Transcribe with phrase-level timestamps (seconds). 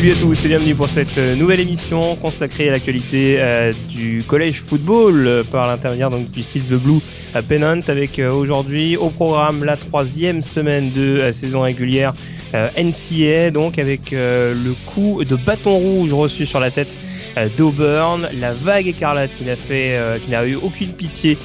[0.00, 4.24] Salut à tous et bienvenue pour cette euh, nouvelle émission consacrée à l'actualité euh, du
[4.26, 7.00] collège football euh, par l'intermédiaire donc du site Blue
[7.34, 12.14] à Pennant avec aujourd'hui au programme la troisième semaine de saison régulière
[12.54, 16.98] NCA donc avec le coup de bâton rouge reçu sur la tête
[17.58, 21.36] d'Auburn, la vague écarlate qui n'a fait, qui n'a eu aucune pitié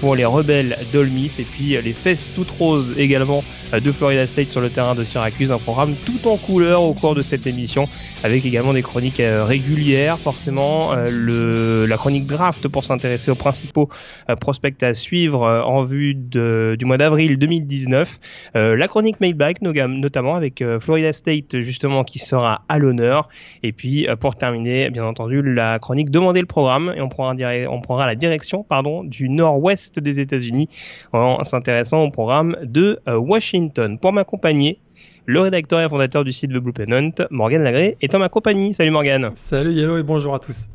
[0.00, 1.32] pour les rebelles d'Olmis.
[1.38, 3.42] Et puis euh, les fesses toutes roses également
[3.72, 6.94] euh, de Florida State sur le terrain de Syracuse, un programme tout en couleur au
[6.94, 7.88] cours de cette émission
[8.24, 10.92] avec également des chroniques euh, régulières, forcément.
[10.92, 13.88] Euh, le, la chronique draft pour s'intéresser aux principaux
[14.30, 18.20] euh, prospects à suivre euh, en vue de, du mois d'avril 2019,
[18.56, 23.28] euh, la chronique mailbag nogam- notamment avec euh, Florida State justement qui sera à l'honneur.
[23.62, 26.92] Et puis euh, pour terminer bien entendu la chronique demander le programme.
[26.96, 27.34] Et on prendra,
[27.68, 29.28] on prendra la direction pardon du
[29.62, 30.68] nord-ouest des États-Unis
[31.12, 33.98] en s'intéressant au programme de euh, Washington.
[33.98, 34.78] Pour m'accompagner,
[35.26, 38.74] le rédacteur et fondateur du site The Blue Pennant, Morgan Lagré, est en ma compagnie.
[38.74, 39.30] Salut Morgan.
[39.34, 40.68] Salut Yellow et bonjour à tous.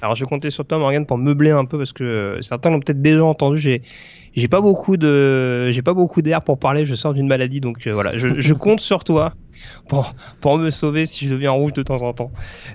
[0.00, 2.80] Alors je comptais sur toi Morgan pour meubler un peu parce que euh, certains l'ont
[2.80, 3.58] peut-être déjà entendu.
[3.58, 3.82] J'ai
[4.34, 6.86] j'ai pas beaucoup de j'ai pas beaucoup d'air pour parler.
[6.86, 8.16] Je sors d'une maladie donc euh, voilà.
[8.16, 9.32] Je, compte sur toi
[10.40, 12.30] pour me sauver si je deviens rouge de temps en temps.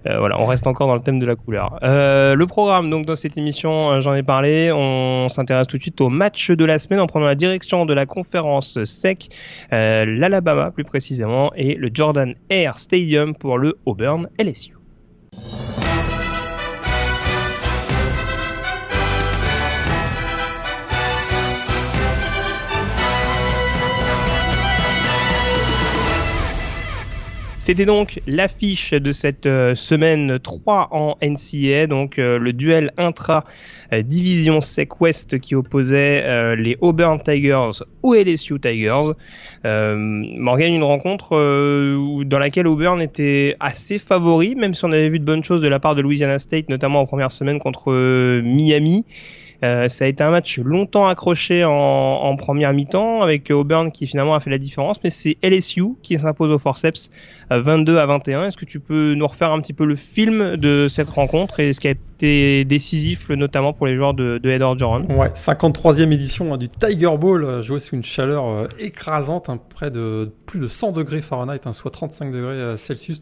[0.08, 1.80] Euh, voilà, on reste encore dans le thème de la couleur.
[1.84, 4.72] Euh, le programme donc dans cette émission, j'en ai parlé.
[4.72, 7.94] On s'intéresse tout de suite au match de la semaine en prenant la direction de
[7.94, 9.30] la conférence SEC,
[9.72, 14.76] l'Alabama plus précisément et le Jordan Air Stadium pour le Auburn LSU.
[27.70, 33.46] C'était donc l'affiche de cette euh, semaine 3 en NCA, donc euh, le duel intra
[33.94, 39.12] euh, division SEC West qui opposait les Auburn Tigers aux LSU Tigers.
[39.64, 41.36] Morgan, une rencontre
[42.24, 45.68] dans laquelle Auburn était assez favori, même si on avait vu de bonnes choses de
[45.68, 47.92] la part de Louisiana State, notamment en première semaine contre
[48.42, 49.06] Miami.
[49.64, 54.08] Euh, ça a été un match longtemps accroché en, en première mi-temps avec Auburn qui
[54.08, 57.10] finalement a fait la différence, mais c'est LSU qui s'impose au forceps
[57.52, 58.46] euh, 22 à 21.
[58.46, 61.74] Est-ce que tu peux nous refaire un petit peu le film de cette rencontre et
[61.74, 66.12] ce qui a été décisif notamment pour les joueurs de, de Ed Orgeron Ouais, 53e
[66.12, 70.30] édition hein, du Tiger Bowl, euh, joué sous une chaleur euh, écrasante, hein, près de
[70.46, 73.22] plus de 100 degrés Fahrenheit, hein, soit 35 degrés euh, Celsius.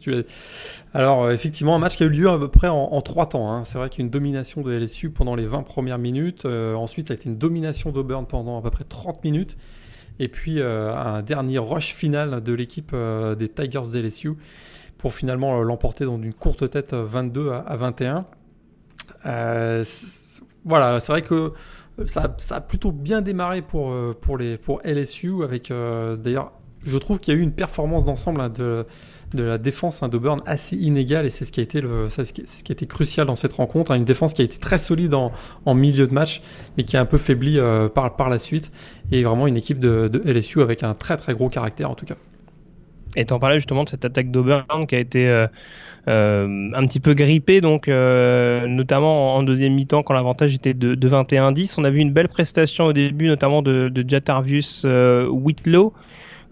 [0.95, 3.51] Alors euh, effectivement, un match qui a eu lieu à peu près en, trois temps.
[3.51, 3.63] hein.
[3.65, 6.45] C'est vrai qu'il y a une domination de LSU pendant les 20 premières minutes.
[6.45, 9.57] Ensuite, ça a été une domination d'Auburn pendant à peu près 30 minutes.
[10.19, 12.95] Et puis un dernier rush final de l'équipe
[13.37, 14.31] des Tigers d'LSU
[14.97, 18.25] pour finalement l'emporter dans une courte tête euh, 22 à, à 21.
[19.25, 19.83] Euh,
[20.65, 21.53] voilà, c'est vrai que
[22.05, 26.51] ça, a plutôt bien démarré pour, euh, pour, les, pour LSU avec euh, d'ailleurs
[26.83, 28.85] je trouve qu'il y a eu une performance d'ensemble hein, de,
[29.33, 32.41] de la défense hein, d'Auburn assez inégale et c'est ce qui a été ce qui,
[32.41, 33.91] a été crucial dans cette rencontre.
[33.91, 33.95] hein.
[33.95, 35.31] une défense qui a été très solide en,
[35.65, 36.41] en milieu de match,
[36.77, 37.59] mais qui a un peu faibli
[37.93, 38.71] par, par la suite.
[39.11, 42.15] Et vraiment une équipe de, LSU avec un très très gros caractère en tout cas.
[43.17, 45.47] Et t'en parlais justement de cette attaque d'Auburn qui a été
[46.07, 51.09] un petit peu grippée, donc euh, notamment en deuxième mi-temps quand l'avantage était de, de
[51.09, 51.75] 21-10.
[51.77, 55.93] On a vu une belle prestation au début, notamment de, de Jatarvius euh, Whitlow.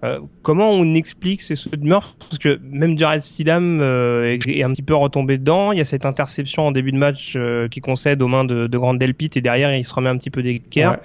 [0.03, 4.47] Euh, comment on explique ces sauts de meurtre Parce que même Jared Stidham euh, est,
[4.47, 5.71] est un petit peu retombé dedans.
[5.71, 8.67] Il y a cette interception en début de match euh, qui concède aux mains de,
[8.67, 10.91] de Grant Delpit et derrière il se remet un petit peu d'équerre.
[10.91, 10.97] Ouais.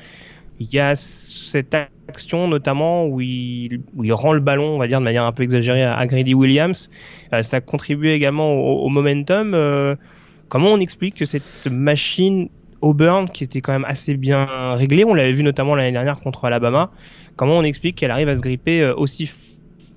[0.61, 3.81] Il y a cette action notamment où il,
[4.11, 6.91] rend le ballon, on va dire de manière un peu exagérée, à, Grady Williams.
[7.33, 9.55] Euh, ça contribue également au, momentum.
[9.55, 9.97] Euh,
[10.51, 12.51] comment on explique que cette machine
[12.83, 16.45] Auburn, qui était quand même assez bien réglée, on l'avait vu notamment l'année dernière contre
[16.45, 16.91] Alabama,
[17.37, 19.33] comment on explique qu'elle arrive à se gripper euh, aussi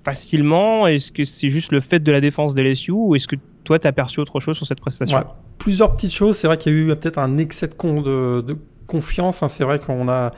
[0.06, 0.88] facilement?
[0.88, 3.80] Est-ce que c'est juste le fait de la défense des LSU ou est-ce que toi
[3.80, 5.26] t'as perçu autre chose sur cette prestation?
[5.58, 6.38] Plusieurs petites choses.
[6.38, 8.58] C'est vrai qu'il y a eu peut-être un excès de, con, de
[8.94, 9.42] confiance.
[9.42, 9.48] hein.
[9.48, 10.32] C'est vrai qu'on a,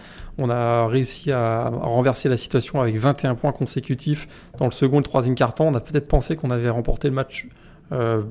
[0.88, 5.36] réussi à renverser la situation avec 21 points consécutifs dans le second et le troisième
[5.36, 5.68] quart-temps.
[5.68, 7.48] On a peut-être pensé qu'on avait remporté le match
[7.92, 8.22] euh,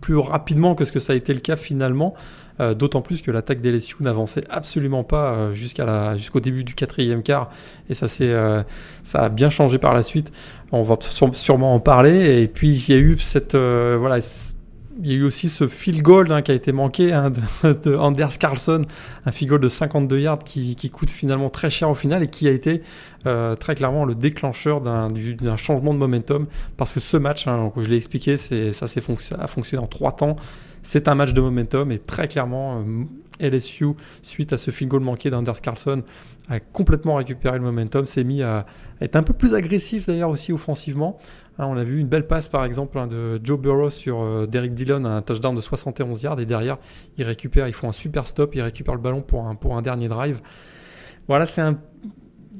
[0.00, 2.14] plus rapidement que ce que ça a été le cas finalement.
[2.60, 7.22] Euh, d'autant plus que l'attaque des LSU n'avançait absolument pas euh, jusqu'au début du quatrième
[7.22, 7.50] quart.
[7.88, 8.64] Et ça, ça
[9.14, 10.32] a bien changé par la suite.
[10.72, 10.98] On va
[11.32, 12.42] sûrement en parler.
[12.42, 14.20] Et puis, il y a eu cette, voilà,
[15.00, 17.94] il y a eu aussi ce field goal hein, qui a été manqué hein, de,
[17.96, 18.84] Anders Carlson,
[19.26, 22.48] un field goal de 52 yards qui, coûte finalement très cher au final et qui
[22.48, 22.82] a été
[23.26, 26.46] euh, très clairement le déclencheur d'un changement de momentum
[26.76, 30.36] parce que ce match, hein, je l'ai expliqué, ça a fonctionné en trois temps.
[30.82, 33.04] C'est un match de momentum et très clairement euh,
[33.40, 36.02] LSU, suite à ce field goal manqué d'Anders Carlson,
[36.48, 38.66] a complètement récupéré le momentum, s'est mis à
[39.00, 41.18] être un peu plus agressif d'ailleurs aussi offensivement.
[41.58, 44.46] Hein, on a vu une belle passe par exemple hein, de Joe Burrow sur euh,
[44.46, 46.78] Derek Dillon, un touchdown de 71 yards et derrière
[47.16, 50.40] ils récupèrent, ils font un super stop, ils récupèrent le ballon pour un, dernier drive.
[51.26, 51.62] Voilà, c'est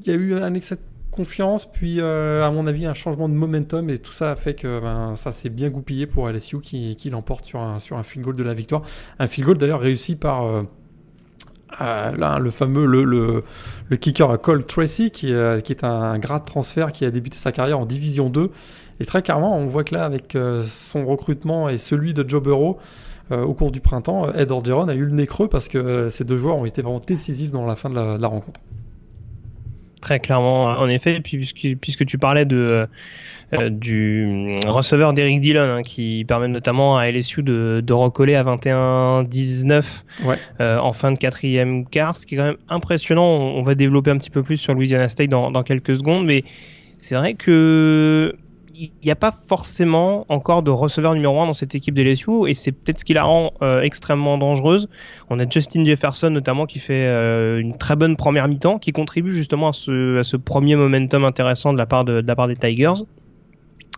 [0.01, 0.77] il y a eu un excès
[1.19, 4.53] confiance, puis euh, à mon avis un changement de momentum et tout ça a fait
[4.53, 8.35] que ben, ça s'est bien goupillé pour LSU qui, l'emporte sur un, sur un goal
[8.35, 8.83] de la victoire.
[9.19, 10.63] Un field goal d'ailleurs réussi par euh,
[11.79, 13.43] là, le fameux le, le,
[13.89, 17.85] le, kicker Cole Tracy qui, est un grade transfert qui a débuté sa carrière en
[17.85, 18.51] Division 2
[18.99, 22.43] et très clairement, on voit que là, avec euh, son recrutement et celui de Joe
[22.43, 22.77] Burrow,
[23.31, 26.09] euh, au cours du printemps, euh, Ed Orgeron a eu le nez creux parce que
[26.09, 28.59] ces deux joueurs ont été vraiment décisifs dans la fin de la, rencontre.
[30.01, 32.87] Très clairement, en effet, puisque, puisque tu parlais de,
[33.69, 39.83] du receveur d'Eric Dillon, hein, qui permet notamment à LSU de, de recoller à 21-19
[40.59, 43.25] en fin de quatrième quart, ce qui est quand même impressionnant.
[43.25, 46.45] On, va développer un petit peu plus sur Louisiana State dans, dans quelques secondes, mais
[46.97, 48.35] c'est vrai que
[48.79, 52.47] il n'y a pas forcément encore de receveur numéro 1 dans cette équipe de LSU
[52.47, 54.87] et c'est peut-être ce qui la rend euh, extrêmement dangereuse.
[55.29, 59.33] On a Justin Jefferson notamment qui fait euh, une très bonne première mi-temps, qui contribue
[59.33, 62.05] justement à ce, premier momentum intéressant de la part
[62.47, 63.03] des Tigers.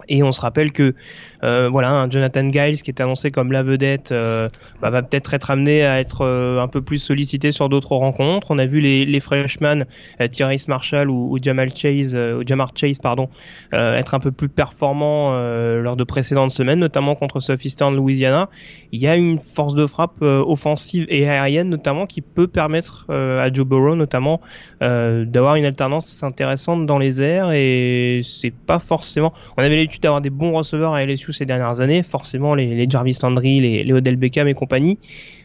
[0.07, 0.95] Et on se rappelle que
[1.43, 4.47] euh, voilà, un Jonathan Giles qui est annoncé comme la vedette euh,
[4.81, 8.51] bah, va peut-être être amené à être euh, un peu plus sollicité sur d'autres rencontres.
[8.51, 9.85] On a vu les, les freshmen
[10.31, 13.29] Tyrese Marshall ou, Jamal Chase, Jamar Chase pardon,
[13.73, 18.49] être un peu plus performants lors de précédentes semaines, notamment contre Southeastern Louisiana.
[18.91, 23.51] Il y a une force de frappe offensive et aérienne notamment qui peut permettre à
[23.51, 24.41] Joe Burrow notamment
[24.79, 29.33] d'avoir une alternance intéressante dans les airs et c'est pas forcément.
[29.57, 33.17] On avait l'habitude d'avoir des bons receveurs à LSU ces dernières années, forcément les, Jarvis
[33.21, 34.99] Landry, les, Odell Beckham et compagnie.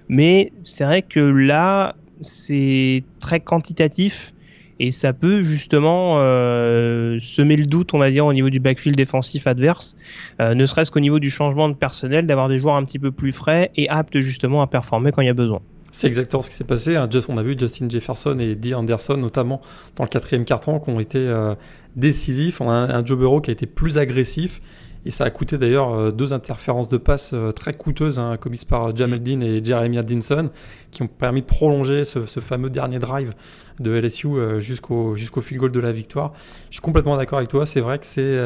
[0.09, 4.33] Mais c'est vrai que là, c'est très quantitatif
[4.79, 8.97] et ça peut justement euh, semer le doute, on va dire, au niveau du backfield
[8.97, 9.97] défensif adverse,
[10.41, 13.11] euh, ne serait-ce qu'au niveau du changement de personnel, d'avoir des joueurs un petit peu
[13.11, 15.61] plus frais et aptes justement à performer quand il y a besoin.
[15.93, 16.95] C'est exactement ce qui s'est passé.
[16.95, 17.09] Hein.
[17.31, 19.63] On a vu Justin Jefferson et Dee Anderson, notamment
[19.97, 21.55] dans le quatrième carton, qui ont été euh,
[21.95, 22.61] décisifs.
[22.61, 24.61] On a un, un Joe Burrow qui a été plus agressif
[25.07, 28.65] et ça a coûté d'ailleurs euh, deux interférences de passe euh, très coûteuses, hein, commises
[28.65, 30.51] par Jamel Dean et Jeremiah Dinson,
[30.91, 33.31] qui ont permis de prolonger ce, fameux dernier drive
[33.79, 36.33] de LSU euh, jusqu'au jusqu'au field goal de la victoire.
[36.71, 37.67] Je suis complètement d'accord avec toi.
[37.67, 38.37] C'est vrai que c'est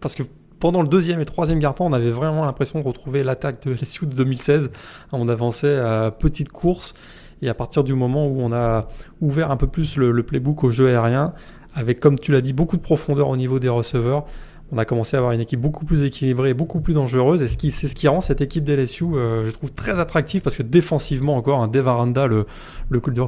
[0.00, 0.22] parce que
[0.60, 4.06] pendant le deuxième et troisième quart-temps, on avait vraiment l'impression de retrouver l'attaque de LSU
[4.06, 4.70] de 2016.
[5.10, 6.94] On avançait à petite course.
[7.42, 8.88] Et à partir du moment où on a
[9.20, 11.34] ouvert un peu plus le playbook au jeu aérien,
[11.74, 14.24] avec, comme tu l'as dit, beaucoup de profondeur au niveau des receveurs,
[14.72, 17.42] on a commencé à avoir une équipe beaucoup plus équilibrée, beaucoup plus dangereuse.
[17.42, 20.62] Et c'est ce qui rend cette équipe d'LSU, euh, je trouve, très attractive parce que
[20.62, 22.46] défensivement encore, un Dave Aranda, le,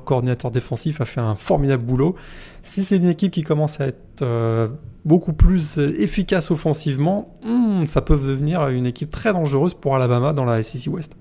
[0.04, 2.16] coordinateur défensif, a fait un formidable boulot.
[2.62, 4.68] Si c'est une équipe qui commence à être euh,
[5.04, 10.44] beaucoup plus efficace offensivement, hmm, ça peut devenir une équipe très dangereuse pour Alabama dans
[10.44, 11.16] la SEC West.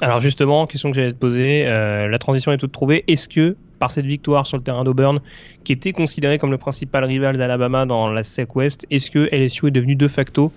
[0.00, 3.04] Alors justement, question que j'allais te poser, euh, la transition est toute trouvée.
[3.08, 5.20] Est-ce que par cette victoire sur le terrain d'Auburn,
[5.64, 9.68] qui était considéré comme le principal rival d'Alabama dans la SEC West, est-ce que LSU
[9.68, 10.52] est devenu de facto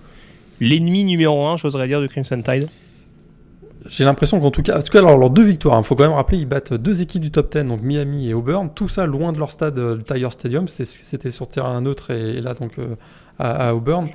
[0.60, 2.68] l'ennemi numéro un, j'oserais dire, du Crimson Tide?
[3.86, 6.02] J'ai l'impression qu'en tout cas, parce que alors leurs deux victoires, il hein, faut quand
[6.02, 9.06] même rappeler, ils battent deux équipes du top 10, donc Miami et Auburn, tout ça
[9.06, 12.78] loin de leur stade, euh, le Tiger Stadium, c'était sur terrain neutre et, là donc
[12.78, 12.96] euh,
[13.38, 14.08] à, Auburn.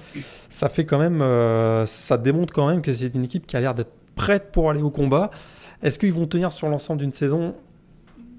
[0.49, 3.59] Ça fait quand même, euh, ça démontre quand même que c'est une équipe qui a
[3.59, 5.31] l'air d'être prête pour aller au combat.
[5.81, 7.55] Est-ce qu'ils vont tenir sur l'ensemble d'une saison?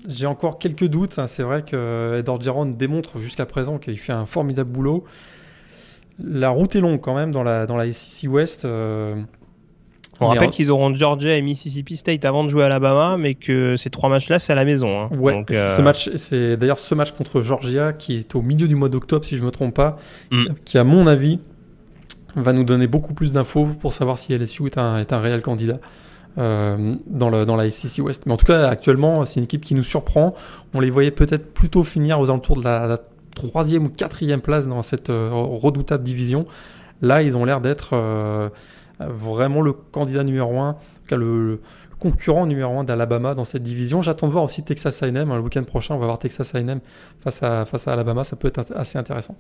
[0.09, 1.19] J'ai encore quelques doutes.
[1.19, 1.27] Hein.
[1.27, 5.05] C'est vrai que Ed Orgeron démontre jusqu'à présent qu'il fait un formidable boulot.
[6.23, 8.65] La route est longue quand même dans la, dans la SEC West.
[8.65, 9.17] Euh,
[10.21, 13.77] on rappelle qu'ils auront Georgia et Mississippi State avant de jouer à Alabama, mais que
[13.77, 14.99] ces trois matchs-là, c'est à la maison.
[14.99, 15.11] Hein.
[15.19, 18.77] Ouais, ce euh, match, c'est d'ailleurs ce match contre Georgia qui est au milieu du
[18.77, 19.99] mois d'octobre, si je me trompe pas,
[20.31, 20.45] mm.
[20.65, 21.39] qui, à mon avis,
[22.35, 25.43] va nous donner beaucoup plus d'infos pour savoir si LSU est un, est un réel
[25.43, 25.79] candidat.
[26.39, 28.27] Euh, dans, la SEC West.
[28.27, 30.35] Mais en tout cas, actuellement, c'est une équipe qui nous surprend.
[30.75, 32.99] On les voyait peut-être plutôt finir aux alentours de la,
[33.35, 36.45] troisième ou quatrième place dans cette euh, redoutable division.
[37.03, 38.49] Là, ils ont l'air d'être euh,
[38.99, 40.77] vraiment le candidat numéro 1,
[41.13, 41.61] le,
[41.99, 44.03] concurrent numéro 1 d'Alabama dans cette division.
[44.03, 45.29] J'attends de voir aussi Texas A&M.
[45.35, 46.81] Le week-end prochain, on va voir Texas A&M
[47.21, 48.25] face à, face à Alabama.
[48.25, 49.37] Ça peut être assez intéressant.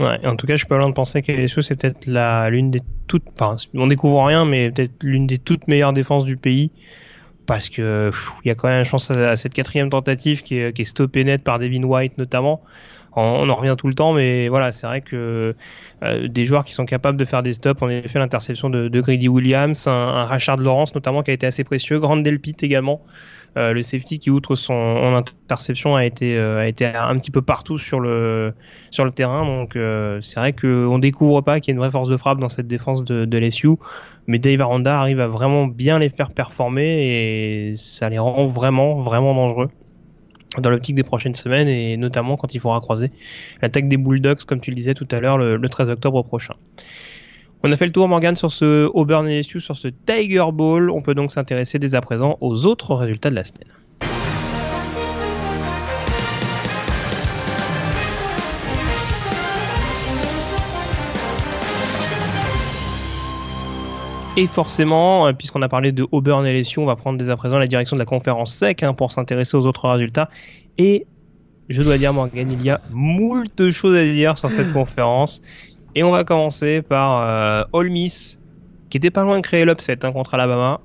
[0.00, 2.06] Ouais, en tout cas, je suis pas loin de penser LSU c'est peut-être
[2.50, 6.36] l'une des toutes, enfin, on découvre rien, mais peut-être l'une des toutes meilleures défenses du
[6.36, 6.72] pays,
[7.46, 8.10] parce que
[8.44, 10.86] il y a quand même, je pense, à, cette quatrième tentative qui est, qui est
[10.86, 12.62] stoppée net par Devin White notamment.
[13.16, 15.54] On en revient tout le temps, mais voilà, c'est vrai que
[16.02, 18.88] euh, des joueurs qui sont capables de faire des stops, on a fait l'interception de,
[18.88, 22.56] de, Grady Williams, un, un, Rashard Lawrence notamment qui a été assez précieux, Grand Delpit
[22.62, 23.00] également,
[23.56, 27.42] euh, le safety qui outre son interception a été euh, a été un petit peu
[27.42, 28.52] partout sur le
[28.90, 29.78] sur le terrain, donc
[30.22, 32.68] c'est vrai qu'on découvre pas qu'il y a une vraie force de frappe dans cette
[32.68, 33.70] défense de, de LSU,
[34.26, 39.00] mais Dave Aranda arrive à vraiment bien les faire performer et ça les rend vraiment
[39.00, 39.70] vraiment dangereux
[40.60, 43.10] dans l'optique des prochaines semaines et notamment quand il faudra croiser
[43.62, 46.54] l'attaque des Bulldogs comme tu le disais tout à l'heure le, 13 octobre prochain.
[47.66, 50.90] On a fait le tour Morgan sur ce Auburn LSU, sur ce Tiger Bowl.
[50.90, 53.70] On peut donc s'intéresser dès à présent aux autres résultats de la semaine.
[64.36, 67.58] Et forcément, euh, puisqu'on a parlé de Auburn LSU, on va prendre dès à présent
[67.58, 70.28] la direction de la conférence SEC hein, pour s'intéresser aux autres résultats.
[70.76, 71.06] Et
[71.70, 75.40] je dois dire, Morgan, il y a moult choses à dire sur cette conférence.
[75.94, 78.38] Et on va commencer par euh, All Miss,
[78.90, 80.80] qui était pas loin de créer l'upset hein, contre Alabama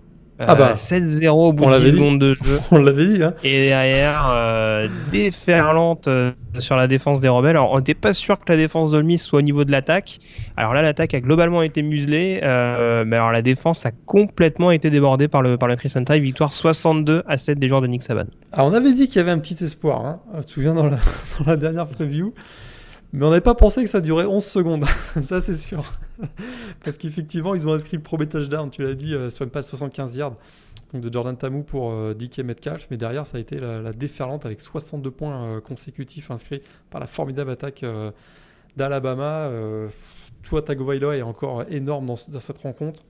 [0.47, 2.59] ah bah, 7-0 au bout de 10 secondes de jeu.
[2.71, 3.21] On l'avait dit.
[3.21, 3.33] Hein.
[3.43, 7.57] Et derrière, euh, déferlante euh, sur la défense des rebelles.
[7.57, 10.19] Alors, on n'était pas sûr que la défense d'Olmis soit au niveau de l'attaque.
[10.55, 12.39] Alors là, l'attaque a globalement été muselée.
[12.41, 16.09] Euh, mais alors, la défense a complètement été débordée par le, par le Tide.
[16.21, 18.25] Victoire 62 à 7 des joueurs de Nick Saban.
[18.53, 20.05] Alors, on avait dit qu'il y avait un petit espoir.
[20.05, 20.19] Hein.
[20.37, 20.99] Tu te souviens dans la,
[21.39, 22.33] dans la dernière preview.
[23.11, 24.85] Mais on n'avait pas pensé que ça durait 11 secondes.
[25.23, 25.83] ça, c'est sûr.
[26.83, 29.67] Parce qu'effectivement, ils ont inscrit le premier touchdown, tu l'as dit, euh, sur une passe
[29.69, 30.35] 75 yards
[30.93, 32.87] donc de Jordan Tamu pour euh, Metcalf.
[32.91, 37.07] Mais derrière, ça a été la, déferlante avec 62 points euh, consécutifs inscrits par la
[37.07, 37.85] formidable attaque
[38.75, 39.51] d'Alabama.
[40.43, 43.03] Tua Tagovailoa est encore énorme dans, cette rencontre.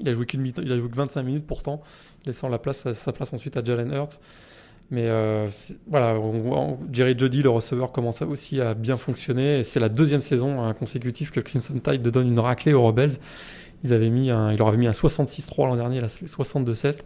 [0.00, 1.82] Il a joué qu'une il a joué que 25 minutes pourtant,
[2.24, 4.18] laissant la place, sa place ensuite à Jalen Hurts.
[4.90, 5.48] Mais euh,
[5.86, 6.18] voilà,
[6.92, 9.64] Jerry Jody, le receveur, commence aussi à bien fonctionner.
[9.64, 13.12] C'est la deuxième saison hein, consécutive que Crimson Tide donne une raclée aux Rebels.
[13.84, 16.98] Ils avaient mis leur avait mis un 66-3 l'an dernier, là c'est 62-7.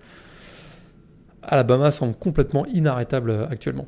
[1.43, 3.87] Alabama semble complètement inarrêtable euh, actuellement.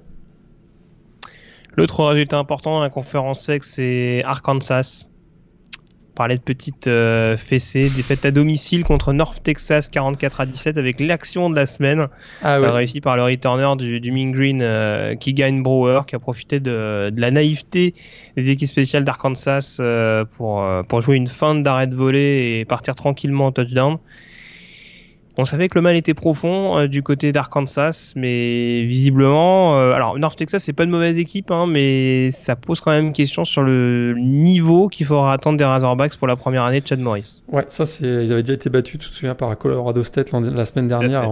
[1.76, 5.08] L'autre résultat important dans la conférence sexe, c'est Arkansas
[6.18, 10.98] parlait de petites euh, fessées, défaite à domicile contre North Texas 44 à 17 avec
[10.98, 12.08] l'action de la semaine
[12.42, 16.18] ah euh, réussie par le returner du, du Mean Green euh, gagne Brewer qui a
[16.18, 17.94] profité de, de, la naïveté
[18.36, 22.96] des équipes spéciales d'Arkansas euh, pour, pour jouer une fin d'arrêt de volée et partir
[22.96, 23.98] tranquillement en touchdown.
[25.40, 30.18] On savait que le mal était profond euh, du côté d'Arkansas, mais visiblement, euh, alors
[30.18, 33.44] North Texas c'est pas une mauvaise équipe, hein, mais ça pose quand même une question
[33.44, 37.44] sur le niveau qu'il faudra attendre des Razorbacks pour la première année de Chad Morris.
[37.52, 40.64] Ouais, ça c'est, ils avaient déjà été battus, tu te souviens, par Colorado State la
[40.64, 41.22] semaine dernière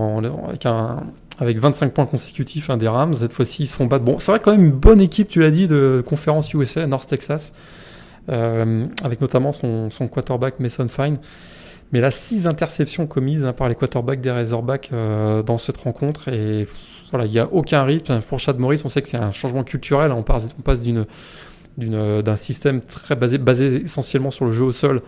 [0.49, 1.03] avec un
[1.39, 3.15] avec 25 points consécutifs hein, des Rams.
[3.15, 4.05] Cette fois-ci, ils se font battre.
[4.05, 7.09] Bon, c'est vrai quand même une bonne équipe, tu l'as dit, de conférence USA North
[7.09, 7.53] Texas,
[8.29, 11.19] euh, avec notamment son, son quarterback Mason Fine.
[11.93, 16.29] Mais là, six interceptions commises hein, par les quarterbacks des Razorbacks euh, dans cette rencontre.
[16.29, 16.67] Et
[17.11, 18.21] voilà, il n'y a aucun rythme.
[18.21, 20.11] Pour Chad Morris, on sait que c'est un changement culturel.
[20.13, 21.07] On passe, d'une,
[21.79, 25.03] d'une, d'un système très basé, basé essentiellement sur le jeu au sol,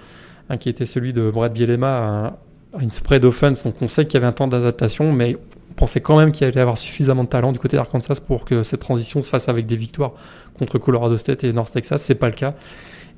[0.51, 2.39] hein, qui était celui de Brad Bielema,
[2.75, 3.65] à, une spread offense.
[3.65, 5.37] Donc on sait qu'il y avait un temps d'adaptation, mais
[5.71, 8.45] on pensait quand même qu'il allait y avoir suffisamment de talent du côté d'Arkansas pour
[8.45, 10.13] que cette transition se fasse avec des victoires
[10.57, 12.03] contre Colorado State et North Texas.
[12.03, 12.55] C'est pas le cas.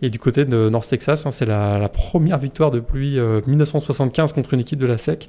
[0.02, 4.54] Et du côté de North Texas, hein, c'est la, première victoire depuis 1975 euh, contre
[4.54, 5.28] une équipe de la SEC.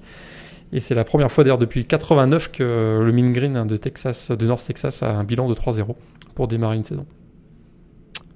[0.74, 4.32] Et c'est la première fois d'ailleurs depuis 89 que le Mean Green hein, de Texas,
[4.32, 5.96] de North Texas, a un bilan de 3-0
[6.34, 7.06] pour démarrer une saison.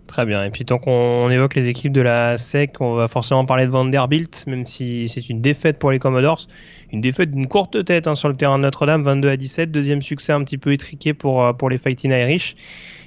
[0.07, 0.43] Très bien.
[0.43, 3.71] Et puis tant qu'on évoque les équipes de la SEC, on va forcément parler de
[3.71, 6.47] Vanderbilt, même si c'est une défaite pour les Commodores.
[6.93, 9.71] Une défaite d'une courte tête hein, sur le terrain de Notre-Dame, 22 à 17.
[9.71, 12.55] Deuxième succès un petit peu étriqué pour, euh, pour les Fighting Irish.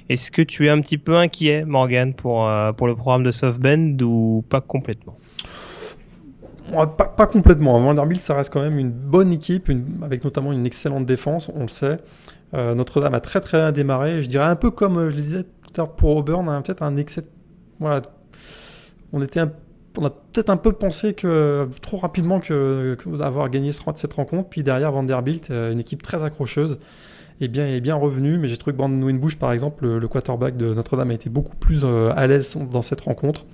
[0.09, 3.29] Est-ce que tu es un petit peu inquiet, Morgan, pour, euh, pour le programme de
[3.29, 5.17] SoftBend ou pas complètement?
[6.71, 7.79] Pas, complètement.
[7.79, 9.71] Vanderbilt, ça reste quand même une bonne équipe,
[10.03, 11.99] avec notamment une excellente défense, on le sait.
[12.55, 14.21] Euh, Notre-Dame a très très bien démarré.
[14.21, 16.61] Je dirais un peu comme euh, je le disais tout à l'heure pour Auburn, a
[16.61, 17.23] peut-être un excès.
[17.79, 18.01] Voilà.
[19.13, 19.41] On était
[19.97, 24.49] on a peut-être un peu pensé que trop rapidement que, d'avoir gagné cette rencontre.
[24.49, 26.79] Puis derrière Vanderbilt, une équipe très accrocheuse
[27.41, 28.37] est bien, est bien revenu.
[28.37, 31.55] Mais j'ai trouvé que Brandon Winbush, par exemple, le, quarterback de Notre-Dame, a été beaucoup
[31.55, 33.45] plus euh, à l'aise dans cette rencontre.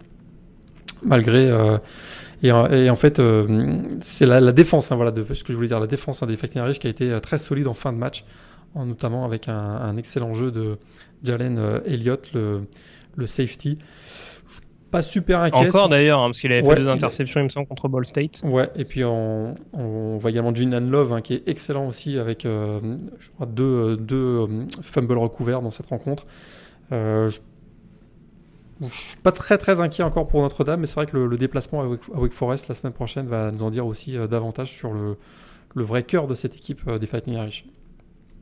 [1.03, 1.77] Malgré, euh,
[2.43, 3.21] Et, en fait,
[4.01, 6.37] c'est la, défense, hein, voilà, de ce que je voulais dire, la défense hein, des
[6.55, 8.25] Irish qui a été très solide en fin de match,
[8.75, 10.77] notamment avec un, excellent jeu de
[11.23, 13.77] Jalen Elliott, le safety
[14.95, 15.67] pas super inquiet.
[15.67, 18.41] Encore d'ailleurs, hein, parce qu'il avait fait deux interceptions, il me semble, contre Ball State.
[18.43, 19.55] Ouais, et puis on,
[20.19, 22.79] voit également Julian Love, hein, qui est excellent aussi, avec euh,
[23.19, 24.47] je crois, deux, deux euh,
[24.81, 26.25] fumbles recouverts dans cette rencontre.
[26.91, 27.39] Euh, je,
[28.81, 31.81] ne suis pas très très inquiet encore pour Notre-Dame, mais c'est vrai que le, déplacement
[31.81, 31.87] à
[32.17, 35.17] Wake, Forest la semaine prochaine va nous en dire aussi davantage sur le,
[35.75, 37.65] le vrai cœur de cette équipe des Fighting Irish.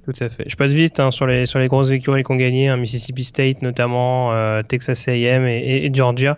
[0.06, 0.44] Tout à fait.
[0.48, 3.24] Je passe vite hein, sur les sur les grosses écuries qui ont gagné, hein, Mississippi
[3.24, 6.38] State notamment, euh, Texas A&M et, Georgia,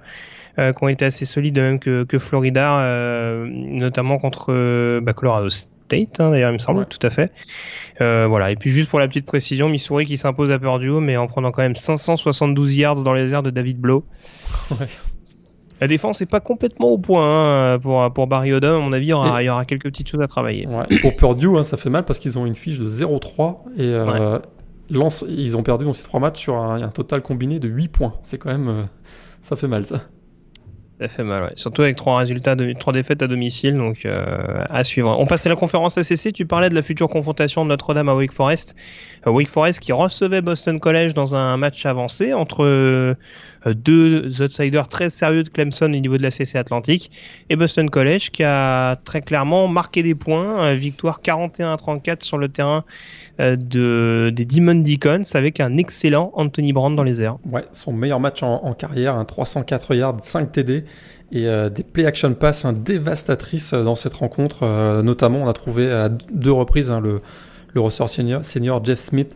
[0.59, 5.13] euh, qui ont été assez solides de même que, que Florida, euh, notamment contre bah,
[5.13, 7.31] Colorado State, hein, d'ailleurs il me semble, tout à fait.
[7.99, 8.51] voilà.
[8.51, 11.51] Et puis juste pour la petite précision, Missouri qui s'impose à Purdue, mais en prenant
[11.51, 14.05] quand même 572 yards dans les airs de David Blow.
[14.71, 14.87] Ouais.
[15.81, 18.77] La défense n'est pas complètement au point hein, pour, pour Barry Odom.
[18.77, 20.67] À mon avis, il y, aura, il y aura quelques petites choses à travailler.
[21.01, 24.39] Pour Purdue, hein, ça fait mal parce qu'ils ont une fiche de 0-3 et euh,
[24.89, 27.87] lance, ils ont perdu dans ces trois matchs sur un, un total combiné de 8
[27.89, 28.13] points.
[28.23, 28.69] C'est quand même.
[28.69, 28.83] Euh,
[29.43, 30.01] ça fait mal, ça.
[30.99, 31.51] Ça fait mal, ouais.
[31.55, 35.13] Surtout avec trois résultats, de, trois défaites à domicile, donc euh, à suivre.
[35.19, 36.31] On passe à la conférence ACC.
[36.31, 38.77] Tu parlais de la future confrontation de Notre-Dame à Wake Forest.
[39.27, 43.15] Euh, Wake Forest qui recevait Boston College dans un match avancé entre euh,
[43.73, 47.11] deux outsiders très sérieux de Clemson au niveau de la CC Atlantique
[47.49, 50.73] et Boston College qui a très clairement marqué des points.
[50.73, 52.83] victoire 41 34 sur le terrain
[53.39, 57.37] de, des Demon Deacons avec un excellent Anthony Brand dans les airs.
[57.49, 60.85] Ouais, son meilleur match en, carrière, un 304 yards, 5 TD
[61.31, 64.63] et euh, des play action pass dévastatrices dans cette rencontre.
[64.63, 67.21] Euh, notamment, on a trouvé à deux reprises hein, le,
[67.75, 69.35] ressort senior Jeff Smith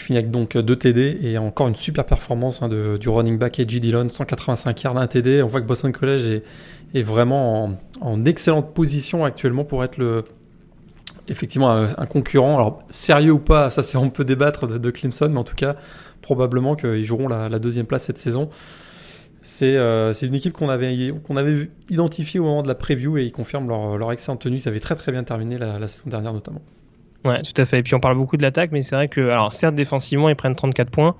[0.00, 3.36] qui finit avec donc 2 TD et encore une super performance hein, de, du running
[3.36, 5.42] back Edgy Dillon, 185 yards, 1 TD.
[5.42, 6.42] On voit que Boston College est,
[6.98, 10.24] est vraiment en, en, excellente position actuellement pour être le,
[11.28, 12.56] effectivement un, concurrent.
[12.56, 15.76] Alors sérieux ou pas, ça c'est on peut débattre de, Clemson, mais en tout cas
[16.22, 18.48] probablement qu'ils joueront la, deuxième place cette saison.
[19.62, 23.32] Euh, c'est une équipe qu'on avait, avait identifiée au moment de la preview et ils
[23.32, 24.56] confirment leur, leur excellente tenue.
[24.56, 26.62] Ils avaient très très bien terminé la, la, saison dernière notamment.
[27.24, 27.78] Ouais, tout à fait.
[27.80, 30.36] Et puis on parle beaucoup de l'attaque, mais c'est vrai que, alors certes défensivement ils
[30.36, 31.16] prennent 34 points,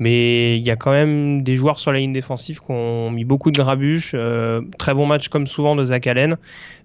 [0.00, 3.24] mais il y a quand même des joueurs sur la ligne défensive qui ont mis
[3.24, 4.12] beaucoup de grabuches.
[4.14, 6.38] Euh, très bon match comme souvent de Zach Allen.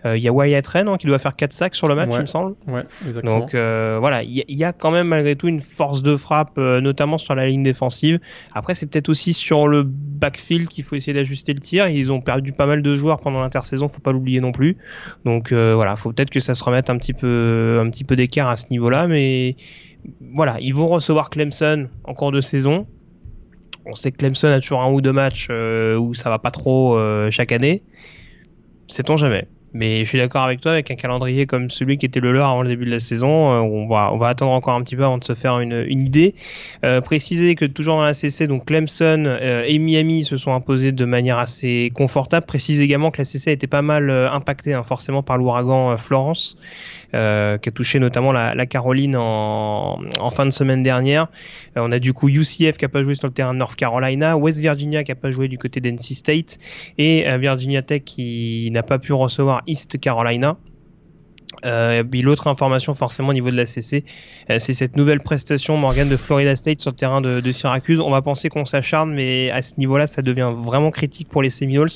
[0.06, 2.10] Euh, il y a Wyatt Ren hein, qui doit faire 4 sacs sur le match,
[2.14, 2.56] il me semble.
[2.68, 3.40] Ouais, exactement.
[3.40, 7.18] Donc euh, voilà, il y, a quand même malgré tout une force de frappe, notamment
[7.18, 8.20] sur la ligne défensive.
[8.54, 11.88] Après, c'est peut-être aussi sur le backfield qu'il faut essayer d'ajuster le tir.
[11.88, 14.76] Ils ont perdu pas mal de joueurs pendant l'intersaison, faut pas l'oublier non plus.
[15.24, 18.50] Donc voilà, faut peut-être que ça se remette un petit peu, un petit peu d'écart
[18.50, 19.56] à ce niveau-là, mais
[20.34, 22.86] voilà, ils vont recevoir Clemson en cours de saison
[23.86, 26.52] on sait que Clemson a toujours un ou deux matchs euh, où ça va pas
[26.52, 27.84] trop euh, chaque année.
[28.88, 29.48] Sait-on jamais.
[29.74, 32.48] Mais je suis d'accord avec toi, avec un calendrier comme celui qui était le leur
[32.48, 35.18] avant le début de la saison, euh, on va attendre encore un petit peu avant
[35.18, 36.34] de se faire une, idée.
[37.04, 41.40] préciser que toujours dans la CC, donc Clemson et Miami se sont imposés de manière
[41.40, 42.46] assez confortable.
[42.46, 46.56] Précise également que la CC a pas mal impactée hein, forcément par l'ouragan Florence.
[47.16, 50.00] Euh, qui a touché notamment la, Caroline en,
[50.32, 51.28] fin de semaine dernière.
[51.78, 53.78] Euh, on a du coup UCF qui a pas joué sur le terrain de North
[53.78, 56.58] Carolina, West Virginia qui a pas joué du côté d'NC State
[56.98, 60.58] et euh, Virginia Tech qui n'a pas pu recevoir East Carolina.
[61.64, 64.04] Euh, l'autre information forcément au niveau de la CC,
[64.58, 68.02] c'est cette nouvelle prestation Morgan de Florida State sur le terrain de, de Syracuse.
[68.02, 71.50] On va penser qu'on s'acharne, mais à ce niveau-là, ça devient vraiment critique pour les
[71.50, 71.90] Seminoles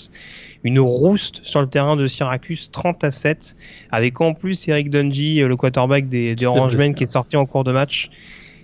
[0.63, 3.55] une rouste sur le terrain de Syracuse 30 à 7
[3.91, 7.63] avec en plus Eric Dungy le quarterback des, des Orangemen qui est sorti en cours
[7.63, 8.09] de match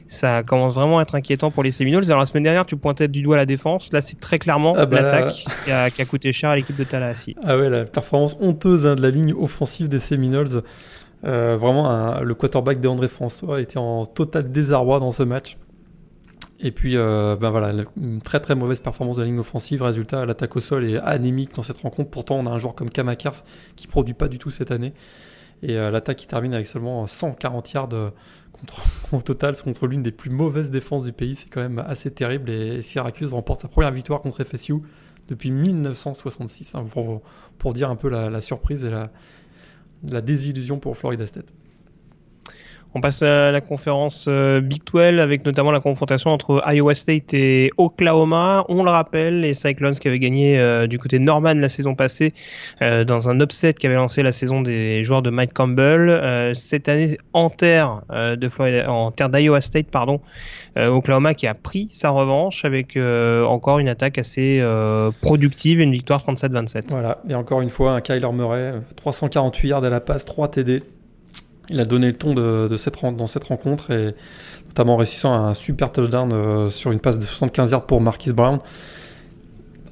[0.07, 2.05] ça commence vraiment à être inquiétant pour les Seminoles.
[2.05, 3.91] Alors la semaine dernière, tu pointais du doigt la défense.
[3.91, 7.35] Là, c'est très clairement ah bah l'attaque qui, a, coûté cher à l'équipe de Tallahassee.
[7.43, 10.61] Ah ouais, la performance honteuse hein, de la ligne offensive des Seminoles.
[11.23, 15.57] Euh, vraiment, le quarterback d'André François était en total désarroi dans ce match.
[16.59, 19.83] Et puis, euh, ben voilà, une très très mauvaise performance de la ligne offensive.
[19.83, 22.09] Résultat, l'attaque au sol est anémique dans cette rencontre.
[22.09, 23.43] Pourtant, on a un joueur comme Kamakers
[23.75, 24.93] qui produit pas du tout cette année.
[25.63, 28.09] Et euh, l'attaque qui termine avec seulement 140 yards euh,
[29.11, 31.35] au total contre l'une des plus mauvaises défenses du pays.
[31.35, 32.49] C'est quand même assez terrible.
[32.49, 34.75] Et Syracuse remporte sa première victoire contre FSU
[35.27, 36.75] depuis 1966.
[36.75, 37.21] Hein, pour,
[37.57, 39.11] pour, dire un peu la, surprise et la,
[40.09, 41.51] la désillusion pour Florida State.
[42.97, 47.33] On passe à la conférence euh, Big 12 avec notamment la confrontation entre Iowa State
[47.33, 48.63] et Oklahoma.
[48.69, 52.33] On le rappelle, les Cyclones qui avaient gagné euh, du côté Norman la saison passée
[52.81, 56.53] euh, dans un upset qui avait lancé la saison des joueurs de Mike Campbell.
[56.55, 60.21] cette année en terre de Florida, en terre d'Iowa State, pardon,
[60.77, 64.63] Oklahoma qui a pris sa revanche avec encore une attaque assez
[65.21, 66.85] productive et une victoire 37-27.
[66.91, 70.81] Voilà, et encore une fois un Kyler Murray, 348 yards à la passe, 3 TD
[71.69, 74.15] il a donné le ton de, cette, dans cette rencontre et
[74.67, 78.33] notamment en réussissant un super touchdown euh, sur une passe de 75 yards pour Marquis
[78.33, 78.59] Brown.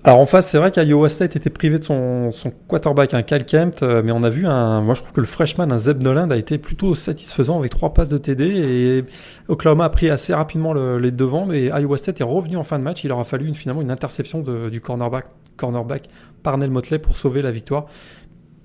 [0.05, 2.31] Alors en face, c'est vrai qu'Iowa State était privé de son,
[2.67, 5.25] quarterback, un Cal Kempt, euh, mais on a vu un, moi je trouve que le
[5.25, 9.05] freshman, un Zeb Noland, a été plutôt satisfaisant avec trois passes de TD et
[9.47, 12.83] Oklahoma a pris assez rapidement les devants, mais Iowa State est revenu en fin de
[12.83, 13.05] match.
[13.05, 16.09] Il aura fallu finalement une interception du cornerback, cornerback
[16.43, 17.87] Parnell Motley pour sauver la victoire.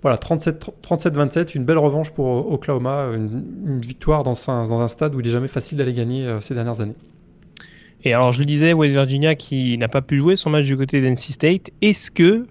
[0.00, 5.30] Voilà, 37-27, une belle revanche pour Oklahoma, une, victoire dans un, stade où il est
[5.30, 6.94] jamais facile d'aller gagner euh, ces dernières années.
[8.04, 10.76] Et alors je le disais, West Virginia qui n'a pas pu jouer son match du
[10.76, 12.46] côté d'NC State, est-ce que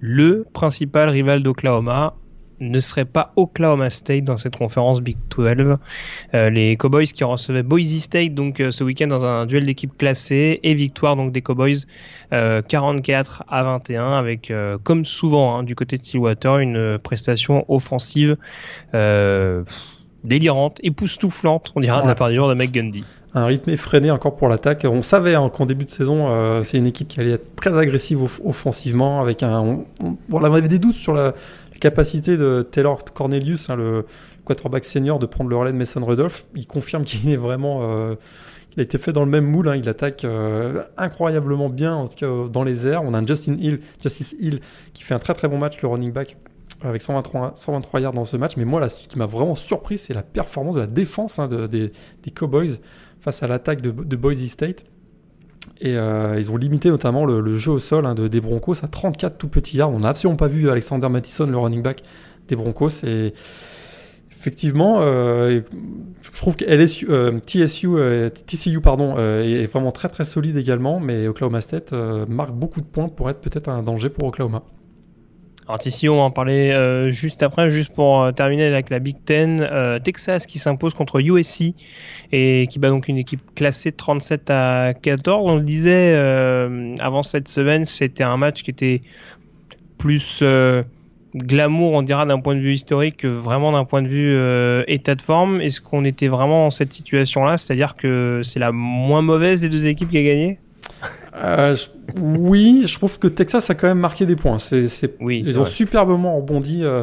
[0.00, 2.14] le principal rival d'Oklahoma
[2.60, 5.76] ne serait pas Oklahoma State dans cette conférence Big 12.
[6.34, 9.96] Euh, les Cowboys qui recevaient Boise State donc euh, ce week-end dans un duel d'équipe
[9.96, 11.86] classée et victoire donc des Cowboys
[12.30, 18.36] 44 euh, à 21 avec comme souvent hein, du côté de Stillwater une prestation offensive
[20.24, 23.04] délirante, époustouflante, on dira de la part du joueur de McGundy.
[23.36, 24.86] Un rythme effréné encore pour l'attaque.
[24.90, 28.20] On savait hein, qu'en début de saison, c'est une équipe qui allait être très agressive
[28.44, 29.60] offensivement, avec un.
[29.60, 29.86] On,
[30.32, 31.34] on avait des doutes sur la,
[31.78, 34.06] capacité de Taylor Cornelius, hein, le
[34.44, 37.80] quarterback senior, de prendre le relais de Mason Rudolph, il confirme qu'il est vraiment.
[37.82, 38.14] Euh,
[38.78, 39.68] a été fait dans le même moule.
[39.68, 39.76] Hein.
[39.76, 43.02] il attaque euh, incroyablement bien, en tout cas dans les airs.
[43.02, 44.60] On a un Justin Hill, Justice Hill
[44.92, 46.36] qui fait un très très bon match, le running back,
[46.82, 48.58] avec 123, 123 yards dans ce match.
[48.58, 51.90] Mais moi, là, ce qui m'a vraiment surpris, c'est la performance de la défense des,
[52.34, 52.78] Cowboys
[53.26, 54.84] face à l'attaque de, Boise State.
[55.80, 58.88] Et euh, ils ont limité notamment le, jeu au sol hein, de, des Broncos à
[58.88, 59.92] 34 tout petits yards.
[59.92, 62.02] On n'a absolument pas vu Alexander Mattison, le running back
[62.46, 63.04] des Broncos.
[63.04, 63.34] Et
[64.30, 65.60] effectivement, euh,
[66.22, 67.40] je trouve que LSU, euh,
[68.30, 71.00] TCU pardon, est vraiment très très solide également.
[71.00, 71.92] Mais Oklahoma State
[72.28, 74.62] marque beaucoup de points pour être peut-être un danger pour Oklahoma.
[75.66, 79.68] Alors ici on va en parler juste après, juste pour terminer avec la Big Ten.
[80.04, 81.74] Texas qui s'impose contre USC
[82.32, 85.48] et qui bat donc une équipe classée de 37 à 14.
[85.48, 89.02] On le disait euh, avant cette semaine, c'était un match qui était
[89.98, 90.82] plus euh,
[91.34, 94.84] glamour, on dira, d'un point de vue historique que vraiment d'un point de vue euh,
[94.86, 95.60] état de forme.
[95.60, 97.58] Est-ce qu'on était vraiment dans cette situation-là?
[97.58, 100.58] C'est-à-dire que c'est la moins mauvaise des deux équipes qui a gagné?
[102.18, 104.56] Oui, je trouve que Texas a quand même marqué des points.
[105.20, 106.80] Oui, ils ont superbement rebondi.
[106.82, 107.02] Euh,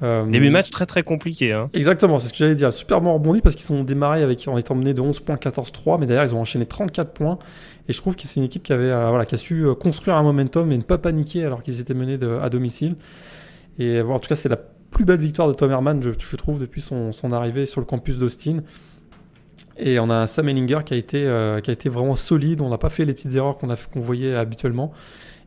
[0.00, 1.52] Début de match très très compliqué.
[1.52, 1.70] Hein.
[1.72, 2.72] Exactement, c'est ce que j'allais dire.
[2.72, 6.06] Superment rebondi parce qu'ils ont démarré avec, en étant menés de 11 points, 14-3, mais
[6.06, 7.38] derrière ils ont enchaîné 34 points.
[7.88, 9.74] Et je trouve que c'est une équipe qui, avait, euh, voilà, qui a su euh,
[9.74, 12.96] construire un momentum et ne pas paniquer alors qu'ils étaient menés de, à domicile.
[13.78, 16.58] Et en tout cas, c'est la plus belle victoire de Tom Herman, je, je trouve,
[16.58, 18.58] depuis son, son, arrivée sur le campus d'Austin.
[19.78, 21.18] Et on a un Sam Ellinger qui a été,
[21.62, 22.62] qui a été vraiment solide.
[22.62, 24.92] On n'a pas fait les petites erreurs qu'on voyait habituellement.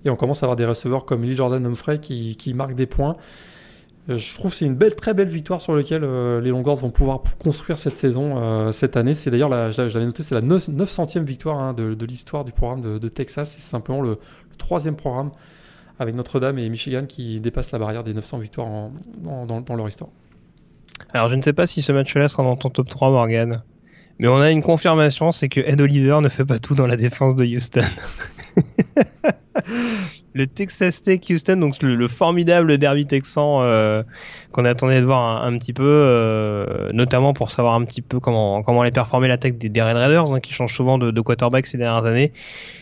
[0.06, 2.86] Et on commence à avoir des receveurs comme Lee Jordan Humphrey qui, qui marquent des
[2.86, 3.16] points.
[4.10, 6.78] Euh, je trouve que c'est une belle, très belle victoire sur laquelle euh, les Longhorns
[6.78, 9.14] vont pouvoir construire cette saison, euh, cette année.
[9.14, 13.56] C'est d'ailleurs, j'avais noté, c'est la 900e victoire hein, de, l'histoire du programme de, Texas.
[13.56, 14.18] C'est simplement le,
[14.58, 15.32] troisième programme
[16.00, 18.90] avec Notre-Dame et Michigan qui dépassent la barrière des 900 victoires
[19.24, 20.10] dans, leur histoire.
[21.14, 23.64] Alors, je ne sais pas si ce match-là sera dans ton top 3, Morgan.
[24.18, 26.98] Mais on a une confirmation, c'est que Ed Oliver ne fait pas tout dans la
[26.98, 27.82] défense de Houston.
[30.34, 34.04] le Texas Tech Houston, donc le, formidable derby texan euh,
[34.52, 38.62] qu'on attendait de voir un, petit peu, euh, notamment pour savoir un petit peu comment
[38.62, 41.66] comment allait performer l'attaque des, des, Red Raiders, hein, qui changent souvent de, de, quarterback
[41.66, 42.32] ces dernières années.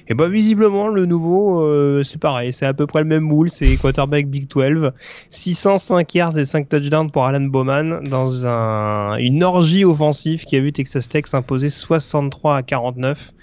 [0.10, 3.50] Et bah visiblement le nouveau, euh, c'est pareil, c'est à peu près le même moule,
[3.50, 4.92] c'est quarterback Big 12,
[5.30, 10.62] 605 yards et 5 touchdowns pour Alan Bowman dans un, une orgie offensive qui a
[10.62, 13.34] vu Texas Tech s'imposer 63 à 49.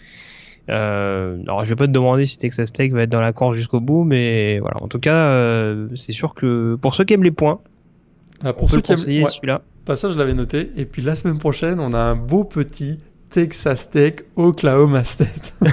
[0.71, 3.57] Euh, alors je vais pas te demander si Texas Tech va être dans la course
[3.57, 4.83] jusqu'au bout, mais voilà.
[4.83, 7.61] En tout cas, euh, c'est sûr que pour ceux qui aiment les points,
[8.43, 9.63] ah, pour ceux qui aiment celui-là.
[9.85, 10.71] Pas ça, je l'avais noté.
[10.77, 12.99] Et puis la semaine prochaine, on a un beau petit
[13.31, 15.55] Texas Tech, Oklahoma State.
[15.61, 15.67] ah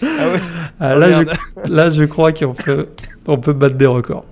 [0.00, 0.40] ouais.
[0.80, 2.88] Ah, là, je, là, je crois qu'on peut,
[3.26, 4.24] on peut battre des records.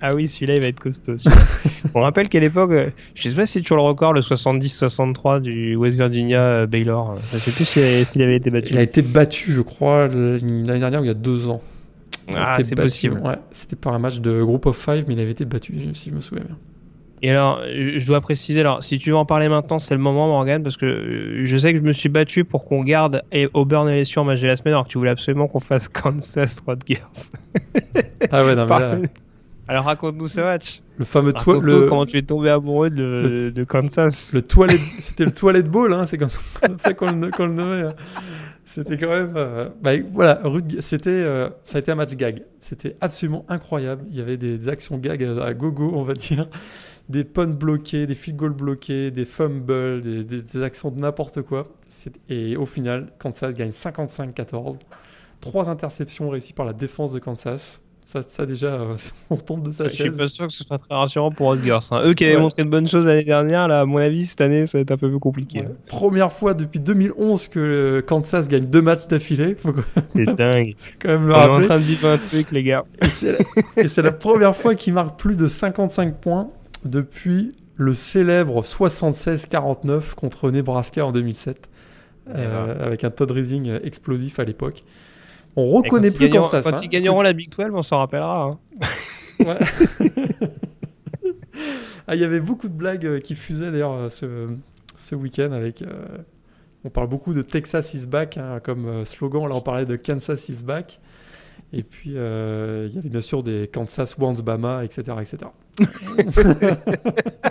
[0.00, 1.16] Ah oui, celui-là, il va être costaud.
[1.94, 5.40] On rappelle qu'à l'époque, euh, je sais pas si c'est toujours le record, le 70-63
[5.40, 7.16] du West Virginia euh, Baylor.
[7.32, 8.72] Je sais plus s'il avait été battu.
[8.72, 11.62] Il a été battu, je crois, l'année dernière ou il y a deux ans.
[12.34, 13.18] Ah, c'est possible.
[13.24, 16.10] Ouais, c'était par un match de Group of Five, mais il avait été battu, si
[16.10, 16.56] je me souviens bien.
[17.20, 20.28] Et alors, je dois préciser, alors, si tu veux en parler maintenant, c'est le moment,
[20.28, 23.22] Morgan, parce que je sais que je me suis battu pour qu'on garde
[23.54, 27.00] Auburn et match de la semaine, alors que tu voulais absolument qu'on fasse Kansas Rutgers.
[28.30, 28.98] ah ouais, non, mais là...
[29.68, 30.82] Alors raconte-nous ce match.
[30.96, 31.60] Le fameux toit.
[31.60, 31.82] Le...
[31.82, 34.80] Comment tu es tombé amoureux de, de Kansas Le toilette.
[34.80, 36.40] C'était le toilette ball, hein, c'est comme ça,
[36.78, 37.82] ça qu'on le, le, nommait.
[37.82, 37.94] Hein.
[38.64, 39.34] C'était quand même.
[39.36, 40.42] Euh, bah, voilà,
[40.80, 42.44] c'était, euh, ça a été un match gag.
[42.60, 44.04] C'était absolument incroyable.
[44.10, 46.48] Il y avait des, actions gag à, gogo, on va dire.
[47.10, 51.68] Des punts bloqués, des field goals bloqués, des fumbles, des, des actions de n'importe quoi.
[52.28, 54.78] Et au final, Kansas gagne 55-14.
[55.40, 57.80] Trois interceptions réussies par la défense de Kansas.
[58.10, 58.94] Ça, ça déjà, euh,
[59.30, 59.98] on tombe de sa chaise.
[59.98, 61.78] Je suis pas sûr que ce soit très rassurant pour Rutgers.
[61.90, 62.04] Hein.
[62.06, 64.66] Eux qui avaient montré de bonnes choses l'année dernière, là, à mon avis, cette année,
[64.66, 65.60] ça va être un peu plus compliqué.
[65.88, 69.56] Première fois depuis 2011 que euh, Kansas gagne deux matchs d'affilée.
[70.06, 70.74] C'est dingue.
[70.78, 72.84] C'est quand même le On est en train de vivre un truc, les gars.
[73.02, 74.10] Et c'est la...
[74.10, 76.48] première fois qu'ils marquent plus de 55 points
[76.86, 81.68] depuis le célèbre 76-49 contre Nebraska en 2007.
[82.34, 84.84] Euh, avec un Todd Rising explosif à l'époque.
[85.60, 86.64] On reconnaît plus Kansas.
[86.64, 86.80] Quand hein.
[86.84, 88.44] ils gagneront la Big 12, on s'en rappellera.
[88.44, 88.58] Hein.
[92.06, 94.50] ah, il y avait beaucoup de blagues euh, qui fusaient d'ailleurs euh, ce,
[94.94, 95.82] ce week-end avec.
[95.82, 96.18] Euh,
[96.84, 99.48] on parle beaucoup de Texas is back hein, comme slogan.
[99.48, 101.00] Là, on parlait de Kansas is back.
[101.72, 105.02] Et puis, il y avait bien sûr des Kansas wants Bama, etc.
[105.20, 105.38] etc.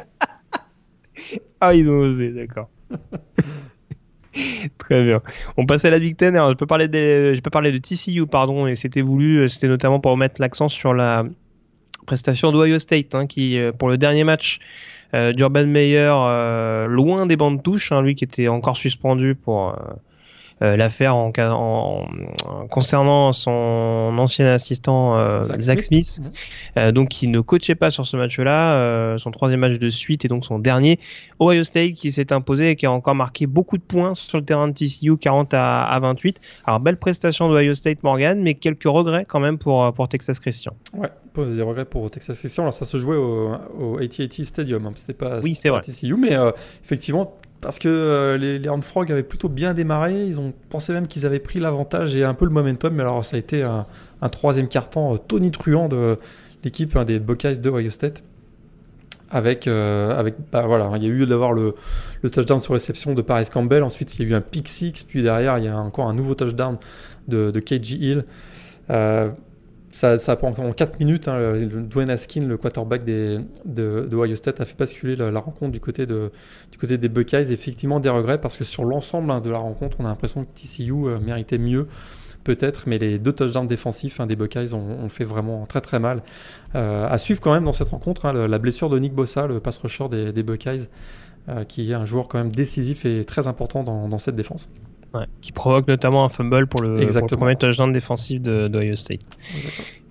[1.60, 2.70] ah, ils ont osé, d'accord.
[4.78, 5.22] Très bien.
[5.58, 6.36] On passe à la Big Ten.
[6.36, 10.94] Je peux parler de TCU, pardon, et c'était voulu, c'était notamment pour mettre l'accent sur
[10.94, 11.26] la
[12.06, 14.60] prestation d'Ohio State, hein, qui euh, pour le dernier match
[15.14, 19.70] euh, d'Urban Meyer, euh, loin des bandes touches, hein, lui qui était encore suspendu pour
[19.70, 19.74] euh,
[20.62, 22.08] l'affaire en, en,
[22.70, 26.22] concernant son ancien assistant euh, Zach, Smith,
[26.78, 30.28] euh, donc qui ne coachait pas sur ce match-là, son troisième match de suite et
[30.28, 31.00] donc son dernier.
[31.40, 34.46] Ohio State qui s'est imposé et qui a encore marqué beaucoup de points sur le
[34.46, 36.40] terrain de TCU, 40 à, 28.
[36.66, 40.74] Alors belle prestation d'Ohio State Morgan, mais quelques regrets quand même pour, pour Texas Christian.
[40.94, 42.64] Ouais, des regrets pour Texas Christian.
[42.64, 44.92] Alors ça se jouait au, au AT&T Stadium, hein.
[44.96, 45.82] c'était pas, oui, c'est vrai.
[45.82, 46.36] TCU, mais
[46.84, 50.26] effectivement parce que euh, les, les Frog avaient plutôt bien démarré.
[50.26, 52.94] Ils ont pensé même qu'ils avaient pris l'avantage et un peu le momentum.
[52.94, 53.86] Mais alors, ça a été un,
[54.30, 56.18] troisième carton euh, tonitruant de
[56.64, 58.24] l'équipe hein, des Buckeyes de Ohio State.
[59.30, 61.76] Avec, euh, avec bah, voilà, il y a eu d'avoir le,
[62.32, 63.84] touchdown sur réception de Paris Campbell.
[63.84, 65.04] Ensuite, il y a eu un pick six.
[65.04, 66.78] Puis derrière, il y a encore un nouveau touchdown
[67.28, 68.26] de, de KG Hill.
[69.98, 71.28] Ça, prend en 4 minutes.
[71.28, 71.58] Hein,
[71.90, 75.80] Dwayne Askin, le quarterback des, de, de, Ohio State, a fait basculer la, rencontre du
[75.80, 77.52] côté, du côté des Buckeyes.
[77.52, 80.50] Effectivement, des regrets parce que sur l'ensemble hein, de la rencontre, on a l'impression que
[80.54, 81.88] TCU euh, méritait mieux,
[82.44, 86.22] peut-être, mais les deux touchdowns défensifs hein, des Buckeyes ont, fait vraiment très très mal.
[86.76, 89.80] Euh, à suivre quand même dans cette rencontre, la blessure de Nick Bossa, le pass
[89.80, 90.90] rusher des, Buckeyes,
[91.50, 94.70] euh, qui est un joueur quand même décisif et très important dans cette défense
[95.42, 99.22] qui provoque notamment un fumble pour le, pour le premier touchdown défensif de, de State.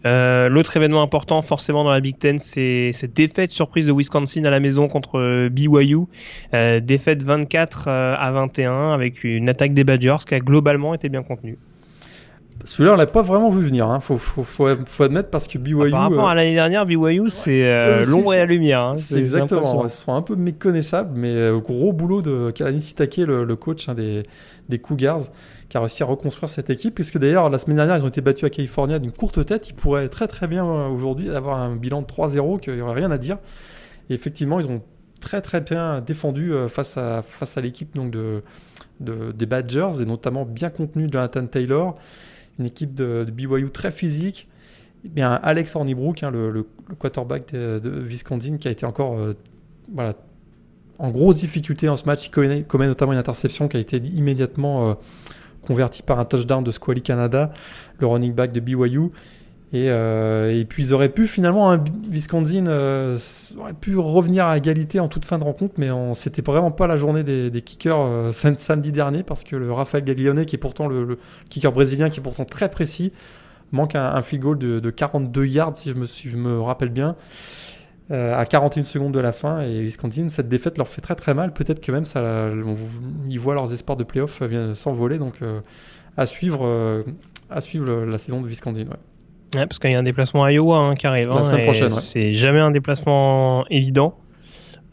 [0.05, 4.45] Euh, l'autre événement important forcément dans la Big Ten, c'est cette défaite surprise de Wisconsin
[4.45, 6.05] à la maison contre euh, BYU.
[6.55, 11.23] Euh, défaite 24 à 21 avec une attaque des Badgers qui a globalement été bien
[11.23, 11.59] contenue.
[12.65, 13.89] Celui-là, on l'a pas vraiment vu venir.
[13.89, 14.01] Hein.
[14.01, 15.91] Faut, faut, faut, faut, admettre parce que BYU.
[15.91, 18.81] par rapport à l'année dernière, BYU, c'est l'ombre et la lumière.
[18.81, 18.97] Hein.
[18.97, 19.85] C'est exactement.
[19.85, 23.95] Ils sont un peu méconnaissables, mais gros boulot de Kalani Sitake, le, le coach hein,
[23.95, 24.23] des,
[24.69, 25.23] des Cougars,
[25.69, 26.95] qui a réussi à reconstruire cette équipe.
[26.95, 29.69] Puisque d'ailleurs, la semaine dernière, ils ont été battus à California d'une courte tête.
[29.69, 32.95] Ils pourraient très très bien euh, aujourd'hui avoir un bilan de 3-0, qu'il n'y aurait
[32.95, 33.39] rien à dire.
[34.11, 34.83] Et effectivement, ils ont
[35.21, 38.43] très très bien défendu euh, face à, face à l'équipe donc de,
[39.01, 41.97] des Badgers, et notamment bien contenu de Jonathan Taylor.
[42.59, 44.49] Une équipe de, BYU très physique.
[45.05, 46.67] Et bien, Alex Hornibrook, hein, le,
[46.99, 49.35] quarterback de, de, Wisconsin, qui a été encore euh,
[49.93, 50.15] voilà,
[50.99, 52.27] en grosse difficulté en ce match.
[52.27, 54.95] Il commet, notamment une interception qui a été immédiatement euh,
[55.63, 57.53] convertie par un touchdown de Squally Canada,
[57.99, 59.11] le running back de BYU.
[59.89, 63.19] Euh, et, puis ils auraient pu finalement, un Wisconsin euh,
[63.59, 66.97] aurait pu revenir à égalité en toute fin de rencontre, mais c'était vraiment pas la
[66.97, 71.73] journée des, kickers samedi dernier parce que le Rafael Gaglione, qui est pourtant le, kicker
[71.73, 73.13] brésilien, qui est pourtant très précis,
[73.73, 75.93] manque un, field goal de, 42 yards si
[76.29, 77.17] je me, rappelle bien.
[78.13, 81.35] Euh, à 41 secondes de la fin et Wisconsin, cette défaite leur fait très très
[81.35, 81.53] mal.
[81.53, 82.51] Peut-être que même ça,
[83.29, 85.19] ils voient leurs espoirs de playoff euh, s'envoler.
[85.19, 85.61] Donc euh,
[86.17, 87.05] à suivre,
[87.51, 88.87] à suivre la saison de Wisconsin.
[88.87, 88.97] Ouais.
[89.53, 91.29] Parce qu'il y a un déplacement à Iowa hein, qui arrive.
[91.29, 91.91] La hein, semaine prochaine.
[91.93, 94.19] C'est jamais un déplacement évident.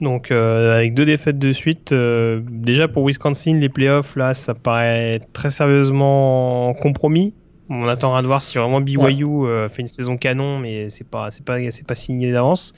[0.01, 5.49] Donc avec deux défaites de suite, déjà pour Wisconsin, les playoffs là, ça paraît très
[5.49, 7.33] sérieusement compromis.
[7.69, 11.31] On attendra de voir si vraiment BYU euh, fait une saison canon, mais c'est pas
[11.31, 12.73] c'est pas c'est pas signé d'avance.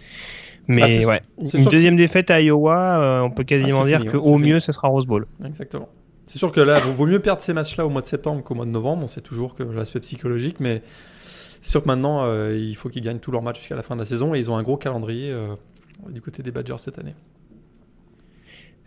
[0.67, 1.21] Mais Ah, ouais,
[1.53, 4.59] une deuxième défaite à Iowa, euh, on peut quasiment Ah, dire fini, que au mieux,
[4.59, 5.27] ce sera Rose Bowl.
[5.45, 5.89] Exactement.
[6.25, 8.55] C'est sûr que là, il vaut mieux perdre ces matchs-là au mois de septembre qu'au
[8.55, 9.03] mois de novembre.
[9.03, 10.81] On sait toujours que l'aspect psychologique, mais
[11.65, 13.95] c'est sûr que maintenant, euh, il faut qu'ils gagnent tous leurs matchs jusqu'à la fin
[13.95, 15.55] de la saison et ils ont un gros calendrier euh,
[16.09, 17.15] du côté des Badgers cette année.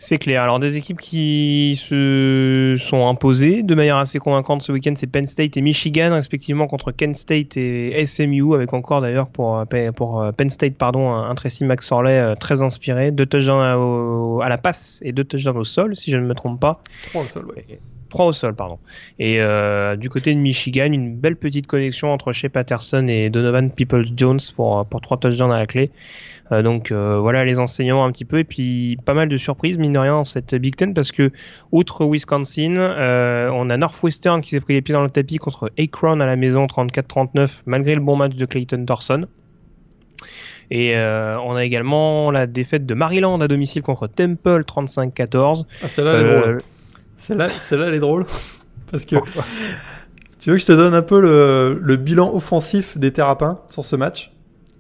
[0.00, 0.42] C'est clair.
[0.42, 5.26] Alors des équipes qui se sont imposées de manière assez convaincante ce week-end, c'est Penn
[5.26, 10.24] State et Michigan, respectivement contre Kent State et SMU, avec encore d'ailleurs pour, euh, pour
[10.37, 14.48] Penn State pardon un, un Tracy McSorley euh, très inspiré, deux touchdowns à, au- à
[14.48, 16.80] la passe et deux touchdowns au sol, si je ne me trompe pas.
[17.08, 17.64] Trois au sol, ouais.
[18.08, 18.78] Trois au sol, pardon.
[19.18, 23.70] Et euh, du côté de Michigan, une belle petite connexion entre Shea Patterson et Donovan
[23.72, 25.90] Peoples-Jones pour, pour trois touchdowns à la clé.
[26.50, 29.76] Euh, donc euh, voilà les enseignants un petit peu et puis pas mal de surprises
[29.76, 31.30] mine de rien dans cette Big Ten parce que
[31.72, 35.70] outre Wisconsin, euh, on a Northwestern qui s'est pris les pieds dans le tapis contre
[35.78, 39.26] Akron à la maison 34-39 malgré le bon match de Clayton Thorson.
[40.70, 45.64] Et euh, on a également la défaite de Maryland à domicile contre Temple 35-14.
[45.82, 46.62] Ah, celle-là, elle est drôle.
[47.16, 48.26] Celle-là, celle-là, elle est drôle.
[48.90, 49.16] Parce que
[50.38, 53.84] tu veux que je te donne un peu le, le bilan offensif des Terrapins sur
[53.84, 54.30] ce match?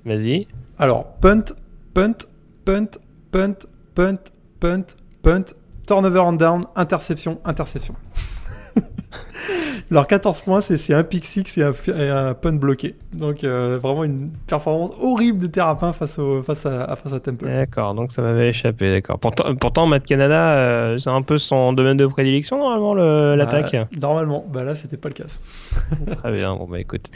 [0.04, 0.46] Vas-y.
[0.80, 1.54] Alors, punt,
[1.92, 2.26] punt,
[2.64, 2.98] punt,
[3.32, 5.54] punt, punt, punt, punt,
[5.88, 7.96] turnover on down, interception, interception.
[9.90, 12.94] Leurs 14 points, c'est un pick six et un, et un punt bloqué.
[13.14, 17.46] Donc, euh, vraiment une performance horrible des Terrapins face, au, face, à, face à Temple.
[17.46, 19.18] D'accord, donc ça m'avait échappé, d'accord.
[19.18, 23.74] Pourtant, pourtant Matt Canada, euh, c'est un peu son domaine de prédilection normalement, le- l'attaque.
[23.74, 25.24] Ah, normalement, bah là, c'était pas le cas.
[26.16, 27.06] Très bien, bon bah écoute.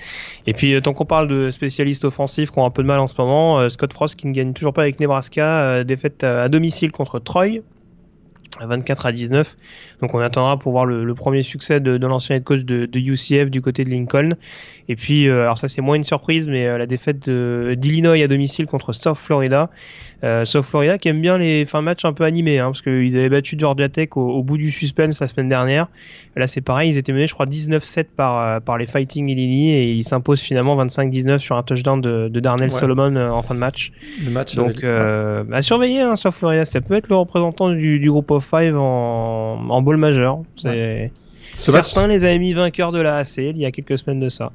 [0.47, 3.01] Et puis, euh, tant qu'on parle de spécialistes offensifs qui ont un peu de mal
[3.01, 6.45] en ce moment, euh, Scott Frost qui ne gagne toujours pas avec Nebraska, défaite à,
[6.45, 7.59] à domicile contre Troy,
[8.61, 9.57] à 24 à 19.
[10.03, 12.85] Donc on attendra pour voir le, le premier succès de, de l'ancien head coach de,
[12.87, 14.31] de UCF du côté de Lincoln.
[14.89, 18.21] Et puis, euh, alors ça c'est moins une surprise, mais euh, la défaite de- d'Illinois
[18.23, 19.71] à domicile contre South Florida.
[20.25, 22.83] Euh, South Florida qui aime bien les fins de match un peu animés, hein, parce
[22.83, 25.89] qu'ils avaient battu Georgia Tech au, au bout du suspense la semaine dernière.
[26.37, 29.73] Là c'est pareil, ils étaient menés je crois 19-7 par, euh, par les Fighting Illini
[29.73, 32.75] et ils s'imposent finalement 25-19 sur un touchdown de, de Darnell Ouais.
[32.75, 33.93] Solomon euh, en fin de match.
[34.25, 37.71] Le match Donc avait- euh, à surveiller hein, South Florida, ça peut être le représentant
[37.71, 40.43] du, du groupe of five en, en bowl majeur.
[40.57, 41.11] C'est
[41.55, 44.21] Ce match- Certains les avaient mis vainqueurs de la AC il y a quelques semaines
[44.21, 44.53] de ça.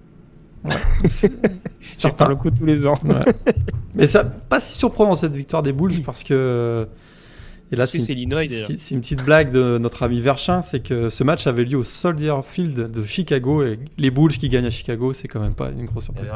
[1.09, 1.29] Sur
[1.95, 2.27] Certains.
[2.29, 2.97] le coup tous les ans.
[3.05, 3.15] Ouais.
[3.95, 6.87] Mais ça, pas si surprenant cette victoire des Bulls parce que.
[7.71, 11.65] Et là, c'est une- petite blague de notre ami Verchin, c'est que ce match avait
[11.65, 15.41] lieu au Soldier Field de Chicago et les Bulls qui gagnent à Chicago, c'est quand
[15.41, 16.29] même pas une grosse surprise.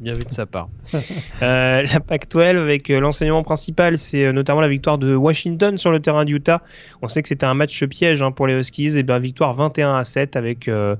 [0.00, 0.68] Bien vu de sa part.
[1.42, 5.90] Euh, la PAC-12 avec euh, l'enseignement principal, c'est euh, notamment la victoire de Washington sur
[5.90, 6.62] le terrain d'Utah.
[7.00, 8.98] On sait que c'était un match piège hein, pour les Huskies.
[8.98, 10.96] Et bien victoire 21 à 7 avec euh,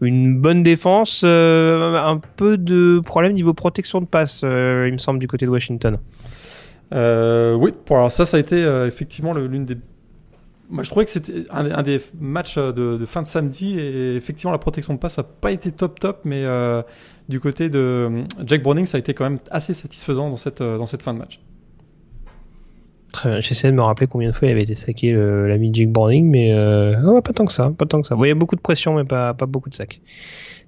[0.00, 5.26] une bonne défense, un peu de problème niveau protection de passe, il me semble du
[5.26, 5.98] côté de Washington.
[6.92, 9.76] Oui, alors ça, ça a été effectivement l'une des.
[10.70, 14.58] Moi, je trouvais que c'était un, des matchs de, fin de samedi et effectivement la
[14.58, 16.44] protection de passe n'a pas été top top, mais
[17.30, 20.60] du côté de euh, Jack Browning, ça a été quand même assez satisfaisant dans cette
[20.60, 21.40] euh, dans cette fin de match.
[23.12, 23.40] Très bien.
[23.40, 26.52] J'essaie de me rappeler combien de fois il avait été saqué l'ami Jake Browning, mais
[26.52, 28.16] euh, pas tant que ça, pas tant que ça.
[28.20, 30.00] Il y a beaucoup de pression, mais pas, pas beaucoup de sacs.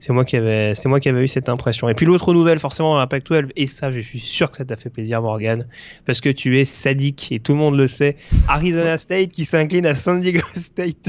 [0.03, 1.89] C'est moi qui avais, c'est moi qui avais eu cette impression.
[1.89, 4.65] Et puis l'autre nouvelle, forcément, à Pac 12, et ça, je suis sûr que ça
[4.65, 5.69] t'a fait plaisir, Morgan,
[6.07, 8.17] parce que tu es sadique et tout le monde le sait.
[8.49, 11.09] Arizona State qui s'incline à San Diego State.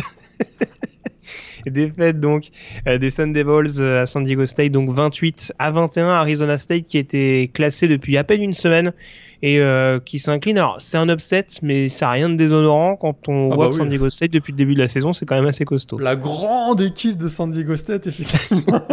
[1.65, 2.49] Défaite donc
[2.87, 6.09] euh, des Sun Devils euh, à San Diego State, donc 28 à 21.
[6.09, 8.93] Arizona State qui était classé depuis à peine une semaine
[9.43, 10.57] et euh, qui s'incline.
[10.57, 13.69] Alors c'est un upset, mais ça n'a rien de déshonorant quand on Ah voit bah
[13.69, 13.79] que oui.
[13.81, 15.99] San Diego State depuis le début de la saison, c'est quand même assez costaud.
[15.99, 18.79] La grande équipe de San Diego State, effectivement.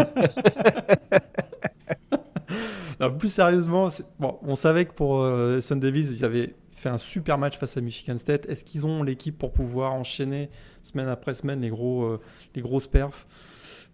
[3.00, 6.98] Non, plus sérieusement, bon, on savait que pour euh, Sun Davis, ils avaient fait un
[6.98, 8.44] super match face à Michigan State.
[8.46, 10.50] Est-ce qu'ils ont l'équipe pour pouvoir enchaîner
[10.82, 12.20] semaine après semaine les, gros, euh,
[12.54, 13.26] les grosses perfs?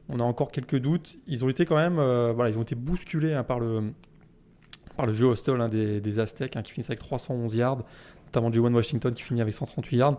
[0.08, 1.18] On a encore quelques doutes.
[1.28, 3.92] Ils ont été quand même, euh, voilà, ils ont été bousculés hein, par le
[4.96, 7.85] par le jeu hostile hein, des, des Aztecs hein, qui finissent avec 311 yards,
[8.26, 10.18] notamment Juwan Washington qui finit avec 138 yards.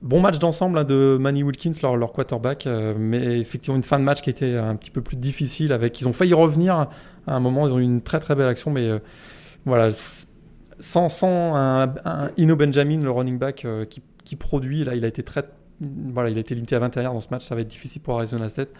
[0.00, 3.98] Bon match d'ensemble hein, de Manny Wilkins, leur, leur quarterback, euh, mais effectivement une fin
[3.98, 5.72] de match qui était un petit peu plus difficile.
[5.72, 6.88] Avec, ils ont failli revenir à
[7.26, 9.00] un moment, ils ont eu une très très belle action, mais euh,
[9.64, 9.88] voilà,
[10.78, 15.04] sans, sans un, un Ino Benjamin, le running back euh, qui, qui produit, là, il
[15.04, 15.42] a été très,
[15.80, 18.00] voilà, il a été limité à 21 yards dans ce match, ça va être difficile
[18.00, 18.70] pour Arizona State.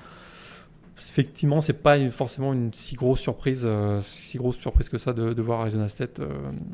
[0.99, 5.33] Effectivement, c'est pas forcément une si grosse surprise, euh, si grosse surprise que ça de,
[5.33, 6.27] de voir Arizona State euh,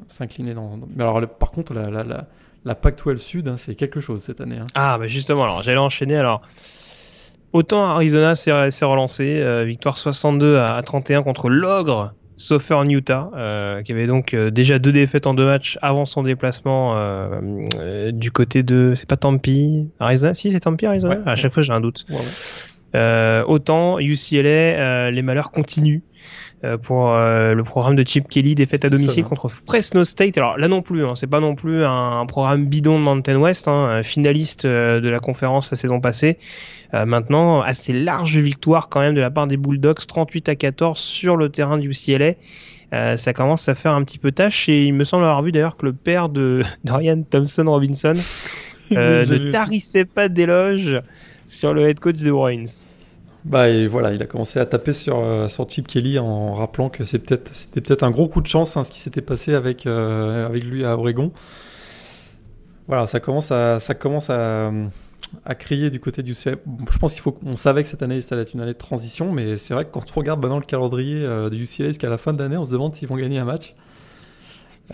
[0.08, 2.26] s'incliner dans, dans- Mais alors, le- par contre, la, la, la,
[2.64, 4.56] la Pac-12 Sud, hein, c'est quelque chose cette année.
[4.58, 4.66] hein.
[4.74, 6.16] Ah, bah justement, alors j'allais enchaîner.
[6.16, 6.40] Alors,
[7.52, 8.50] autant Arizona s'est
[8.84, 14.34] relancé, euh, victoire 62 à, à 31 contre l'ogre Southern Utah, euh, qui avait donc
[14.34, 19.06] euh, déjà deux défaites en deux matchs avant son déplacement euh, du côté de, c'est
[19.08, 19.46] pas Tempe,
[20.00, 21.16] Arizona, si c'est Tempe, Arizona?
[21.16, 21.22] Ouais.
[21.26, 22.04] à chaque fois j'ai un doute.
[22.10, 22.16] Ouais,
[22.95, 26.01] autant UCLA, euh, les malheurs continuent.
[26.64, 30.38] euh, Pour euh, le programme de Chip Kelly, défaite à domicile contre Fresno State.
[30.38, 33.36] Alors là non plus, hein, c'est pas non plus un, un programme bidon de Mountain
[33.36, 36.38] West, hein, finaliste euh, de la conférence la saison passée.
[36.95, 40.99] Euh, maintenant, assez large victoire quand même de la part des Bulldogs, 38 à 14
[40.99, 42.34] sur le terrain du UCLA.
[42.92, 45.51] Euh, ça commence à faire un petit peu tâche et il me semble avoir vu
[45.51, 48.14] d'ailleurs que le père de Dorian Thompson Robinson
[48.92, 51.01] euh, ne tarissait pas d'éloges
[51.47, 52.64] sur le head coach des Bruins.
[53.45, 56.88] Bah et voilà, il a commencé à taper sur euh, sur Chip Kelly en rappelant
[56.88, 59.55] que c'est peut-être c'était peut-être un gros coup de chance hein, ce qui s'était passé
[59.55, 61.30] avec euh, avec lui à Oregon.
[62.88, 64.72] Voilà, ça commence à ça commence à
[65.45, 66.57] à crier du côté du UCLA.
[66.64, 68.72] Bon, Je pense qu'il faut qu'on savait que cette année ça allait être une année
[68.72, 71.88] de transition, mais c'est vrai que quand on regarde maintenant le calendrier euh, du UCLA
[71.88, 73.74] jusqu'à la fin de l'année, on se demande s'ils vont gagner un match.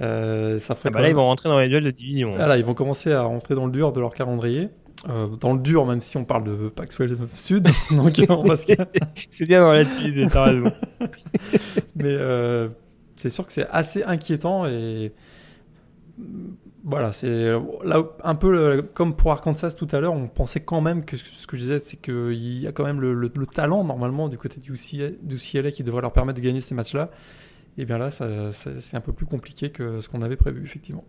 [0.00, 2.34] Euh, ça ferait Ah bah là, ils vont rentrer dans les duels de division.
[2.34, 4.68] voilà, ils vont commencer à rentrer dans le dur de leur calendrier.
[5.08, 8.66] Euh, dans le dur, même si on parle de Pac-12 Sud, donc on va se
[9.30, 10.72] C'est bien dans l'activité, t'as raison.
[11.96, 12.68] Mais euh,
[13.16, 15.12] c'est sûr que c'est assez inquiétant et
[16.18, 16.24] mm,
[16.84, 17.52] voilà, c'est
[17.84, 21.46] là un peu comme pour Arkansas tout à l'heure, on pensait quand même que ce
[21.46, 24.38] que je disais, c'est qu'il y a quand même le, le- le talent normalement du
[24.38, 27.10] côté du UCLA, du UCLA qui devrait leur permettre de gagner ces matchs-là.
[27.78, 30.64] Et bien là, ça- ça- c'est un peu plus compliqué que ce qu'on avait prévu
[30.64, 31.04] effectivement.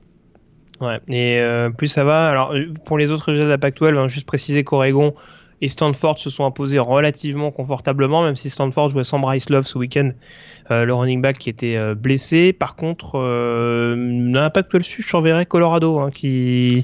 [0.82, 2.28] Ouais, et euh, plus ça va.
[2.28, 5.14] Alors, euh, pour les autres résultats de la Pac-12, hein, juste préciser qu'Oregon
[5.62, 9.78] et Stanford se sont imposés relativement confortablement, même si Stanford jouait sans Bryce Love ce
[9.78, 10.12] week-end,
[10.72, 12.52] euh, le running back qui était euh, blessé.
[12.52, 13.96] Par contre, euh,
[14.32, 16.84] dans la Pac-12 Sud, je surveillerai Colorado, hein, qui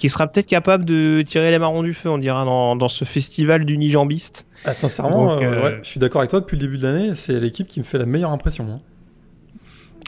[0.00, 3.04] qui sera peut-être capable de tirer les marrons du feu, on dira, dans, dans ce
[3.04, 4.46] festival d'unijambistes.
[4.64, 6.38] Ah, sincèrement, Donc, ouais, je suis d'accord avec toi.
[6.38, 8.64] Depuis le début de l'année, c'est l'équipe qui me fait la meilleure impression.
[8.70, 8.80] hein.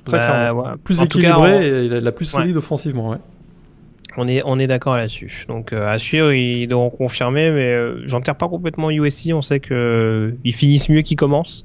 [0.05, 0.63] Très Bah, clairement.
[0.63, 0.69] ouais.
[0.83, 3.11] Plus En tout cas, on- et la, plus solide offensivement.
[3.11, 3.17] Ouais.
[4.17, 5.45] On est, on est d'accord là-dessus.
[5.49, 9.31] Donc euh, à suivre, ils devront confirmer, mais euh, j'enterre pas complètement USC.
[9.33, 11.65] On sait que euh, ils finissent mieux qu'ils commencent,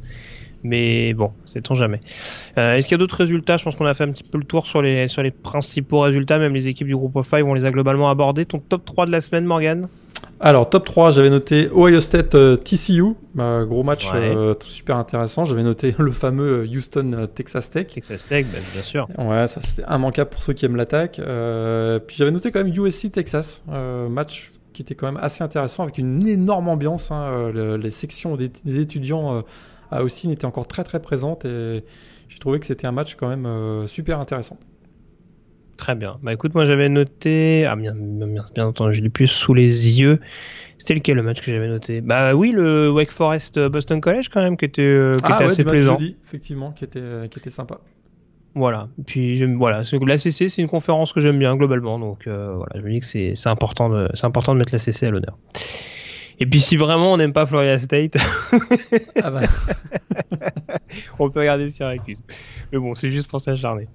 [0.64, 2.00] mais bon, sait-on jamais.
[2.60, 3.58] Euh, Est-ce qu'il y a d'autres résultats?
[3.58, 6.02] Je pense qu'on a fait un petit peu le tour sur les sur les principaux
[6.02, 6.38] résultats.
[6.38, 8.46] Même les équipes du groupe of five, on les a globalement abordés.
[8.46, 9.88] Ton top 3 de la semaine, Morgan?
[10.40, 13.14] Alors, top 3, j'avais noté Ohio State euh, TCU.
[13.34, 14.36] Bah, gros match Ouais.
[14.36, 15.46] euh, super intéressant.
[15.46, 17.88] J'avais noté le fameux euh, Houston Texas Tech.
[17.88, 19.08] Texas Tech, ben, bien sûr.
[19.18, 21.14] Ouais, ça c'était immanquable pour ceux qui aiment l'attaque.
[21.16, 23.64] Puis j'avais noté quand même USC Texas,
[24.10, 27.12] match qui était quand même assez intéressant avec une énorme ambiance.
[27.12, 27.50] hein.
[27.54, 29.44] Le- les sections des, des étudiants
[29.90, 31.84] à Austin étaient encore très très présentes et
[32.28, 33.48] j'ai trouvé que c'était un match quand même
[33.88, 34.58] super intéressant.
[35.78, 36.18] Très bien.
[36.24, 37.66] Bah écoute, moi j'avais noté.
[37.66, 40.20] Ah bien, bien, bien entendu, je l'ai plus sous les yeux.
[40.78, 42.02] C'était lequel le match que j'avais noté?
[42.02, 45.44] Bah oui, le Wake Forest Boston College quand même, qui était, euh, qui ah était
[45.46, 45.98] ouais, assez plaisant.
[46.26, 47.80] effectivement, qui était, qui était sympa.
[48.54, 48.88] Voilà.
[49.06, 52.72] Puis j'aime- voilà, c'est- l'ACC c'est une conférence que j'aime bien globalement, donc euh, voilà,
[52.76, 55.38] je me dis que c'est c'est important de c'est important de mettre l'ACC à l'honneur.
[56.40, 58.18] Et puis si vraiment on n'aime pas Florida State,
[59.24, 59.42] Ah bah,
[61.20, 62.22] on peut regarder Syracuse.
[62.72, 63.88] Mais bon, c'est juste pour s'acharner.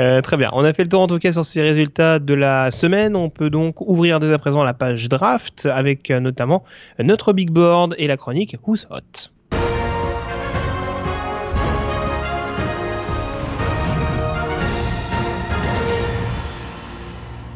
[0.00, 2.34] Euh, très bien, on a fait le tour en tout cas sur ces résultats de
[2.34, 3.16] la semaine.
[3.16, 6.64] On peut donc ouvrir dès à présent la page draft avec euh, notamment
[6.98, 9.30] notre big board et la chronique Who's Hot?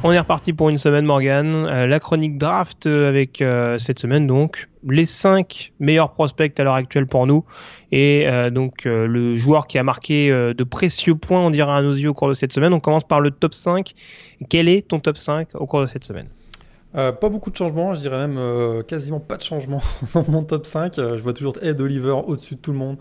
[0.05, 1.47] On est reparti pour une semaine, Morgan.
[1.55, 6.65] Euh, la chronique draft euh, avec euh, cette semaine, donc, les 5 meilleurs prospects à
[6.65, 7.45] l'heure actuelle pour nous.
[7.93, 11.95] Et euh, donc, le joueur qui a marqué de précieux points, on dira à nos
[11.95, 12.73] yeux, au cours de cette semaine.
[12.73, 13.95] On commence par le top 5.
[14.49, 16.27] Quel est ton top 5 au cours de cette semaine?
[16.93, 19.81] Pas beaucoup de changements, je dirais même quasiment pas de changements
[20.15, 20.99] dans mon top 5.
[20.99, 22.99] Euh, je vois toujours Ed Oliver au-dessus de tout le monde,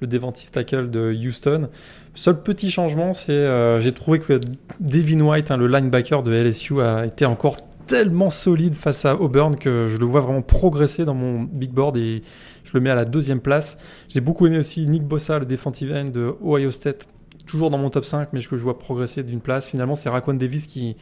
[0.00, 1.68] le défensif tackle de Houston.
[2.14, 4.40] Seul petit changement, c'est euh, j'ai trouvé que
[4.80, 7.56] Devin White, hein, le linebacker de LSU, a été encore
[7.86, 11.96] tellement solide face à Auburn que je le vois vraiment progresser dans mon big board
[11.96, 12.22] et
[12.64, 13.78] je le mets à la deuxième place.
[14.08, 17.08] J'ai beaucoup aimé aussi Nick Bossa, le defensive end de Ohio State,
[17.46, 19.68] toujours dans mon top 5, mais que je vois progresser d'une place.
[19.68, 20.96] Finalement, c'est Raquan Davis qui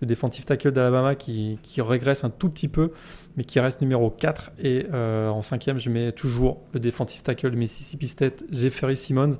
[0.00, 2.90] le défensif tackle d'Alabama qui, qui régresse un tout petit peu,
[3.36, 4.52] mais qui reste numéro 4.
[4.58, 9.38] Et euh, en cinquième, je mets toujours le défensif tackle de Mississippi State, Jeffery Simmons.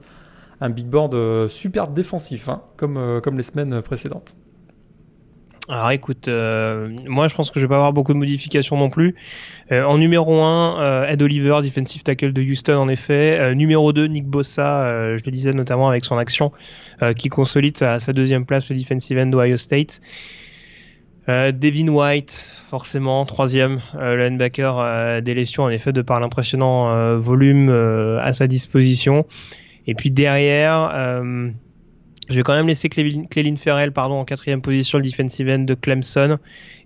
[0.60, 4.36] Un big board euh, super défensif, hein, comme, euh, comme les semaines précédentes.
[5.68, 8.90] Alors écoute, euh, moi je pense que je vais pas avoir beaucoup de modifications non
[8.90, 9.14] plus.
[9.70, 13.54] En numéro 1, euh, Ed Oliver, defensive tackle de Houston en effet.
[13.54, 16.52] Numéro 2, Nick Bossa, je le disais notamment avec son action
[17.16, 20.00] qui consolide sa, sa deuxième place, le defensive end d'Ohio State.
[21.28, 27.70] Devin White, forcément, troisième, le linebacker des Lésions, en effet, de par l'impressionnant volume
[28.20, 29.26] à sa disposition.
[29.86, 31.50] Et puis derrière, euh,
[32.28, 35.74] je vais quand même laisser Cléline Ferrell pardon, en quatrième position, le defensive end de
[35.74, 36.38] Clemson,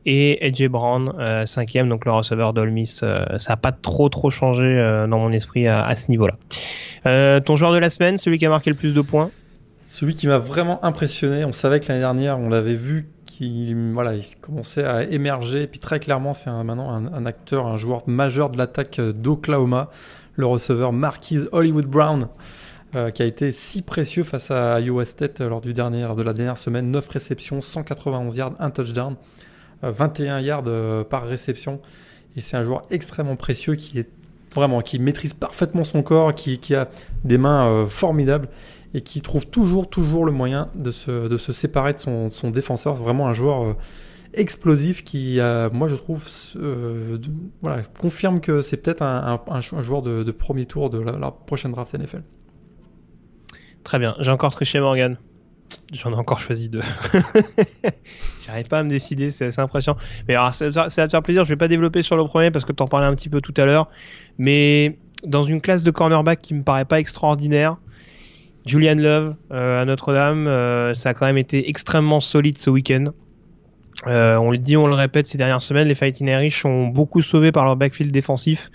[0.07, 3.01] et AJ Brown, euh, cinquième, donc le receveur d'Olmis.
[3.03, 7.41] Euh, ça n'a pas trop trop changé euh, dans mon esprit à, ce niveau-là.
[7.41, 9.31] ton joueur de la semaine, celui qui a marqué le plus de points?
[9.85, 14.15] Celui qui m'a vraiment impressionné, on savait que l'année dernière, on l'avait vu qu'il voilà,
[14.15, 18.03] il commençait à émerger, et puis très clairement, c'est maintenant un, un, acteur, un joueur
[18.09, 19.91] majeur de l'attaque d'Oklahoma,
[20.35, 22.29] le receveur Marquise Hollywood Brown.
[22.95, 26.33] Euh, qui a été si précieux face à Iowa State lors, du dernier, de la
[26.33, 26.91] dernière semaine.
[26.93, 29.17] 9 réceptions, 191 yards, un touchdown,
[29.83, 31.81] 21 euh, yards euh, par réception.
[32.37, 34.09] Et c'est un joueur extrêmement précieux qui est
[34.55, 36.89] vraiment, qui maîtrise parfaitement son corps, qui, a
[37.25, 38.49] des mains formidables
[38.95, 42.95] et qui trouve toujours, toujours le moyen de se, séparer de son, défenseur.
[42.95, 43.77] Vraiment un joueur
[44.33, 45.39] explosif qui,
[45.73, 46.25] moi je trouve,
[47.99, 52.23] confirme que c'est peut-être un, joueur de, premier tour de la prochaine draft NFL.
[53.87, 54.17] Très bien.
[54.19, 55.17] J'ai encore triché Morgan.
[55.93, 56.83] J'en ai encore choisi deux.
[58.45, 59.97] J'arrive pas à me décider, c'est assez impressionnant.
[60.27, 61.45] Mais alors, ça, va te faire plaisir.
[61.45, 63.41] Je vais pas développer sur le premier parce que tu en parlais un petit peu
[63.41, 63.89] tout à l'heure.
[64.39, 67.77] Mais dans une classe de cornerback qui me paraît pas extraordinaire,
[68.67, 73.13] Julian Love euh, à Notre-Dame, euh, ça a quand même été extrêmement solide ce week-end.
[74.09, 77.23] Euh, on le dit, on le répète ces dernières semaines, les Fighting Irish ont beaucoup
[77.23, 78.73] sauvé par leur backfield défensif.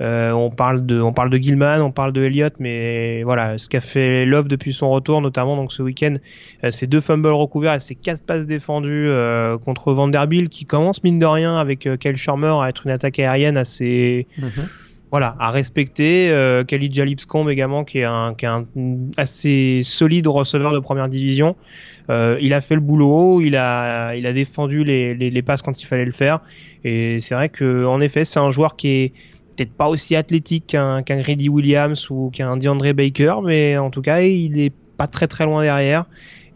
[0.00, 3.68] Euh, on parle de, on parle de Gilman, on parle de Elliott, mais voilà, ce
[3.68, 6.16] qu'a fait Love depuis son retour, notamment donc ce week-end,
[6.64, 11.02] euh, c'est deux fumbles recouverts et c'est quatre passes défendues euh, contre Vanderbilt, qui commence
[11.02, 14.50] mine de rien avec Kyle Sharmer à être une attaque aérienne assez, mhm.
[15.10, 16.30] voilà, à respecter.
[16.68, 18.66] Khalid Jalipscombe également, qui est un, qui est un
[19.16, 21.56] assez solide receveur de première division.
[22.10, 25.80] il a fait le boulot, il a, il a défendu les, les, les passes quand
[25.80, 26.40] il fallait le faire.
[26.84, 29.12] Et c'est vrai que, en effet, c'est un joueur qui est
[29.56, 34.20] peut-être pas aussi athlétique qu'un Grady Williams ou qu'un DeAndre Baker, mais en tout cas,
[34.20, 36.06] il est pas très très loin derrière.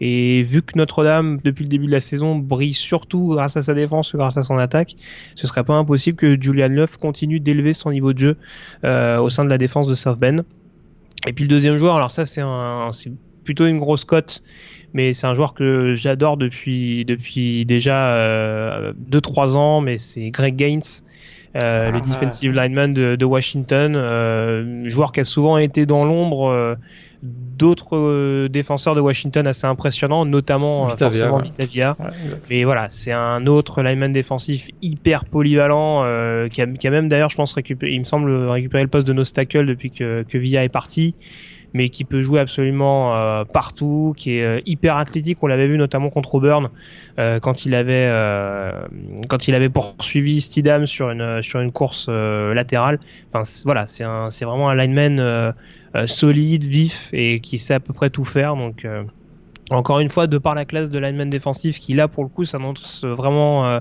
[0.00, 3.74] Et vu que Notre-Dame, depuis le début de la saison, brille surtout grâce à sa
[3.74, 4.96] défense grâce à son attaque,
[5.34, 8.36] ce serait pas impossible que Julian Love continue d'élever son niveau de jeu
[8.84, 10.44] euh, au sein de la défense de South Bend.
[11.26, 12.42] Et puis le deuxième joueur, alors ça c'est
[13.44, 14.42] plutôt une grosse cote,
[14.94, 18.16] mais c'est un joueur que j'adore depuis depuis déjà
[18.94, 20.80] 2-3 euh, ans, mais c'est Greg Gaines.
[21.56, 22.00] Euh, le ah.
[22.00, 26.76] defensive lineman de, Washington, euh, joueur qui a souvent été dans l'ombre euh,
[27.22, 31.96] d'autres défenseurs de Washington assez impressionnants, notamment Vitavia, forcément Vitavia.
[32.50, 36.04] Mais voilà, c'est un autre lineman défensif hyper polyvalent
[36.50, 39.06] qui a, qui, a, même d'ailleurs, je pense, récupéré, il me semble récupérer le poste
[39.06, 41.14] de Nostacle depuis que, que Villa est parti
[41.72, 45.38] mais qui peut jouer absolument euh, partout, qui est euh, hyper athlétique.
[45.42, 46.70] On l'avait vu notamment contre Auburn
[47.18, 48.10] euh, quand il avait
[49.28, 52.98] quand il avait poursuivi Stidham sur une sur une course latérale.
[53.32, 55.54] Enfin voilà, c'est un c'est vraiment un lineman
[56.06, 58.56] solide, vif et qui sait à peu près tout faire.
[58.56, 58.86] Donc
[59.70, 62.44] encore une fois, de par la classe de lineman défensif qui là pour le coup
[62.44, 63.80] s'annonce vraiment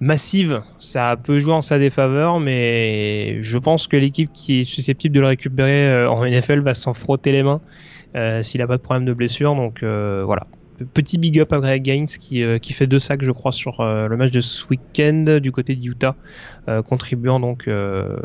[0.00, 5.14] massive, ça peut jouer en sa défaveur, mais je pense que l'équipe qui est susceptible
[5.14, 7.60] de le récupérer euh, en NFL va s'en frotter les mains
[8.16, 9.54] euh, s'il n'a pas de problème de blessure.
[9.54, 10.46] Donc euh, voilà.
[10.92, 14.16] Petit big up à Greg Gaines qui, qui fait deux sacs, je crois, sur le
[14.16, 16.16] match de ce week-end du côté de Utah,
[16.88, 18.16] contribuant donc de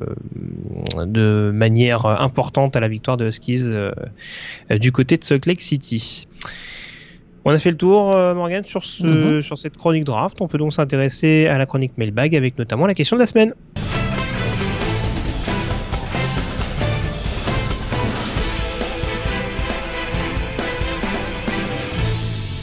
[1.53, 3.69] manière importante à la victoire de Huskies
[4.71, 6.27] du côté de Salt Lake City.
[7.45, 9.41] On a fait le tour, euh, Morgan, sur, ce, mhm.
[9.41, 10.37] sur cette chronique draft.
[10.41, 13.53] On peut donc s'intéresser à la chronique mailbag avec notamment la question de la semaine.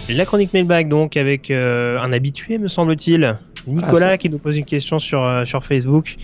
[0.08, 4.56] La chronique mailbag donc avec euh, un habitué me semble-t-il, Nicolas ah, qui nous pose
[4.56, 6.16] une question sur, euh, sur Facebook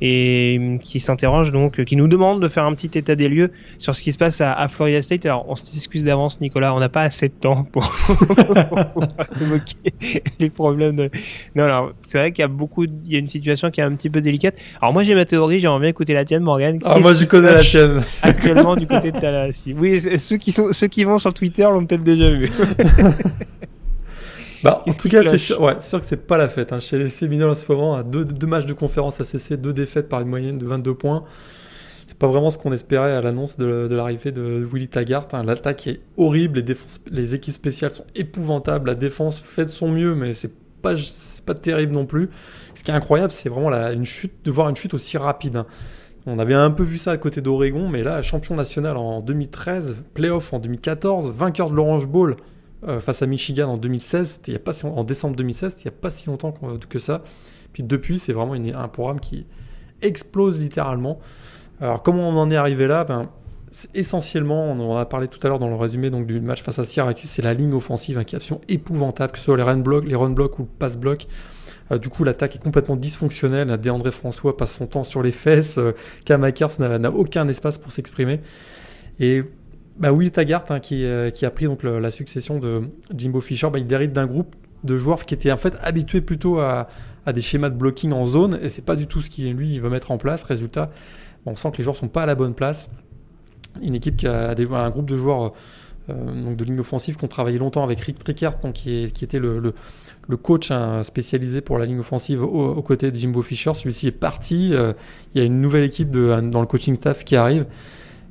[0.00, 3.50] et euh, qui s'interroge donc, qui nous demande de faire un petit état des lieux
[3.78, 5.26] sur ce qui se passe à, Florida State.
[5.26, 7.94] Alors, on s'excuse d'avance, Nicolas, on n'a pas assez de temps pour,
[9.40, 9.92] évoquer
[10.38, 11.10] les problèmes de.
[11.54, 13.84] Non, alors, c'est vrai qu'il y a beaucoup, il y a une situation qui est
[13.84, 14.54] un petit peu délicate.
[14.80, 16.78] Alors, moi, j'ai ma théorie, j'aimerais bien écouter la tienne, Morgan.
[16.84, 18.02] Ah, moi, je connais la tienne.
[18.22, 19.74] Actuellement, du côté de Tallahassee?
[19.76, 22.50] Oui, ceux qui sont, ceux qui vont sur Twitter l'ont peut-être déjà vu.
[24.62, 26.72] Bah, en tout cas, c'est sûr, ouais, sûr que c'est pas la fête.
[26.72, 26.80] Hein.
[26.80, 30.08] Chez les Séminoles en ce moment, à deux, deux, matchs de conférence ACC, deux défaites
[30.08, 31.24] par une moyenne de 22 points.
[32.06, 35.28] C'est pas vraiment ce qu'on espérait à l'annonce de, l'arrivée de Willy Taggart.
[35.32, 35.44] Hein.
[35.44, 39.88] L'attaque est horrible, les, défenses, les équipes spéciales sont épouvantables, la défense fait de son
[39.88, 40.52] mieux, mais c'est
[40.82, 40.94] pas,
[41.46, 42.30] pas terrible non plus.
[42.74, 45.56] Ce qui est incroyable, c'est vraiment la, une chute, de voir une chute aussi rapide.
[45.56, 45.66] Hein.
[46.26, 49.96] On avait un peu vu ça à côté d'Oregon, mais là, champion national en 2013,
[50.14, 52.36] playoff en 2014, vainqueur de l'Orange Bowl
[52.86, 55.98] euh, face à Michigan en 2016, il a pas en décembre 2016, il n'y a
[55.98, 56.54] pas si longtemps
[56.88, 57.22] que ça.
[57.72, 59.46] Puis depuis, c'est vraiment un programme qui
[60.02, 61.18] explose littéralement.
[61.80, 63.04] Alors comment on en est arrivé là?
[63.04, 63.28] Ben,
[63.94, 66.78] essentiellement, on en a parlé tout à l'heure dans le résumé donc, du match face
[66.78, 69.62] à Syracuse, c'est la ligne offensive hein, qui est absolument épouvantable, que ce soit les
[69.62, 71.26] run blocks, les run blocks ou le pass block.
[71.90, 73.70] Euh, du coup, l'attaque est complètement dysfonctionnelle.
[73.90, 75.78] André François passe son temps sur les fesses.
[75.78, 75.92] Euh,
[76.24, 78.40] Kamakers n'a aucun espace pour s'exprimer.
[79.20, 79.42] Et
[79.98, 82.82] bah, Will Taggart, hein, qui, euh, qui, a pris donc la succession de
[83.14, 86.60] Jimbo Fisher, bah, il hérite d'un groupe de joueurs qui étaient en fait habitués plutôt
[86.60, 86.88] à,
[87.34, 88.58] des schémas de blocking en zone.
[88.62, 90.44] Et c'est pas du tout ce qu'il lui veut mettre en place.
[90.44, 90.90] Résultat,
[91.46, 92.90] on sent que les joueurs sont pas à la bonne place.
[93.82, 95.52] Une équipe qui a un groupe de joueurs
[96.10, 99.74] euh, de ligne offensive qui ont travaillé longtemps avec Rick Trickert, qui, était le,
[100.42, 103.74] coach hein, spécialisé pour la ligne offensive aux côtés de Jimbo Fisher.
[103.74, 104.70] Celui-ci est parti.
[104.72, 104.94] Euh,
[105.34, 107.66] il y a une nouvelle équipe dans le coaching staff qui arrive.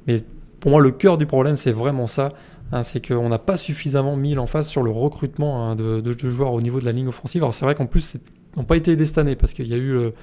[0.08, 0.22] Mais
[0.60, 2.34] pour moi, le cœur du problème, c'est vraiment ça.
[2.72, 6.52] Hein, c'est qu'on n'a pas suffisamment mis l'emphase sur le recrutement hein, de, de, joueurs
[6.52, 7.42] au niveau de la ligne offensive.
[7.42, 9.94] Alors c'est vrai qu'en plus, ils n'ont pas été destinés parce qu'il y a eu
[9.94, 10.14] le,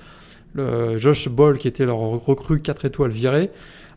[0.52, 3.50] le Josh Ball qui était leur recrue 4 étoiles viré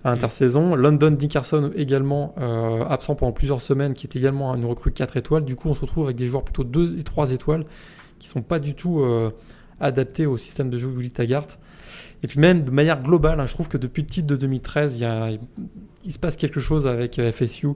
[0.04, 0.76] à l'intersaison.
[0.76, 5.44] London Dickerson également euh, absent pendant plusieurs semaines, qui est également une recrue 4 étoiles.
[5.44, 7.66] Du coup, on se retrouve avec des joueurs plutôt 2 et 3 étoiles
[8.20, 9.32] qui sont pas du tout euh,
[9.80, 11.48] adaptés au système de jeu Willy Taggart.
[12.24, 14.96] Et puis même de manière globale, hein, je trouve que depuis le titre de 2013,
[14.96, 15.30] il, y a,
[16.04, 17.68] il se passe quelque chose avec euh, FSU.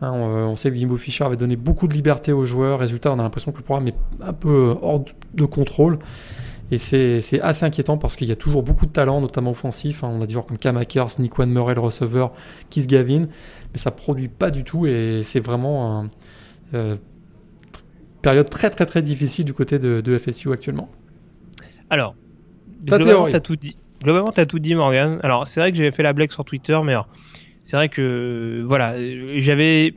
[0.00, 2.78] Hein, on, sait que Jimbo Fischer avait donné beaucoup de liberté aux joueurs.
[2.78, 5.98] Résultat, on a l'impression que le programme est un peu hors de contrôle.
[6.70, 10.04] Et c'est assez inquiétant parce qu'il y a toujours beaucoup de talent, notamment offensif.
[10.04, 10.10] Hein.
[10.12, 12.32] On a des joueurs comme Cam Akers, Nick Van Murray, le receveur,
[12.70, 13.26] Keith Gavin.
[13.72, 16.96] Mais ça produit pas du tout et c'est vraiment une euh,
[18.22, 20.88] période très très très difficile du côté de, FSU actuellement.
[21.90, 22.14] Alors,
[22.84, 23.74] globalement, tu as tout dit.
[24.02, 25.20] Globalement, tu as tout dit, Morgan.
[25.22, 26.94] Alors, c'est vrai que j'avais fait la blague sur Twitter, mais
[27.62, 28.94] c'est vrai que, voilà,
[29.36, 29.94] j'avais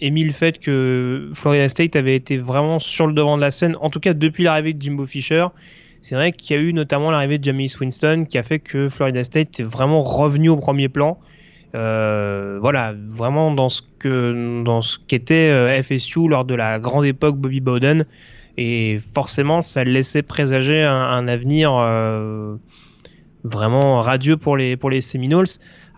[0.00, 3.76] émis le fait que Florida State avait été vraiment sur le devant de la scène,
[3.80, 5.46] en tout cas depuis l'arrivée de Jimbo Fisher
[6.06, 8.88] c'est vrai qu'il y a eu notamment l'arrivée de Jamie Winston qui a fait que
[8.88, 11.18] Florida State est vraiment revenu au premier plan.
[11.74, 17.06] Euh, voilà, vraiment dans ce que dans ce qu'était euh, FSU lors de la grande
[17.06, 18.06] époque Bobby Bowden,
[18.56, 22.54] et forcément ça laissait présager un, avenir euh,
[23.44, 25.46] vraiment radieux pour les pour les Seminoles.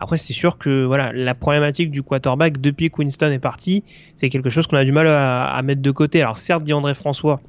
[0.01, 3.83] Après, c'est sûr que voilà, la problématique du quarterback depuis que Winston est parti,
[4.17, 6.23] c'est quelque chose qu'on a du mal à, mettre de côté.
[6.23, 7.41] Alors certes, dit André François,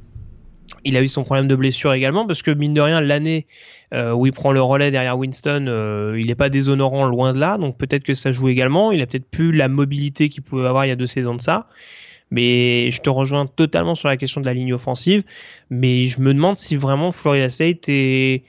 [0.84, 3.46] il a eu son problème de blessure également parce que mine de rien l'année
[3.94, 7.40] euh, où il prend le relais derrière Winston, euh, il n'est pas déshonorant loin de
[7.40, 8.92] là, donc peut-être que ça joue également.
[8.92, 11.42] Il a peut-être plus la mobilité qu'il pouvait avoir il y a deux saisons de
[11.42, 11.68] ça.
[12.32, 15.24] Mais je te rejoins totalement sur la question de la ligne offensive.
[15.70, 18.44] Mais je me demande si vraiment Florida State est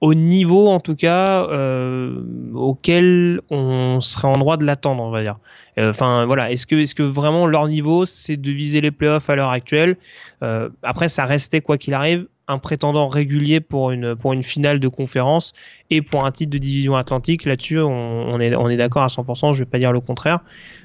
[0.00, 2.22] au niveau en tout cas euh,
[2.54, 5.38] auquel on serait en droit de l'attendre, on va dire.
[5.78, 9.28] Euh, enfin voilà, est-ce que est-ce que vraiment leur niveau c'est de viser les playoffs
[9.28, 9.96] à l'heure actuelle?
[10.42, 14.80] Euh, Après ça restait quoi qu'il arrive un prétendant régulier pour une pour une finale
[14.80, 15.52] de conférence
[15.90, 17.44] et pour un titre de division atlantique.
[17.44, 19.52] Là-dessus on, on, est on est d'accord à 100%.
[19.52, 20.40] Je vais pas dire le contraire,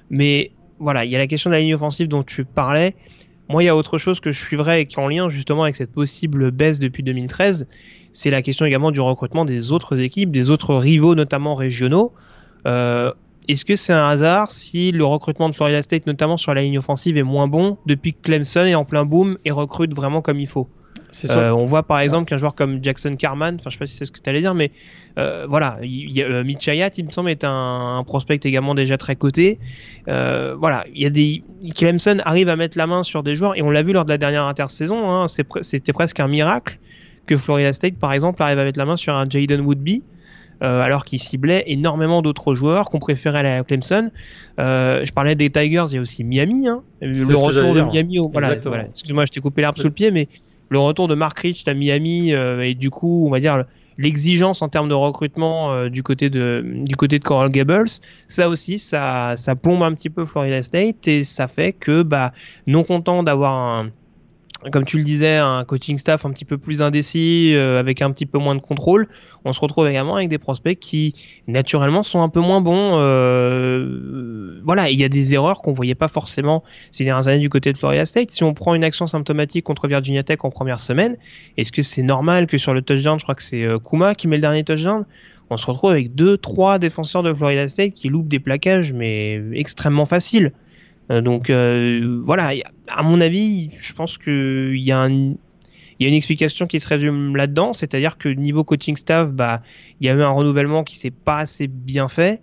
[0.09, 2.95] mais voilà, il y a la question de la ligne offensive dont tu parlais.
[3.48, 5.64] Moi, il y a autre chose que je suivrais et qui est en lien justement
[5.64, 7.68] avec cette possible baisse depuis 2013
[8.16, 12.14] c'est la question également du recrutement des autres équipes, des autres rivaux, notamment régionaux.
[12.66, 13.12] Euh,
[13.50, 16.80] est-ce que c'est un hasard si le recrutement de Florida State, notamment sur la ligne
[16.80, 20.39] offensive, est moins bon depuis que Clemson est en plein boom et recrute vraiment comme
[20.39, 20.70] il faut?
[21.30, 23.95] Euh, on voit par exemple qu'un joueur comme Jackson Carman, enfin je sais pas si
[23.95, 24.72] c'est ce que tu allais dire, mais
[25.18, 29.16] euh, voilà, il y a, Mitch il me semble, est un, prospect également déjà très
[29.16, 29.59] coté.
[30.07, 31.43] voilà, il y a des
[31.76, 34.09] Clemson arrive à mettre la main sur des joueurs et on l'a vu lors de
[34.09, 35.28] la dernière intersaison, hein,
[35.61, 36.80] c'était presque un miracle
[37.26, 40.03] que Florida State, par exemple, arrive à mettre la main sur un Jaden Woodby.
[40.63, 44.09] Euh, alors qu'il ciblait énormément d'autres joueurs qu'on préférait aller à Clemson.
[44.57, 46.70] Euh, je parlais des Tigers, il y a aussi Miami.
[46.70, 46.82] Hein.
[47.01, 48.20] Le retour de Miami.
[48.32, 50.30] voilà, Excuse-moi, je t'ai coupé l'arbre sous le pied, mais
[50.76, 53.65] le retour de Mark Rich à Miami euh, et du coup, on va dire
[53.97, 57.88] l'exigence en termes de recrutement du côté de du côté de Coral Gables,
[58.28, 62.34] ça aussi, ça ça plombe un petit peu Florida State et ça fait que bah
[62.67, 63.91] non content d'avoir un
[64.72, 68.11] comme tu le disais, un coaching staff un petit peu plus indécis, euh, avec un
[68.11, 69.07] petit peu moins de contrôle,
[69.43, 71.13] on se retrouve également avec des prospects qui
[71.47, 72.91] naturellement sont un peu moins bons.
[72.93, 77.49] Euh, voilà, il y a des erreurs qu'on voyait pas forcément ces dernières années du
[77.49, 78.32] côté de Florida State.
[78.32, 81.18] Si on prend une action symptomatique contre Virginia Tech en première semaine,
[81.57, 84.28] est-ce que c'est normal que sur le touchdown, je crois que c'est euh, Kuma qui
[84.28, 85.05] met le dernier touchdown,
[85.51, 89.41] on se retrouve avec deux, trois défenseurs de Florida State qui loupent des plaquages mais
[89.53, 90.51] extrêmement faciles.
[91.12, 92.53] Euh, donc euh, voilà,
[92.88, 95.36] à mon avis, je pense qu'il y a un,
[95.99, 99.62] y a une explication qui se résume là-dedans, c'est-à-dire que niveau coaching staff, bah,
[99.99, 102.41] il y a eu un renouvellement qui s'est pas assez bien fait.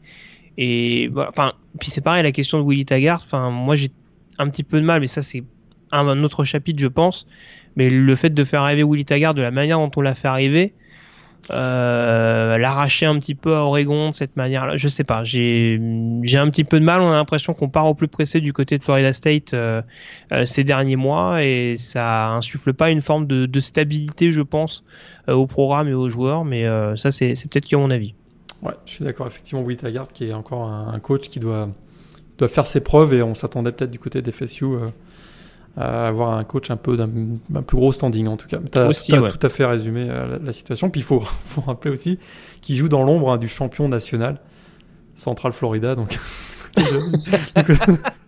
[0.59, 3.23] Et bah, enfin, puis c'est pareil la question de Willy Taggart.
[3.25, 3.91] Enfin, moi j'ai
[4.39, 5.45] un petit peu de mal, mais ça c'est
[5.91, 7.27] un, autre chapitre, je pense.
[7.77, 10.29] Mais le fait de faire arriver Willy Taggart de la manière dont on l'a fait
[10.29, 10.75] arriver,
[11.51, 14.77] euh, l'arracher un petit peu à Oregon de cette manière-là.
[14.77, 15.79] Je sais pas, j'ai
[16.35, 17.01] un petit peu de mal.
[17.01, 19.83] On a l'impression qu'on part au plus pressé du côté de Florida State euh,
[20.33, 24.85] euh, ces derniers mois et ça insuffle pas une forme de, stabilité, je pense,
[25.29, 26.45] au programme et aux joueurs.
[26.45, 26.65] Mais
[26.97, 28.15] ça, c'est peut-être que mon avis.
[28.63, 29.27] Ouais, je suis d'accord.
[29.27, 31.69] Effectivement, Willy Taggart qui est encore un, un coach qui doit
[32.39, 34.67] doit faire ses preuves et on s'attendait peut-être du côté des FSU.
[35.79, 38.59] Euh, à avoir un coach un peu d'un plus gros standing en tout cas.
[38.71, 39.31] Tu as, Aussi, ouais.
[39.31, 40.91] tout à fait résumé euh, la, la situation.
[40.91, 42.19] Puis il faut, faut rappeler aussi
[42.61, 44.39] qu'il joue dans l'ombre hein, du champion national,
[45.15, 45.95] Central Florida.
[45.95, 46.19] Donc,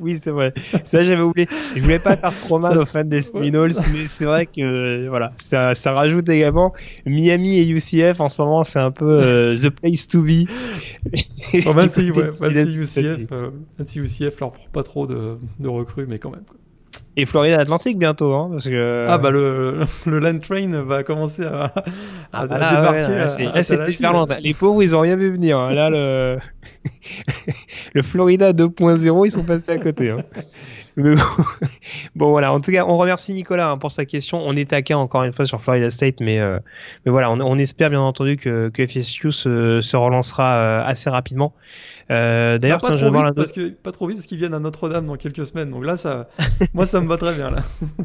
[0.00, 0.52] Oui, c'est vrai.
[0.84, 1.48] Ça, j'avais oublié.
[1.74, 5.06] Je voulais pas faire trop mal aux fans des Seminoles, mais c'est vrai que euh,
[5.08, 6.72] voilà, ça, ça rajoute également
[7.06, 10.46] Miami et UCF en ce moment, c'est un peu euh, the place to be.
[11.64, 12.74] Bon, même, si, ouais, même si.
[12.76, 16.44] UCF, euh, même si UCF leur prend pas trop de, de recrues, mais quand même.
[16.48, 16.56] quoi.
[17.16, 19.06] Et Florida Atlantique bientôt, hein, parce que.
[19.08, 21.72] Ah bah le, le land train va commencer à, à,
[22.32, 23.14] Ah, à bah là, débarquer.
[23.14, 23.28] là,
[23.62, 24.26] c'est- là, loin.
[24.40, 25.58] Les pauvres, ils ont rien vu venir.
[25.58, 25.72] hein.
[25.74, 26.38] Là, le,
[27.94, 30.10] le Florida 2.0, ils sont passés à côté.
[30.10, 30.16] hein.
[30.96, 31.22] Mais bon...
[32.14, 32.52] bon, voilà.
[32.52, 34.40] En tout cas, on remercie Nicolas hein, pour sa question.
[34.46, 36.60] On est taquin encore une fois sur Florida State, mais, euh,
[37.04, 41.10] mais voilà, on, on espère bien entendu que, que FSU se, se relancera euh, assez
[41.10, 41.52] rapidement.
[42.10, 43.92] Euh, Bah, D'ailleurs, pas, tiens, je trop viens de voir vite, la parce que, pas
[43.92, 45.70] trop vite parce qu'ils viennent à Notre-Dame dans quelques semaines.
[45.70, 46.28] Donc là, ça,
[46.74, 47.50] moi, ça me va très bien.
[47.50, 47.62] Là.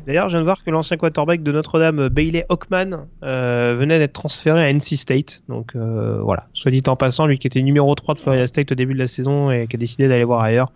[0.08, 4.14] D'ailleurs, je viens de voir que l'ancien quarterback de Notre-Dame, Bailey Hockman, euh, venait d'être
[4.14, 5.43] transféré à NC State.
[5.50, 8.72] Donc euh, voilà, soit dit en passant, lui qui était numéro 3 de Florida State
[8.72, 10.72] au début de la saison et qui a décidé d'aller voir ailleurs,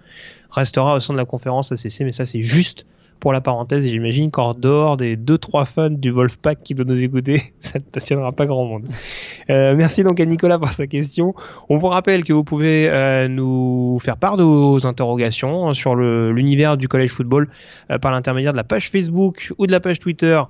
[0.51, 2.85] restera au sein de la conférence ACC, mais ça c'est juste
[3.19, 7.53] pour la parenthèse j'imagine qu'en dehors des 2-3 fans du Wolfpack qui doivent nous écouter,
[7.59, 8.85] ça ne passionnera pas grand monde.
[9.49, 11.33] Euh, merci donc à Nicolas pour sa question.
[11.69, 16.31] On vous rappelle que vous pouvez euh, nous faire part de vos interrogations sur le-
[16.31, 17.49] l'univers du college football
[17.91, 20.41] euh, par l'intermédiaire de la page Facebook ou de la page Twitter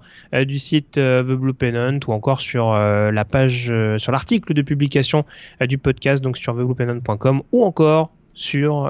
[0.46, 5.26] du site The Blue Pennant ou encore sur la page sur l'article de publication
[5.62, 8.90] du podcast donc sur thebluepennant.com ou encore sur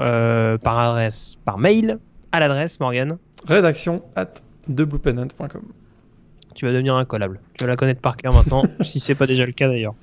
[0.62, 1.98] par adresse par mail
[2.32, 3.18] à l'adresse Morgan.
[3.46, 4.34] Rédaction at
[4.66, 5.62] thebluepennant.com.
[6.54, 7.40] Tu vas devenir incollable.
[7.58, 9.94] Tu vas la connaître par cœur maintenant, si c'est pas déjà le cas d'ailleurs.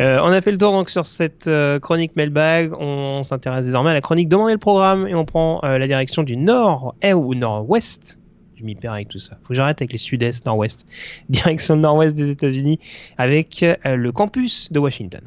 [0.00, 2.72] Euh, on a fait le tour donc sur cette euh, chronique mailbag.
[2.78, 6.22] On s'intéresse désormais à la chronique Demandez le programme et on prend euh, la direction
[6.22, 8.18] du nord est ou nord-ouest.
[8.56, 9.36] Je m'y perds avec tout ça.
[9.42, 10.86] Faut que j'arrête avec les sud-est, nord-ouest.
[11.28, 12.78] Direction nord-ouest des États-Unis
[13.18, 15.22] avec le campus de Washington.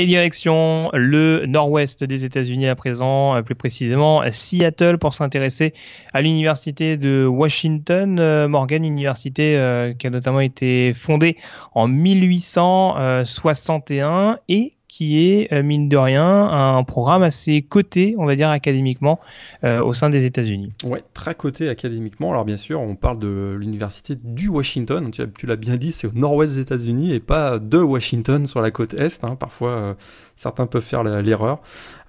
[0.00, 5.74] Et direction le nord-ouest des États-Unis à présent, euh, plus précisément Seattle pour s'intéresser
[6.14, 11.36] à l'université de Washington, euh, Morgan, université euh, qui a notamment été fondée
[11.74, 18.34] en 1861 et qui est, euh, mine de rien, un programme assez coté, on va
[18.34, 19.20] dire académiquement,
[19.62, 20.72] euh, au sein des États-Unis.
[20.82, 22.32] Ouais, très coté académiquement.
[22.32, 25.08] Alors bien sûr, on parle de l'université du Washington.
[25.12, 28.46] Tu, as- tu l'as bien dit, c'est au nord-ouest des États-Unis et pas de Washington
[28.46, 29.22] sur la côte est.
[29.22, 29.36] hein.
[29.36, 29.94] Parfois, euh,
[30.36, 31.60] certains peuvent faire l'erreur.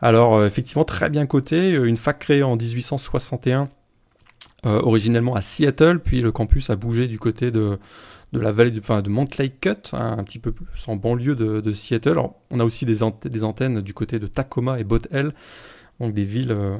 [0.01, 1.71] Alors effectivement, très bien coté.
[1.73, 3.69] Une fac créée en 1861,
[4.65, 7.77] euh, originellement à Seattle, puis le campus a bougé du côté de
[8.33, 11.35] de la vallée, de, enfin de Montlake Cut, hein, un petit peu plus en banlieue
[11.35, 12.17] de, Seattle.
[12.49, 15.33] On a aussi des, ant- des antennes du côté de Tacoma et Bothell,
[15.99, 16.77] donc des villes euh,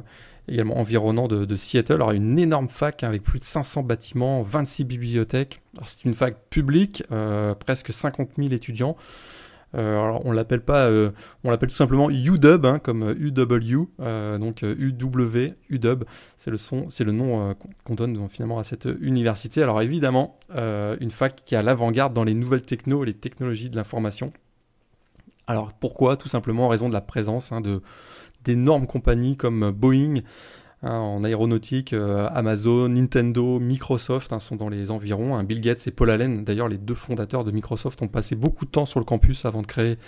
[0.48, 1.94] également environnantes de, de Seattle.
[1.94, 5.60] Alors, une énorme fac hein, avec plus de 500 bâtiments, 26 bibliothèques.
[5.86, 8.96] C'est une fac publique, euh, presque 50 000 étudiants.
[9.74, 11.10] Euh, on l'appelle pas, euh,
[11.44, 16.04] on l'appelle tout simplement UW, hein, comme UW, euh, donc UW, UW,
[16.36, 17.54] c'est le son, c'est le nom
[17.84, 19.62] qu'on- donne finalement à cette université.
[19.62, 23.70] Alors évidemment, une fac qui est à l'avant-garde dans les nouvelles technos et les technologies
[23.70, 24.32] de l'information.
[25.46, 26.16] Alors pourquoi?
[26.16, 27.82] Tout simplement en raison de la présence hein, de
[28.44, 30.14] d'énormes compagnies comme Boeing
[30.82, 35.36] hein, en aéronautique, euh, Amazon, Nintendo, Microsoft hein, sont dans les environs.
[35.36, 35.44] hein.
[35.44, 38.70] Bill Gates et Paul Allen, d'ailleurs les deux fondateurs de Microsoft, ont passé beaucoup de
[38.70, 39.98] temps sur le campus avant de créer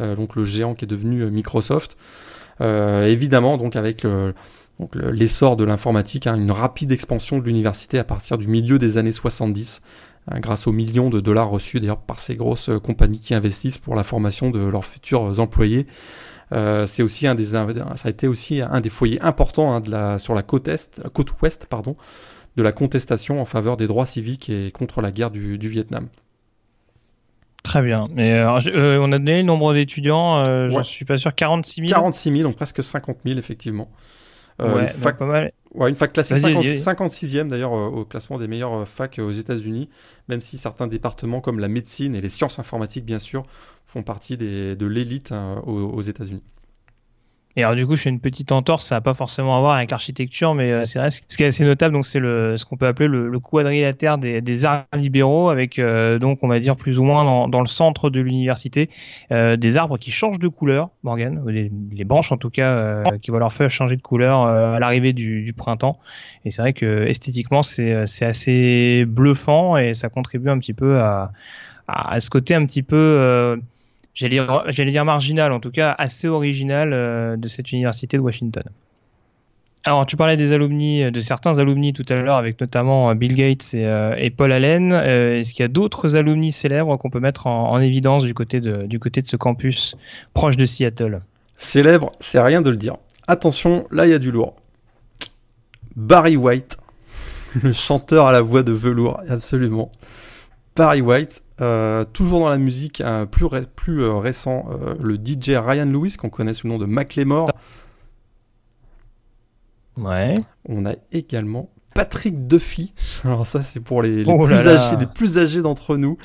[0.00, 1.96] euh, donc le géant qui est devenu euh, Microsoft.
[2.60, 4.06] Évidemment, donc avec
[4.94, 9.82] l'essor de l'informatique, une rapide expansion de l'université à partir du milieu des années 70,
[10.30, 13.96] hein, grâce aux millions de dollars reçus d'ailleurs par ces grosses compagnies qui investissent pour
[13.96, 15.88] la formation de leurs futurs employés.
[16.52, 17.54] Euh, c'est aussi un des,
[17.96, 21.00] ça a été aussi un des foyers importants hein, de la, sur la côte est,
[21.12, 21.96] côte ouest, pardon,
[22.56, 26.08] de la contestation en faveur des droits civiques et contre la guerre du, du Vietnam.
[27.62, 28.08] Très bien.
[28.12, 30.82] Mais alors, je- euh, on a donné le nombre d'étudiants, euh, Ouais.
[30.84, 31.88] suis pas sûr, 46 000.
[31.88, 33.88] 46 000, donc presque 50 000 effectivement.
[34.60, 35.52] Euh, ouais, une fac- pas mal.
[35.74, 36.78] Ouais, une fac classée Vas-y, 50 vas-y.
[36.78, 39.88] 56e d'ailleurs euh, au classement des meilleures euh, facs aux États-Unis,
[40.28, 43.44] même si certains départements comme la médecine et les sciences informatiques bien sûr
[43.86, 46.42] font partie des, de l'élite hein, aux, aux États-Unis.
[47.56, 49.76] Et alors du coup, je fais une petite entorse, ça n'a pas forcément à voir
[49.76, 52.64] avec l'architecture, mais euh, c'est vrai, ce qui est assez notable, donc c'est le ce
[52.64, 56.58] qu'on peut appeler le, le quadrilatère des, des, arts libéraux, avec euh, donc on va
[56.58, 58.90] dire plus ou moins dans, dans le centre de l'université
[59.30, 63.30] euh, des arbres qui changent de couleur, Morgan, les, les branches en tout cas, qui
[63.30, 66.00] vont leur faire changer de couleur à l'arrivée du, du, printemps.
[66.44, 70.98] Et c'est vrai que esthétiquement, c'est c'est assez bluffant et ça contribue un petit peu
[70.98, 71.32] à,
[71.86, 73.60] à ce côté un petit peu
[74.14, 78.64] j'allais dire marginal, en tout cas assez original euh, de cette université de Washington.
[79.86, 83.14] Alors, tu parlais des alumni, euh, de certains alumni tout à l'heure, avec notamment euh,
[83.14, 84.92] Bill Gates et, Paul Allen.
[84.92, 88.86] Est-ce qu'il y a d'autres alumni célèbres qu'on peut mettre en, évidence du côté, de,
[88.86, 89.96] du côté de ce campus
[90.32, 91.20] proche de Seattle?
[91.56, 92.96] Célèbre, c'est rien de le dire.
[93.26, 94.54] Attention, là il y a du lourd.
[95.96, 96.78] Barry White,
[97.62, 99.90] le chanteur à la voix de velours, absolument.
[100.76, 103.46] Barry White, euh, toujours dans la musique, un plus,
[103.76, 107.52] plus euh, récent, euh, le DJ Ryan Lewis, qu'on connaît sous le nom de McLemore.
[109.96, 110.34] Ouais.
[110.68, 112.92] On a également Patrick Duffy.
[113.24, 116.18] Alors ça, c'est pour les, les, oh plus âgés, les, plus âgés, d'entre nous.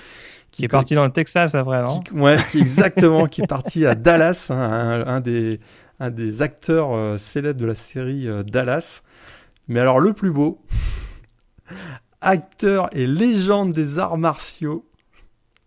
[0.49, 3.93] Qui, est parti dans le Texas après, non Ouais, qui, exactement, qui est parti à
[3.95, 5.59] Dallas, hein, un, des,
[5.99, 9.03] un des acteurs célèbres de la série Dallas.
[9.67, 10.59] Mais alors le plus beau,
[12.21, 14.85] acteur et légende des arts martiaux,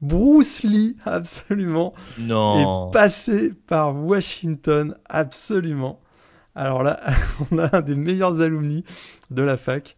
[0.00, 1.94] Bruce Lee, absolument.
[2.18, 2.88] Non.
[2.88, 6.00] Est passé par Washington, absolument.
[6.54, 7.00] Alors là,
[7.50, 8.84] on a un des meilleurs alumni
[9.30, 9.96] de la fac.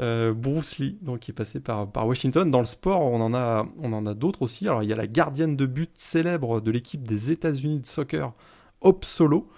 [0.00, 2.50] Euh, Bruce Lee, donc qui est passé par, par Washington.
[2.50, 4.66] Dans le sport, on en a, on en a d'autres aussi.
[4.66, 8.32] Alors il y a la gardienne de but célèbre de l'équipe des États-Unis de soccer,
[8.80, 9.48] Hope Solo,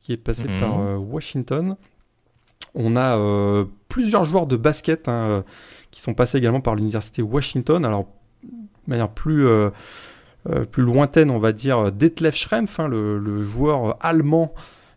[0.00, 0.58] qui est passé mhm.
[0.58, 1.76] par euh, Washington.
[2.74, 5.44] On a euh, plusieurs joueurs de basket hein,
[5.94, 7.84] qui sont passés également par l'université Washington.
[7.84, 8.08] Alors
[8.42, 9.70] de manière plus, euh,
[10.50, 14.52] euh, plus lointaine, on va dire, Detlef Schrempf, hein, le, joueur allemand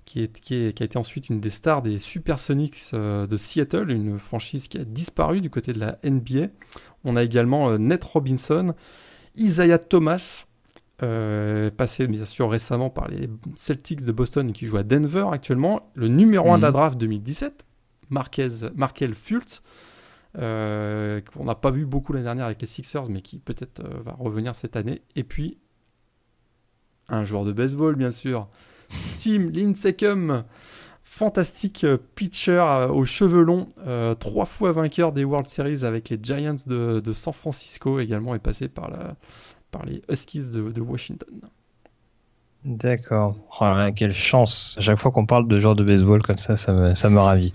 [0.05, 4.17] qui, est, qui, a été ensuite une des stars des Supersonics euh, de Seattle, une
[4.17, 6.47] franchise qui a disparu du côté de la NBA.
[7.03, 8.73] On a également Ned Robinson,
[9.35, 10.47] Isaiah Thomas,
[10.97, 16.07] passé bien sûr récemment par les Celtics de Boston qui joue à Denver actuellement, le
[16.07, 16.73] numéro 1 de la mhm.
[16.73, 17.67] draft 2017,
[18.09, 19.61] Marquez, Markel Fultz,
[20.37, 24.01] euh, qu'on n'a pas vu beaucoup l'année dernière avec les Sixers, mais qui peut-être euh,
[24.03, 25.01] va revenir cette année.
[25.15, 25.57] Et puis,
[27.09, 28.47] un joueur de baseball, bien sûr,
[29.17, 30.43] Tim Lincecum,
[31.03, 33.69] fantastique euh, pitcher aux cheveux longs,
[34.19, 38.67] trois fois vainqueur des World Series avec les Giants de, San Francisco, également est passé
[38.67, 39.15] par, la,
[39.71, 41.41] par les Huskies de Washington.
[42.67, 43.37] D'accord.
[43.61, 44.75] Oh quelle chance.
[44.81, 47.53] Chaque fois qu'on parle de genre de baseball comme ça, ça me, ravit.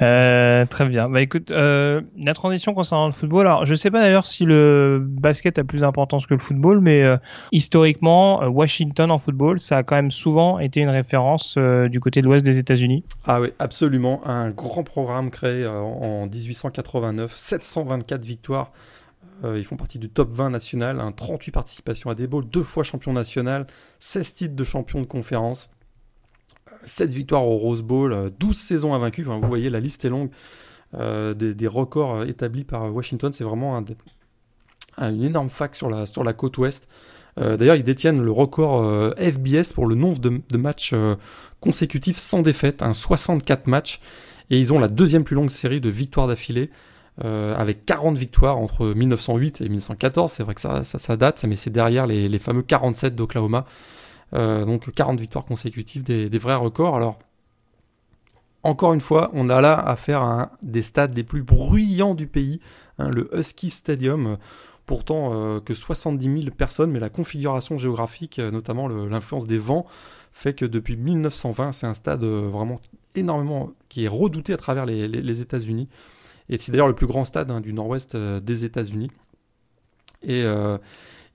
[0.00, 1.08] Euh, très bien.
[1.08, 3.48] Bah écoute, euh, la transition concernant le football.
[3.48, 7.02] Alors, je sais pas d'ailleurs si le basket a plus d'importance que le football, mais
[7.02, 7.16] euh,
[7.50, 12.26] historiquement, Washington en football, ça a quand même souvent été une référence du côté de
[12.26, 13.02] l'ouest des États-Unis.
[13.26, 14.20] Ah oui, absolument.
[14.26, 18.70] Un grand programme créé en 1889, 724 victoires
[19.44, 23.12] ils font partie du top 20 national, 38 participations à des bowls, deux fois champion
[23.12, 23.66] national,
[24.00, 25.70] 16 titres de champion de conférence,
[26.84, 29.26] 7 victoires au Rose Bowl, 12 euh, saisons invaincues.
[29.26, 30.30] Enfin, vous voyez, la liste est longue
[30.94, 33.32] euh, des, records établis par Washington.
[33.32, 33.84] C'est vraiment un,
[35.10, 36.88] une énorme fac sur la, sur la côte ouest.
[37.38, 40.94] D'ailleurs, ils détiennent le record FBS pour le nombre de, matchs
[41.60, 44.00] consécutifs sans défaite, un 64 matchs.
[44.48, 46.70] Et ils ont la deuxième plus longue série de victoires d'affilée.
[47.24, 50.30] Euh, avec 40 victoires entre 1908 et 1914.
[50.30, 53.64] C'est vrai que ça, ça, date, mais c'est derrière les, les, fameux 47 d'Oklahoma.
[54.34, 56.94] Euh, donc 40 victoires consécutives, des, vrais records.
[56.94, 57.18] Alors,
[58.62, 62.26] encore une fois, on a là affaire à un des stades les plus bruyants du
[62.26, 62.60] pays,
[62.98, 64.36] hein, le Husky Stadium.
[64.84, 69.86] Pourtant euh, que 70 000 personnes, mais la configuration géographique, notamment l'influence des vents,
[70.32, 72.76] fait que depuis 1920, c'est un stade vraiment
[73.14, 75.88] énormément qui est redouté à travers les, les États-Unis.
[76.48, 79.10] Et c'est d'ailleurs le plus grand stade hein, du nord-ouest euh, des États-Unis.
[80.22, 80.78] Et, euh,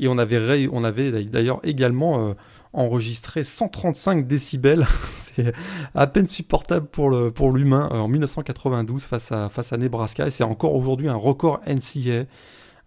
[0.03, 2.33] on avait, d'ailleurs également euh,
[2.73, 4.85] enregistré 135 décibels.
[5.13, 5.53] c'est
[5.93, 10.27] à peine supportable pour l'humain en 1992 face à, Nebraska.
[10.27, 12.25] Et c'est encore aujourd'hui un record NCA.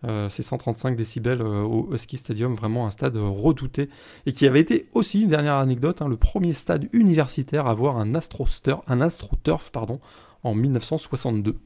[0.07, 3.89] Euh, ces 135 décibels au Husky Stadium, vraiment un stade redouté,
[4.27, 7.97] et qui avait été aussi, une dernière anecdote, hein, le premier stade universitaire à avoir
[7.97, 9.01] un AstroTurf un
[10.43, 11.57] en 1962.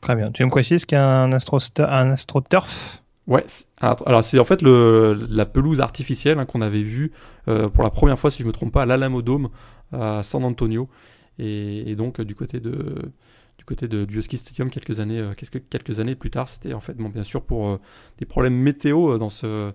[0.00, 0.30] Très bien.
[0.30, 3.02] Tu veux me préciser ce qu'est un, astro un AstroTurf?
[3.28, 3.44] Ouais,
[3.82, 7.12] alors c'est en fait la pelouse artificielle hein, qu'on avait vue
[7.46, 9.50] euh, pour la première fois, si je ne me trompe pas, à l'Alamodome
[9.92, 10.88] à San Antonio,
[11.38, 13.12] et, donc du côté de
[13.58, 17.10] du côté de, du Stadium quelques années, euh, années plus tard, c'était en fait bon,
[17.10, 17.80] bien sûr pour euh,
[18.16, 19.72] des problèmes météo dans ce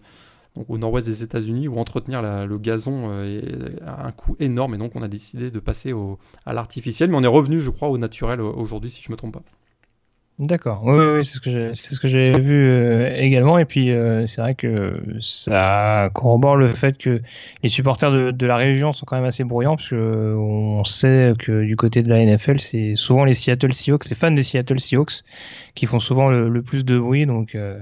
[0.55, 4.76] au nord-ouest des États-Unis, où entretenir le gazon est un coût énorme.
[4.76, 7.09] Et donc, on a décidé de passer au, à l'artificiel.
[7.09, 9.41] Mais on est revenu, je crois, au naturel aujourd'hui, si je ne me trompe pas.
[10.40, 10.82] D'accord.
[10.84, 13.60] Oui, c'est ce que j'ai, c'est ce que j'ai vu euh, également.
[13.60, 17.22] Et puis euh, c'est vrai que ça corrobore le fait que
[17.62, 21.64] les supporters de, la région sont quand même assez bruyants, parce que on sait que
[21.64, 25.22] du côté de la NFL, c'est souvent les Seattle Seahawks, les fans des Seattle Seahawks,
[25.76, 27.28] qui font souvent le, le plus de bruit.
[27.28, 27.78] Donc euh,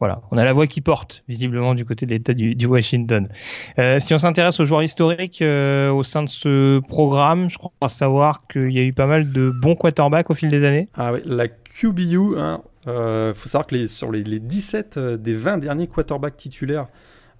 [0.00, 3.28] voilà, on a la voix qui porte visiblement du côté de l'État du, Washington.
[3.78, 7.72] Euh, si on s'intéresse aux joueurs historiques euh, au sein de ce programme, je crois
[7.88, 10.88] savoir qu'il y a eu pas mal de bons quarterbacks au fil des années.
[10.94, 15.16] Ah oui, la QBU, il hein, euh, faut savoir que sur les, les 17 euh,
[15.16, 16.86] des 20 derniers quarterbacks titulaires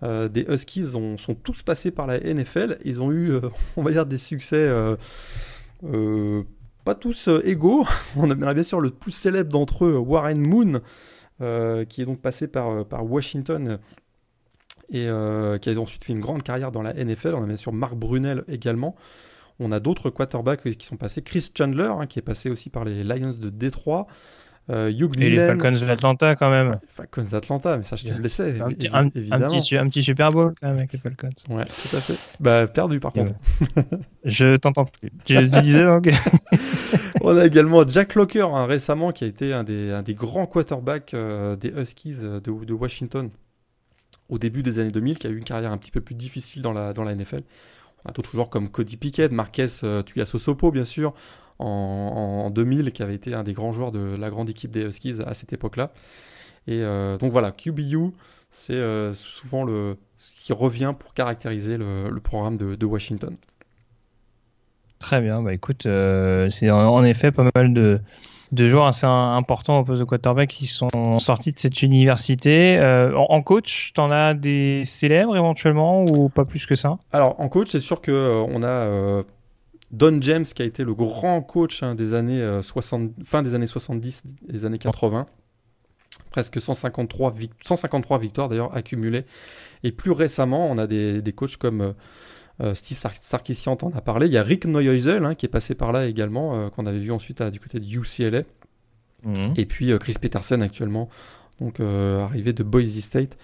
[0.00, 2.78] des Huskies ont, sont tous passés par la NFL.
[2.84, 3.32] Ils ont eu,
[3.76, 4.72] on va dire, des succès
[6.84, 7.84] pas tous égaux.
[8.16, 10.80] On a bien sûr le plus célèbre d'entre eux, Warren Moon.
[11.40, 13.78] Euh, qui est donc passé par, euh, Washington
[14.88, 17.34] et euh, qui a ensuite fait une grande carrière dans la NFL.
[17.34, 18.96] On a bien sûr Marc Brunel également.
[19.60, 21.22] On a d'autres quarterbacks qui sont passés.
[21.22, 24.08] Chris Chandler, hein, qui est passé aussi par les Lions de Détroit.
[24.70, 26.78] Euh, Hugh et les Falcons d'Atlanta quand même.
[26.90, 28.60] Falcons d'Atlanta, mais ça je te le laissais.
[28.60, 31.30] Un petit, un, petit, un petit, Super Bowl quand même avec les Falcons.
[31.48, 32.18] Ouais, tout à fait.
[32.38, 33.32] Bah, perdu par contre.
[34.24, 35.10] je t'entends plus.
[35.24, 36.08] Tu, tu disais donc
[37.22, 40.46] On a également Jack Locker hein, récemment qui a été un des, un des grands
[40.46, 43.30] quarterbacks euh, des Huskies de, de, Washington
[44.28, 46.60] au début des années 2000, qui a eu une carrière un petit peu plus difficile
[46.60, 47.40] dans la, dans la NFL.
[48.04, 51.14] On a d'autres joueurs comme Cody Pickett, Marquez euh, Tuiasosopo bien sûr
[51.58, 55.20] en, 2000, qui avait été un des grands joueurs de la grande équipe des Huskies
[55.26, 55.92] à cette époque-là.
[56.66, 58.12] Et euh, donc voilà, QBU,
[58.50, 63.36] c'est euh, souvent le, ce qui revient pour caractériser le, programme de, Washington.
[64.98, 68.00] Très bien, bah écoute, euh, c'est en, effet pas mal de,
[68.50, 72.78] de joueurs assez importants au poste de quarterback qui sont sortis de cette université.
[73.16, 76.98] en, coach, t'en as des célèbres éventuellement ou pas plus que ça?
[77.12, 79.24] Alors en coach, c'est sûr que on a
[79.90, 83.54] Don James, qui a été le grand coach hein, des années 60, euh, fin des
[83.54, 85.26] années 70 des années 80.
[86.30, 89.24] Presque 153, 153 victoires d'ailleurs accumulées.
[89.82, 91.92] Et plus récemment, on a des, des coachs comme euh,
[92.60, 94.26] euh, Steve Sarkisian en a parlé.
[94.26, 97.12] Il y a Rick Neuheusel hein, qui est passé par là également, qu'on avait vu
[97.12, 98.42] ensuite du côté de UCLA.
[99.24, 99.54] Mhm.
[99.56, 101.08] Et puis Chris Peterson actuellement,
[101.60, 103.36] donc arrivé de Boise State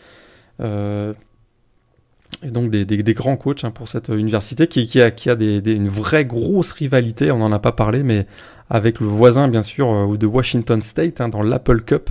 [2.42, 5.36] et donc des, des, grands coachs hein, pour cette université qui, qui a, qui a
[5.36, 8.26] des, une vraie grosse rivalité, on n'en a pas parlé, mais
[8.70, 12.10] avec le voisin bien sûr euh, de Washington State hein, dans l'Apple Cup.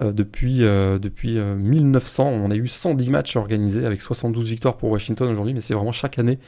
[0.00, 4.90] Euh, depuis euh, depuis 1900, on a eu 110 matchs organisés avec 72 victoires pour
[4.90, 6.38] Washington aujourd'hui, mais c'est vraiment chaque année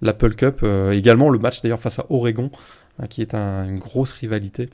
[0.00, 0.64] l'Apple Cup.
[0.92, 2.50] également le match d'ailleurs face à Oregon,
[3.00, 4.68] hein, qui est une grosse rivalité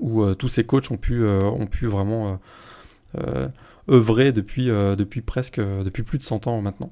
[0.00, 2.38] où tous ces coachs ont pu, ont pu vraiment
[3.88, 6.90] œuvré depuis, euh, depuis presque depuis plus de 100 ans maintenant.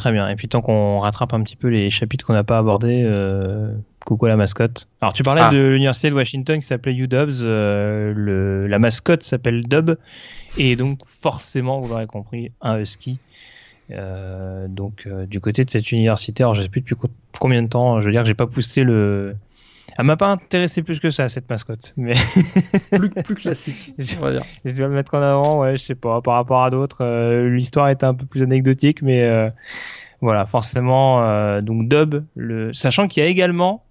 [0.00, 0.30] Très bien.
[0.30, 3.70] Et puis tant qu'on rattrape un petit peu les chapitres qu'on n'a pas abordés, euh,
[4.06, 4.88] coucou la mascotte.
[5.02, 5.50] Alors tu parlais ah.
[5.50, 7.06] de l'université de Washington qui s'appelait UW,
[7.42, 9.98] euh, le, la mascotte s'appelle Dub,
[10.56, 13.18] et donc forcément, vous l'aurez compris, un husky.
[13.90, 16.96] Euh, donc du côté de cette université, alors je sais plus depuis
[17.38, 19.36] combien de temps, je veux dire que j'ai pas poussé le,
[19.98, 21.94] elle m'a pas intéressé plus que ça, cette mascotte.
[21.96, 22.14] Mais
[22.92, 24.42] plus, plus classique, on va dire.
[24.64, 27.04] Je vais le mettre en avant, ouais, je sais pas, par rapport à d'autres.
[27.04, 29.50] Euh, l'histoire est un peu plus anecdotique, mais euh,
[30.20, 32.72] voilà, forcément, euh, donc Dub, le...
[32.72, 33.84] sachant qu'il y a également,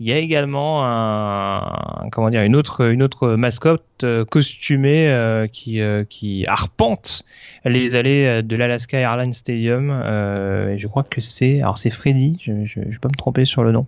[0.00, 6.44] il y a également un, comment dire, une autre, une autre mascotte costumée qui, qui
[6.48, 7.24] arpente
[7.64, 9.90] les allées de l'Alaska Airlines Stadium.
[9.90, 13.44] et je crois que c'est, alors c'est Freddy, je, je, je vais pas me tromper
[13.44, 13.86] sur le nom.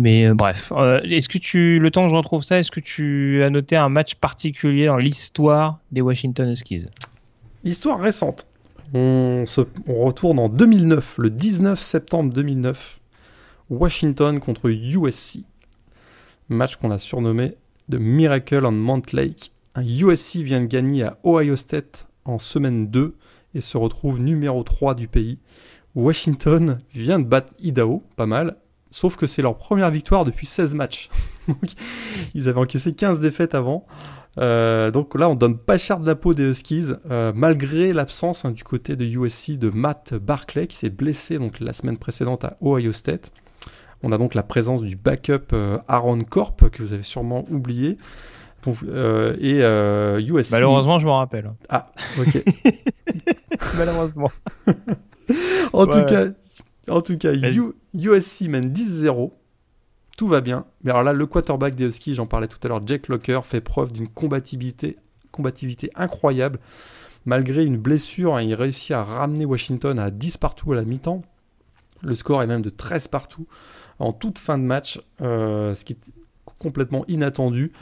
[0.00, 2.80] Mais euh, bref, euh, est-ce que tu, le temps que je retrouve ça, est-ce que
[2.80, 6.86] tu as noté un match particulier dans l'histoire des Washington Huskies?
[7.64, 8.46] Histoire récente.
[8.94, 12.98] On, se, on retourne en 2009, le 19 septembre 2009,
[13.68, 15.40] Washington contre USC.
[16.48, 17.56] Match qu'on a surnommé
[17.90, 19.52] The Miracle on Mount Lake.
[19.74, 23.14] Un USC vient de gagner à Ohio State en semaine 2
[23.54, 25.38] et se retrouve numéro 3 du pays.
[25.94, 28.56] Washington vient de battre Idaho, pas mal,
[28.90, 31.08] Sauf que c'est leur première victoire depuis 16 matchs.
[32.34, 33.86] ils avaient encaissé 15 défaites avant.
[34.38, 38.44] Euh, donc là, on donne pas cher de la peau des Huskies, euh, malgré l'absence
[38.44, 42.44] hein, du côté de USC de Matt Barclay, qui s'est blessé donc la semaine précédente
[42.44, 43.32] à Ohio State.
[44.02, 47.98] On a donc la présence du backup euh, Aaron Corp, que vous avez sûrement oublié.
[48.66, 49.58] et
[50.20, 50.52] USC.
[50.52, 51.52] Malheureusement, je m'en rappelle.
[51.68, 52.42] Ah, ok.
[53.78, 54.30] Malheureusement.
[55.72, 56.26] en tout cas,
[56.88, 59.32] en tout cas, USC mène 10-0.
[60.16, 60.66] Tout va bien.
[60.82, 63.60] Mais alors là, le quarterback des Huskies, j'en parlais tout à l'heure, Jack Locker, fait
[63.60, 64.96] preuve d'une combativité,
[65.30, 66.58] combativité incroyable.
[67.26, 71.22] malgré une blessure, hein, il réussit à ramener Washington à 10 partout à la mi-temps.
[72.02, 73.46] Le score est même de 13 partout
[73.98, 76.12] en toute fin de match, euh, ce qui est
[76.58, 77.72] complètement inattendu.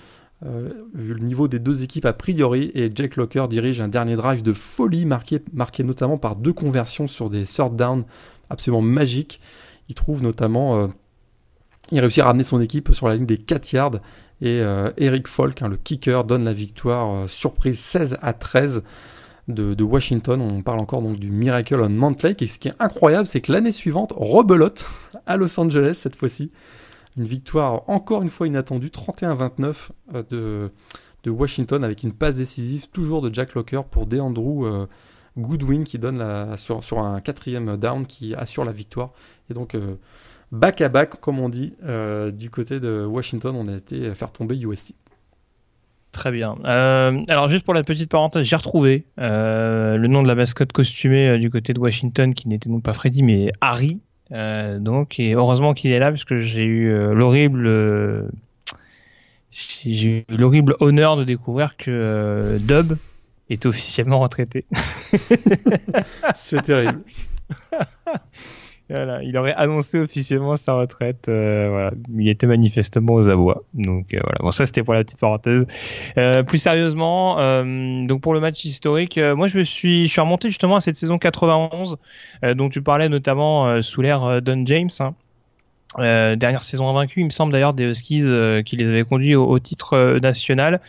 [0.44, 4.14] Euh, vu le niveau des deux équipes a priori, et Jack Locker dirige un dernier
[4.14, 8.04] drive de folie marqué, marqué notamment par deux conversions sur des third down
[8.50, 9.40] absolument magiques.
[9.88, 10.86] Il trouve notamment, euh,
[11.92, 14.00] il réussit à ramener son équipe sur la ligne des 4 yards,
[14.40, 14.62] et
[14.98, 18.84] Eric Falk, hein, le kicker, donne la victoire surprise 16 à 13
[19.48, 20.40] de, Washington.
[20.40, 22.42] On parle encore donc du Miracle on Mount Lake.
[22.42, 24.86] Et ce qui est incroyable, c'est que l'année suivante, rebelote
[25.26, 26.50] à Los Angeles cette fois-ci.
[27.16, 30.70] Une victoire encore une fois inattendue, 31-29 euh, de,
[31.24, 34.86] de Washington avec une passe décisive toujours de Jack Locker pour DeAndrew euh,
[35.38, 39.12] Goodwin qui donne sur, un quatrième down qui assure la victoire.
[39.50, 39.96] Et donc euh,
[40.52, 41.74] back à back, comme on dit,
[42.32, 44.94] du côté de Washington, on a été faire tomber USC.
[46.12, 46.56] Très bien.
[46.64, 50.72] Euh, alors juste pour la petite parenthèse, j'ai retrouvé euh, le nom de la mascotte
[50.72, 54.00] costumée euh, du côté de Washington, qui n'était donc pas Freddy, mais Harry.
[54.30, 58.30] donc et heureusement qu'il est là, puisque j'ai eu l'horrible,
[59.52, 62.94] j'ai eu l'horrible honneur de découvrir que Dub
[63.50, 64.64] est officiellement retraité.
[66.34, 67.02] C'est terrible.
[68.90, 71.28] il aurait annoncé officiellement sa retraite.
[71.28, 71.90] Euh, voilà.
[72.16, 73.64] Il était manifestement aux abois.
[73.74, 74.38] Donc euh, voilà.
[74.40, 75.66] Bon, ça c'était pour la petite parenthèse.
[76.16, 77.36] Euh, plus sérieusement,
[78.06, 80.96] donc pour le match historique, moi je me suis, je suis remonté justement à cette
[80.96, 81.96] saison 91
[82.54, 84.90] dont tu parlais notamment sous l'ère Don James.
[85.00, 86.36] Hein.
[86.36, 88.24] dernière saison invaincue, il me semble d'ailleurs des Huskies
[88.64, 90.80] qui les avaient conduits au titre national.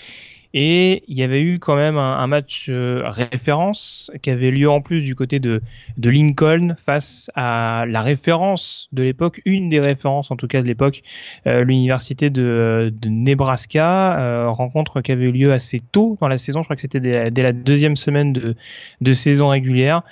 [0.54, 4.82] Et il y avait eu quand même un, match euh, référence qui avait lieu en
[4.82, 5.62] plus du côté de,
[5.98, 11.04] Lincoln face à la référence de l'époque, une des références en tout cas de l'époque,
[11.46, 16.62] euh, l'université de, Nebraska, euh, rencontre qui avait eu lieu assez tôt dans la saison,
[16.62, 18.56] je crois que c'était dès, la deuxième semaine
[19.02, 20.04] de saison régulière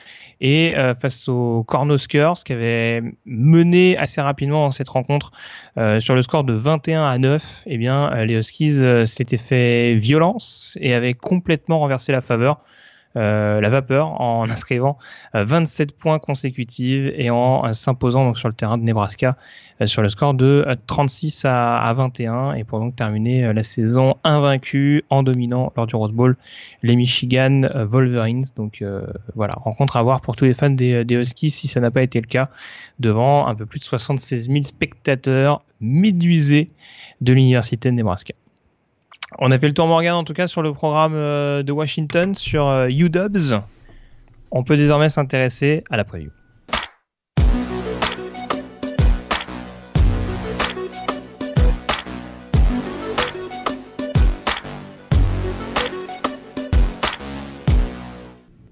[0.42, 5.32] et euh, face aux Cornhuskers qui avaient mené assez rapidement dans cette rencontre
[5.78, 9.96] euh, sur le score de 21 à 9, eh bien euh, les Huskies s'étaient fait
[9.96, 12.62] violence et avaient complètement renversé la faveur.
[13.18, 14.98] La vapeur en inscrivant
[15.34, 19.36] 27 points consécutifs et en s'imposant donc sur le terrain de Nebraska
[19.82, 23.62] euh, sur le score de 36 euh, à, 21 et pour donc terminer euh, la
[23.62, 26.36] saison invaincue en dominant lors du Rose Bowl
[26.82, 28.46] les Michigan Wolverines.
[28.56, 28.84] Donc
[29.36, 32.02] voilà, rencontre à voir pour tous les fans des, des Huskies si ça n'a pas
[32.02, 32.50] été le cas
[33.00, 36.70] devant un peu plus de 76 000 spectateurs médusés
[37.22, 38.34] de l'université de Nebraska.
[39.40, 42.88] On a fait le tour Morgan en tout cas sur le programme de Washington sur
[42.90, 43.56] UW.
[44.52, 46.32] On peut désormais s'intéresser à la preview.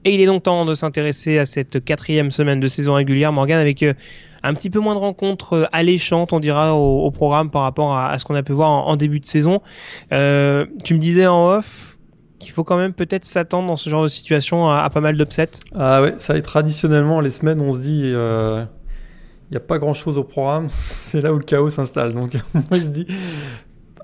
[0.06, 3.60] Et il est donc temps de s'intéresser à cette quatrième semaine de saison régulière, Morgan,
[3.60, 3.96] avec euh,
[4.46, 8.18] un petit peu moins de rencontres euh, alléchantes, on dira, au, programme par rapport à,
[8.20, 9.62] ce qu'on a pu voir en, début de saison.
[10.12, 11.98] Euh, tu me disais en off
[12.40, 15.50] qu'il faut quand même peut-être s'attendre dans ce genre de situation à, pas mal d'upsets.
[15.74, 18.02] Ah ouais, ça est traditionnellement les semaines, on se dit.
[18.02, 18.68] il
[19.52, 22.14] n'y a pas grand chose au programme, c'est là où le chaos s'installe.
[22.14, 23.08] Donc, moi je dis,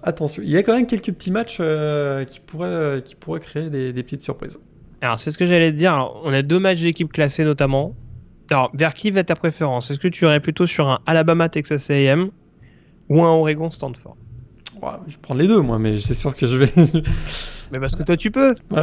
[0.01, 0.41] attention.
[0.43, 1.61] Il y a quand même quelques petits matchs
[2.27, 4.57] qui, pourraient, qui pourraient créer des petites surprises.
[5.01, 6.11] Alors, c'est ce que j'allais te dire.
[6.23, 7.95] on a deux matchs d'équipe classés notamment.
[8.51, 9.91] Alors, vers qui va ta préférence?
[9.91, 12.31] Est-ce que tu irais plutôt sur un Alabama Texas A&M
[13.07, 14.17] ou un Oregon Stanford?
[15.07, 16.73] Je prends les deux, moi, mais c'est sûr que je vais.
[17.71, 18.53] mais parce que toi, tu peux.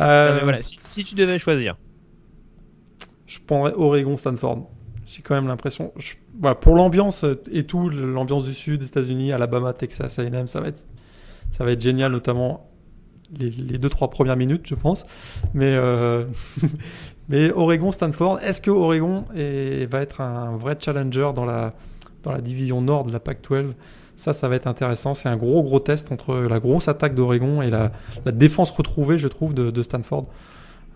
[0.00, 0.58] Euh, voilà.
[0.60, 1.76] Si, tu devais choisir,
[3.28, 4.68] je prendrais Oregon Stanford.
[5.06, 5.92] J'ai quand même l'impression.
[6.36, 10.66] Voilà, pour l'ambiance et tout, l'ambiance du Sud, des États-Unis, Alabama, Texas, A&M, ça va
[10.66, 10.84] être,
[11.52, 12.68] ça va être génial, notamment
[13.38, 15.06] les, deux trois premières minutes, je pense.
[15.54, 16.24] Mais euh,
[17.28, 21.72] mais Oregon, Stanford, est-ce que Oregon va être un vrai challenger dans la
[22.40, 23.72] division nord de la Pac-12
[24.16, 25.14] Ça, ça va être intéressant.
[25.14, 27.92] C'est un gros gros test entre la grosse attaque d'Oregon et la,
[28.26, 30.26] défense retrouvée, je trouve, de, Stanford.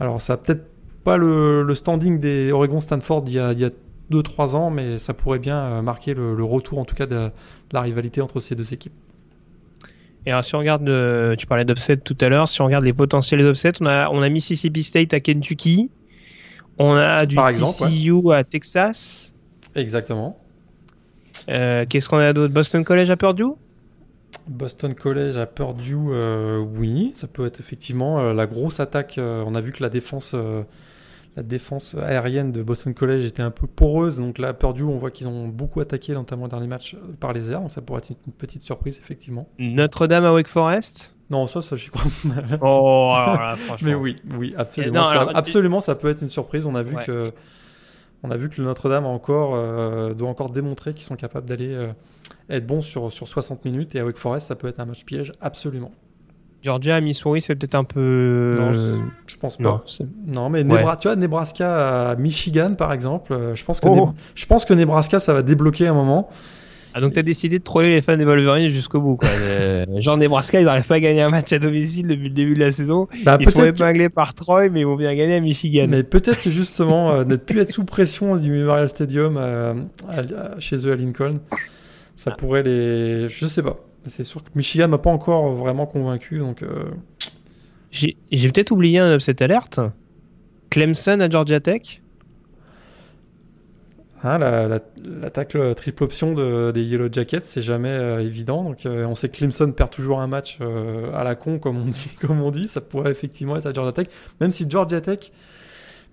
[0.00, 0.66] Alors, ça peut-être
[1.02, 3.70] pas le, standing des Oregon-Stanford il y a, il y a
[4.12, 7.30] 2-3 ans, mais ça pourrait bien euh, marquer le, retour en tout cas de
[7.72, 8.92] la rivalité entre ces deux équipes.
[10.26, 10.84] Et alors, si on regarde,
[11.38, 14.20] tu parlais d'upset tout à l'heure, si on regarde les potentiels upsets, on a, on
[14.20, 15.90] a Mississippi State à Kentucky,
[16.78, 19.32] on a du Par TCU à Texas.
[19.74, 20.38] Exactement.
[21.48, 22.52] Euh, qu'est-ce qu'on a d'autre?
[22.52, 23.54] Boston College à Purdue?
[24.46, 29.18] Boston College à Purdue, euh, oui, ça peut être effectivement euh, la grosse attaque.
[29.18, 30.34] on a vu que la défense
[31.36, 34.18] la défense aérienne de Boston College était un peu poreuse.
[34.18, 37.52] Donc là, Purdue, on voit qu'ils ont beaucoup attaqué, notamment le dernier match, par les
[37.52, 37.60] airs.
[37.60, 39.48] Donc ça pourrait être une petite surprise, effectivement.
[39.60, 41.14] Notre-Dame à Wake Forest?
[41.30, 42.04] Non, ça, ça, j'y crois.
[42.62, 43.88] Oh, alors là, franchement.
[43.88, 45.00] Mais oui, oui, absolument.
[45.00, 46.64] Non, ça, alors, tu- absolument, ça peut être une surprise.
[46.66, 47.04] On a vu Ouais.
[47.04, 47.32] que,
[48.22, 51.46] on a vu que le Notre-Dame a encore, euh, doit encore démontrer qu'ils sont capables
[51.46, 51.88] d'aller euh,
[52.50, 53.94] être bons sur, sur 60 minutes.
[53.94, 55.90] Et à Wake Forest, ça peut être un match piège, absolument.
[56.60, 58.50] Georgia, Missouri, c'est peut-être un peu.
[58.58, 58.96] Non, je,
[59.28, 59.84] je pense pas.
[60.26, 60.82] non, mais Ouais.
[61.00, 64.12] Tu vois, Nebraska à Michigan, par exemple, euh, je pense que, Oh.
[64.34, 66.28] Je pense que Nebraska, ça va débloquer un moment.
[66.98, 69.28] Ah, donc t'as décidé de troller les fans des Wolverines jusqu'au bout, quoi.
[69.28, 72.54] Euh, genre Nebraska, ils n'arrivent pas à gagner un match à domicile depuis le début
[72.54, 73.06] de la saison.
[73.24, 75.86] Bah, Ils sont que- épinglés par Troy, mais ils vont bien gagner à Michigan.
[75.88, 79.74] Mais peut-être que justement, euh, ne plus être sous pression du Memorial Stadium euh,
[80.08, 80.20] à-
[80.56, 81.38] à- chez eux à Lincoln,
[82.16, 83.28] ça pourrait les.
[83.28, 83.76] Je sais pas.
[84.04, 86.84] C'est sûr que Michigan m'a pas encore vraiment convaincu, donc euh,
[87.90, 89.80] J'ai j'ai peut-être oublié un upset alerte.
[90.70, 92.02] Clemson à Georgia Tech.
[94.22, 98.64] Hein, la, la, la tacle triple option de, des Yellow Jackets, c'est jamais euh, évident.
[98.64, 101.78] Donc euh, on sait que Clemson perd toujours un match euh, à la con, comme
[101.78, 102.12] on dit.
[102.20, 104.08] Comme on dit, ça pourrait effectivement être à Georgia Tech,
[104.40, 105.32] même si Georgia Tech.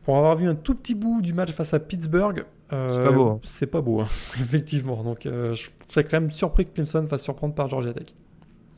[0.03, 3.29] Pour avoir vu un tout petit bout du match face à Pittsburgh, C'est pas beau,
[3.29, 3.39] hein.
[3.43, 4.07] C'est pas beau, hein,
[4.39, 5.01] effectivement.
[5.01, 8.13] Donc, je serais quand même surpris que Clemson fasse surprendre par Georgia Tech.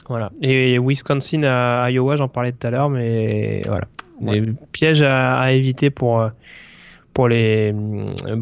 [0.08, 0.32] Voilà.
[0.42, 3.88] Et Wisconsin à Iowa, j'en parlais tout à l'heure, mais voilà.
[4.22, 4.40] Ouais.
[4.40, 6.32] Des pièges à, à éviter pour,
[7.18, 7.74] pour, les,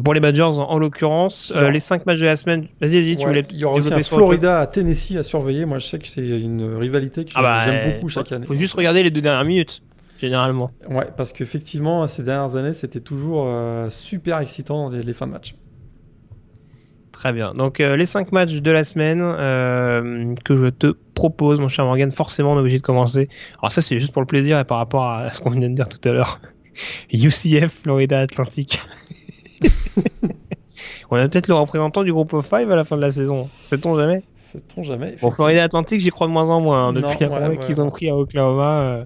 [0.04, 1.50] pour les Badgers en, en l'occurrence.
[1.56, 2.68] Euh, les 5 matchs de la semaine.
[2.78, 5.64] Vas-y, vas-y, tu Ouais, voulais il y aura aussi un Florida à Tennessee à surveiller.
[5.64, 8.44] Moi, je sais que c'est une rivalité que Ah bah, j'aime euh, beaucoup chaque année.
[8.44, 9.82] Faut juste regarder les deux dernières minutes,
[10.20, 10.72] généralement.
[10.90, 15.32] Ouais, parce qu'effectivement, ces dernières années, c'était toujours euh, super excitant les, les fins de
[15.32, 15.54] match.
[17.12, 17.54] Très bien.
[17.54, 21.86] Donc euh, les 5 matchs de la semaine euh, que je te propose, mon cher
[21.86, 23.30] Morgan, forcément on est obligé de commencer.
[23.58, 25.74] Alors ça c'est juste pour le plaisir et par rapport à ce qu'on vient de
[25.74, 26.40] dire tout à l'heure.
[27.12, 28.80] UCF, Florida Atlantic.
[31.10, 33.48] on a peut-être le représentant du groupe of 5 à la fin de la saison.
[33.52, 34.22] Sait-on jamais?
[34.36, 35.30] Sait-on jamais Bon.
[35.30, 36.88] Florida Atlantic, j'y crois de moins en moins.
[36.88, 38.80] hein, depuis Non, la ouais, première ouais, qu'ils ont pris à Oklahoma.
[38.80, 39.04] euh.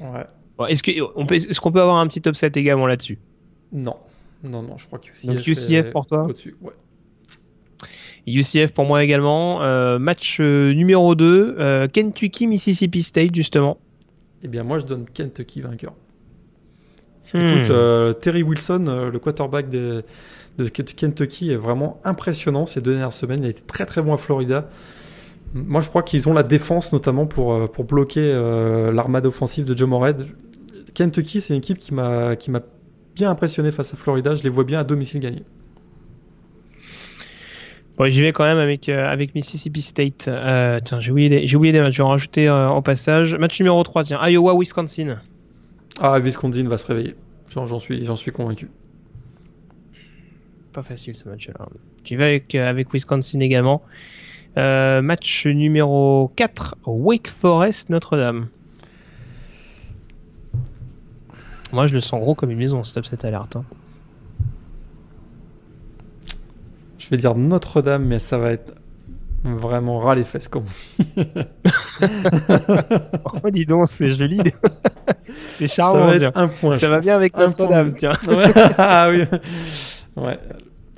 [0.00, 0.24] Ouais.
[0.58, 3.18] Bon, est-ce que- on peut- est-ce qu'on peut avoir un petit upset également là-dessus?
[3.72, 3.96] Non.
[4.42, 5.26] Non, non, je crois que UCF.
[5.26, 6.24] Donc UCF est pour toi?
[6.24, 6.72] Au-dessus, ouais.
[8.26, 9.62] UCF pour moi également.
[9.62, 13.78] Euh, match euh, numéro 2, euh, Kentucky, Mississippi State justement.
[14.42, 15.94] Eh bien, moi, je donne Kentucky vainqueur.
[17.34, 17.38] Hmm.
[17.40, 20.04] Écoute, euh, Terry Wilson, euh, le quarterback de,
[20.58, 23.40] de Kentucky, est vraiment impressionnant ces deux dernières semaines.
[23.42, 24.68] Il a été très très bon à Florida.
[25.52, 29.64] Moi, je crois qu'ils ont la défense notamment pour, euh, pour bloquer euh, l'armade offensive
[29.66, 30.26] de Joe Morehead.
[30.94, 32.34] Kentucky, c'est une équipe qui m'a
[33.16, 34.34] bien impressionné face à Florida.
[34.36, 35.42] Je les vois bien à domicile gagner.
[37.96, 40.26] Bon, j'y vais quand même avec, euh, avec Mississippi State.
[40.26, 42.82] Euh, tiens, j'ai oublié, des- j'ai oublié des matchs, je vais en rajouter euh, au
[42.82, 43.36] passage.
[43.36, 45.18] Match numéro 3, tiens, Iowa, Wisconsin.
[46.00, 47.14] Ah, Wisconsin va se réveiller.
[47.50, 47.78] J'en
[48.16, 48.68] suis, convaincu.
[50.72, 51.68] Pas facile ce match-là.
[52.04, 53.82] J'y vais avec, euh, avec Wisconsin également.
[54.56, 58.48] Euh, match numéro 4, Wake Forest, Notre-Dame.
[61.72, 63.56] Moi, je le sens gros comme une maison, cet upset alerte.
[63.56, 63.64] hein.
[66.98, 68.74] Je vais dire Notre-Dame, mais ça va être
[69.44, 71.26] vraiment ras les fesses, comme on dit.
[73.42, 74.40] Oh, dis donc, c'est joli.
[75.58, 76.28] c'est Ça charmant, va tiens.
[76.30, 76.76] être un point.
[76.76, 77.98] Ça va bien avec Notre-Dame, point.
[77.98, 78.34] tiens.
[78.34, 78.52] Ouais.
[78.78, 79.24] ah oui.
[80.16, 80.38] Ouais.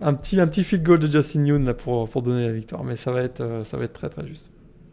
[0.00, 2.84] Un petit, un petit field goal de Justin Yoon là, pour, pour donner la victoire,
[2.84, 4.50] mais ça va être, euh, ça va être très très juste.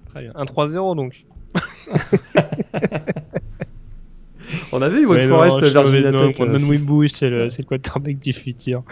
[0.09, 0.31] Très bien.
[0.35, 1.25] Un 3-0 donc.
[4.71, 6.35] On avait eu Wake non, Forest, suis Virginia non, Tech.
[6.35, 8.83] pour euh, Non c'est- Wimbush, c'est le, c'est le quarterback du futur.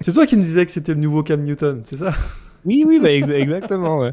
[0.00, 2.12] C'est toi qui me disais que c'était le nouveau Cam Newton, c'est ça?
[2.64, 3.98] Oui, oui, bah, ex- exactement.
[3.98, 4.12] Ouais.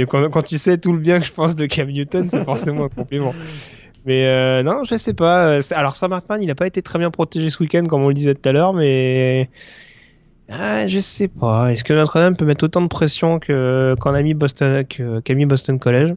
[0.00, 2.44] Et quand, quand tu sais tout le bien que je pense de Cam Newton, c'est
[2.44, 3.34] forcément un compliment.
[4.04, 5.46] Mais euh, non, je sais pas.
[5.48, 8.08] euh, Alors, Sam Hartman, il n'a pas été très bien protégé ce week-end, comme on
[8.08, 9.48] le disait tout à l'heure, mais.
[10.50, 11.72] Ah, je sais pas.
[11.72, 15.78] Est-ce que Notre-Dame peut mettre autant de pression que qu'en a Boston, qu'a mis Boston
[15.78, 16.14] College?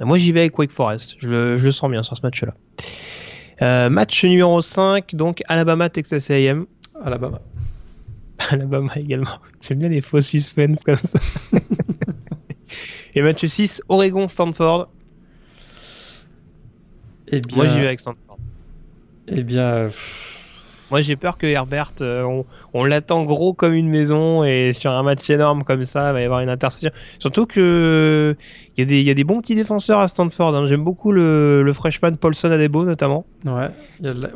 [0.00, 1.16] Moi, j'y vais avec Wake Forest.
[1.20, 2.52] Je le, je sens bien sur ce match-là.
[3.62, 6.66] Euh, match numéro 5, donc Alabama, Texas A&M.
[7.02, 7.40] Alabama.
[8.50, 9.38] Alabama également.
[9.60, 11.18] J'aime bien les faux suspens comme ça.
[13.14, 14.88] Et match 6, Oregon, Stanford.
[17.28, 18.38] Eh bien, Moi, j'y vais avec Stanford.
[19.28, 19.88] eh bien,
[20.92, 24.92] Moi, j'ai peur que Herbert, euh, on, on l'attend gros comme une maison et sur
[24.92, 26.90] un match énorme comme ça, il va y avoir une interception.
[27.18, 28.36] Surtout que
[28.76, 30.54] il y, a des- il y a des bons petits défenseurs à Stanford.
[30.54, 30.68] hein.
[30.68, 33.26] J'aime beaucoup le, le freshman Paulson Adebo notamment.
[33.44, 33.68] Ouais,
[33.98, 34.28] il y a le-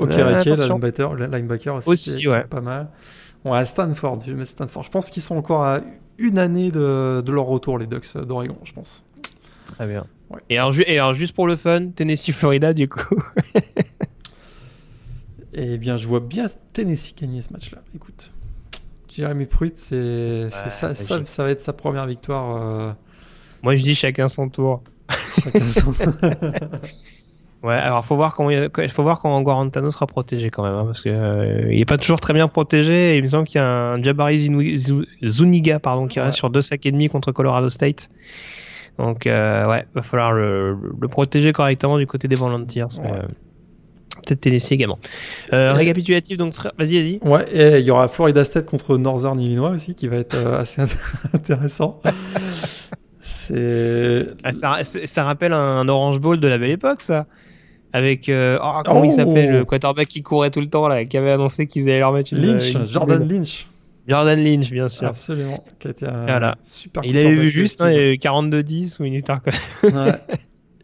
[0.52, 0.78] attention.
[0.78, 2.44] linebacker, aussi, Aussi, ouais.
[2.44, 2.88] pas mal.
[3.44, 4.82] Ouais, à Stanford, je vais mettre Stanford.
[4.84, 5.80] Je pense qu'ils sont encore à
[6.18, 9.04] une année de, de leur retour, les Ducks d'Oregon, je pense.
[9.66, 10.06] Très bien.
[10.28, 10.40] Ouais.
[10.50, 13.16] Et, alors, ju- et alors, juste pour le fun, Tennessee, Florida, du coup.
[15.52, 17.78] Eh bien, je vois bien Tennessee gagner ce match-là.
[17.94, 18.32] Écoute,
[19.08, 21.28] Jeremy Pruitt, c'est c'est ça, ça, logique.
[21.28, 22.92] ça va être sa première victoire euh,
[23.62, 24.82] Moi, je dis chacun son tour.
[25.42, 25.92] Chacun son...
[27.62, 30.84] Ouais, alors faut voir comment il faut voir comment Guarantano sera protégé quand même, hein,
[30.86, 33.14] parce que euh, il est pas toujours très bien protégé.
[33.14, 34.48] Et il me semble qu'il y a un Jabari
[35.26, 38.08] Zuniga pardon qui reste sur deux sacs et demi contre Colorado State.
[38.98, 42.98] Donc euh, ouais, va falloir le, le, protéger correctement du côté des Volunteers.
[43.04, 43.22] Euh,
[44.26, 44.98] peut-être Tennessee également.
[45.52, 47.18] Euh, récapitulatif, donc vas-y, vas-y.
[47.22, 50.82] Ouais, et il y aura Florida State contre Northern Illinois aussi, qui va être assez
[51.34, 52.00] intéressant.
[54.44, 57.26] Ah, ça, ça, rappelle un Orange Bowl de la belle époque, ça
[57.92, 61.16] avec euh, oh, comment il s'appelle le quarterback qui courait tout le temps là, qui
[61.16, 63.66] avait annoncé qu'ils allaient leur mettre une Lynch, Jordan Lynch.
[64.08, 65.06] Jordan Lynch, bien sûr.
[65.06, 65.62] Absolument.
[65.78, 66.56] Qui a été un voilà.
[66.64, 67.04] super.
[67.04, 69.54] Il avait vu juste, hein, il avait 42-10 ou une histoire comme.
[69.94, 70.12] ouais.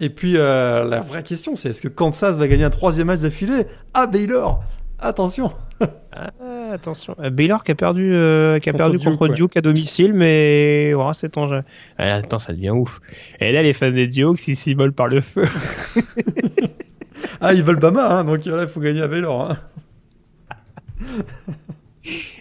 [0.01, 3.21] Et puis euh, la vraie question, c'est est-ce que Kansas va gagner un troisième match
[3.21, 3.67] d'affilée?
[3.95, 4.63] À Baylor
[4.99, 5.53] Attention.
[6.13, 6.31] ah,
[6.73, 7.15] attention.
[7.21, 10.15] Euh, Baylor qui a perdu, euh, qui a contre perdu Duke, contre Duke à domicile,
[10.15, 11.63] mais oh, c'est en jeu.
[11.99, 13.01] attends, ça devient ouf.
[13.41, 15.45] Et là, les fans des Duke, s'ils s'y par le feu.
[17.41, 19.51] ah, ils veulent Bama, hein, donc là, il faut gagner à Baylor.
[19.51, 19.59] Hein.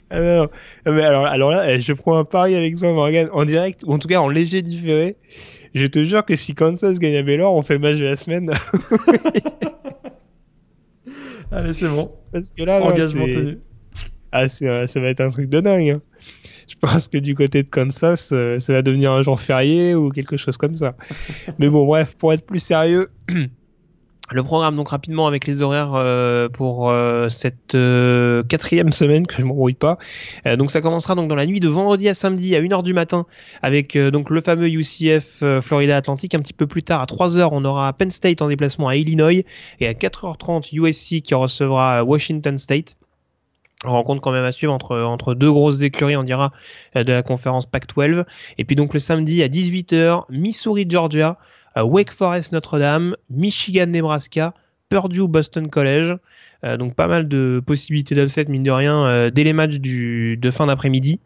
[0.11, 0.47] ah,
[0.85, 3.93] mais alors, alors là, eh, je prends un pari avec toi, Morgan, en direct, ou
[3.93, 5.17] en tout cas en léger différé.
[5.73, 8.15] Je te jure que si Kansas gagne à Baylor, on fait le match de la
[8.15, 8.49] semaine.
[11.51, 12.11] Allez, c'est bon.
[12.31, 13.57] Parce que là, engagement tenu.
[14.31, 15.89] Ah, ça va être un truc de dingue.
[15.89, 16.01] Hein.
[16.67, 20.09] Je pense que du côté de Kansas, euh, ça va devenir un jour férié ou
[20.09, 20.95] quelque chose comme ça.
[21.59, 23.09] Mais bon, bref, pour être plus sérieux.
[24.31, 29.35] Le programme donc rapidement avec les horaires euh, pour euh, cette euh, quatrième semaine que
[29.37, 29.99] je m'embrouille pas.
[30.57, 33.27] donc ça commencera donc dans la nuit de vendredi à samedi à 1h du matin
[33.61, 36.33] avec donc le fameux UCF Florida Atlantic.
[36.33, 39.43] Un petit peu plus tard à 3h on aura Penn State en déplacement à Illinois
[39.79, 42.97] et à 4h30 USC qui recevra Washington State
[43.83, 46.51] rencontre quand même à suivre entre, entre deux grosses écuries, on dira,
[46.95, 48.25] de la conférence Pac-12.
[48.57, 54.53] Et puis donc le samedi à 18h, Missouri, Georgia, euh, Wake Forest Notre-Dame, Michigan Nebraska,
[54.89, 56.17] Purdue Boston College.
[56.63, 60.51] Euh, donc pas mal de possibilités d'upset mine de rien euh, dès les matchs de
[60.51, 61.19] fin d'après-midi.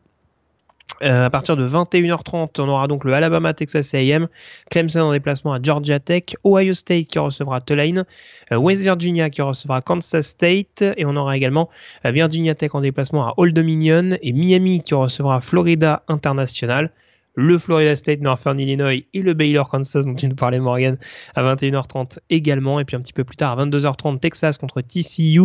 [1.01, 4.27] à partir de 21h30, on aura donc le Alabama Texas A&M,
[4.69, 8.03] Clemson en déplacement à Georgia Tech, Ohio State qui recevra Tulane,
[8.51, 11.69] West Virginia qui recevra Kansas State et on aura également
[12.03, 16.91] Virginia Tech en déplacement à Old Dominion et Miami qui recevra Florida International
[17.39, 20.97] le Florida State Northern Illinois et le Baylor Kansas dont tu nous parlais Morgan
[21.35, 22.79] à 21h30 également.
[22.79, 25.39] Et puis un petit peu plus tard à 22h30 Texas contre TCU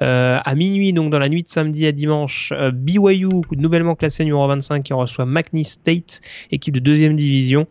[0.00, 4.24] euh, à minuit donc dans la nuit de samedi à dimanche euh, BYU nouvellement classé
[4.24, 7.66] numéro 25 qui reçoit McNeese State équipe de deuxième division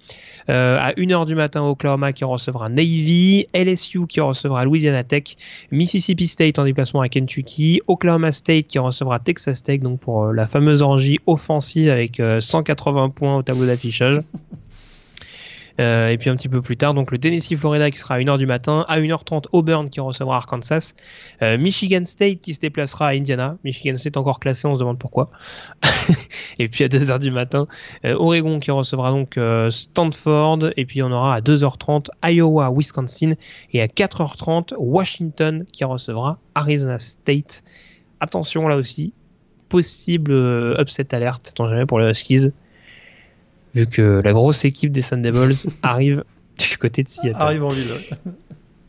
[0.50, 5.36] euh, à 1h du matin Oklahoma qui recevra Navy LSU qui recevra Louisiana Tech
[5.72, 10.48] Mississippi State en déplacement à Kentucky Oklahoma State qui recevra Texas Tech donc pour la
[10.48, 14.22] fameuse orgie offensive avec 180 points au tableau d'affichage.
[15.80, 18.20] Euh, et puis un petit peu plus tard, donc le Tennessee Florida qui sera à
[18.20, 20.94] 1h du matin, à 1h30 Auburn qui recevra Arkansas,
[21.42, 25.00] euh, Michigan State qui se déplacera à Indiana, Michigan State encore classé, on se demande
[25.00, 25.32] pourquoi.
[26.60, 27.68] et puis à 2h du matin,
[28.06, 29.40] euh, Oregon qui recevra donc
[29.72, 33.34] Stanford, et puis on aura à 2h30 Iowa, Wisconsin,
[33.74, 37.64] et à 4h30 Washington qui recevra Arizona State.
[38.20, 39.14] Attention là aussi,
[39.70, 40.32] possible
[40.80, 42.52] upset alerte, tant jamais pour les Huskies
[43.74, 46.24] vu que la grosse équipe des Sun Devils arrive
[46.58, 47.36] du côté de Seattle.
[47.40, 47.94] Arrive en ville.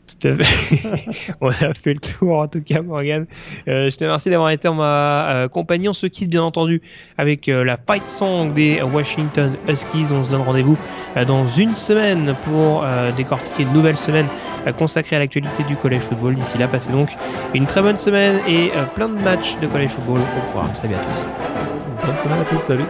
[0.07, 1.05] Tout à fait.
[1.41, 3.25] on a fait le tour en tout cas, Morgan.
[3.67, 5.89] Euh, je te remercie d'avoir été en ma euh, compagnie.
[5.89, 6.81] On se quitte bien entendu
[7.17, 10.07] avec euh, la fight song des Washington Huskies.
[10.11, 10.77] On se donne rendez-vous
[11.27, 12.85] dans une semaine pour
[13.15, 14.27] décortiquer une nouvelle semaine
[14.77, 16.35] consacrée à l'actualité du college football.
[16.35, 17.09] D'ici là, passez donc
[17.53, 20.75] une très bonne semaine et plein de matchs de college football au programme.
[20.75, 21.25] Salut à tous.
[22.05, 22.59] Bonne semaine à tous.
[22.59, 22.83] Salut.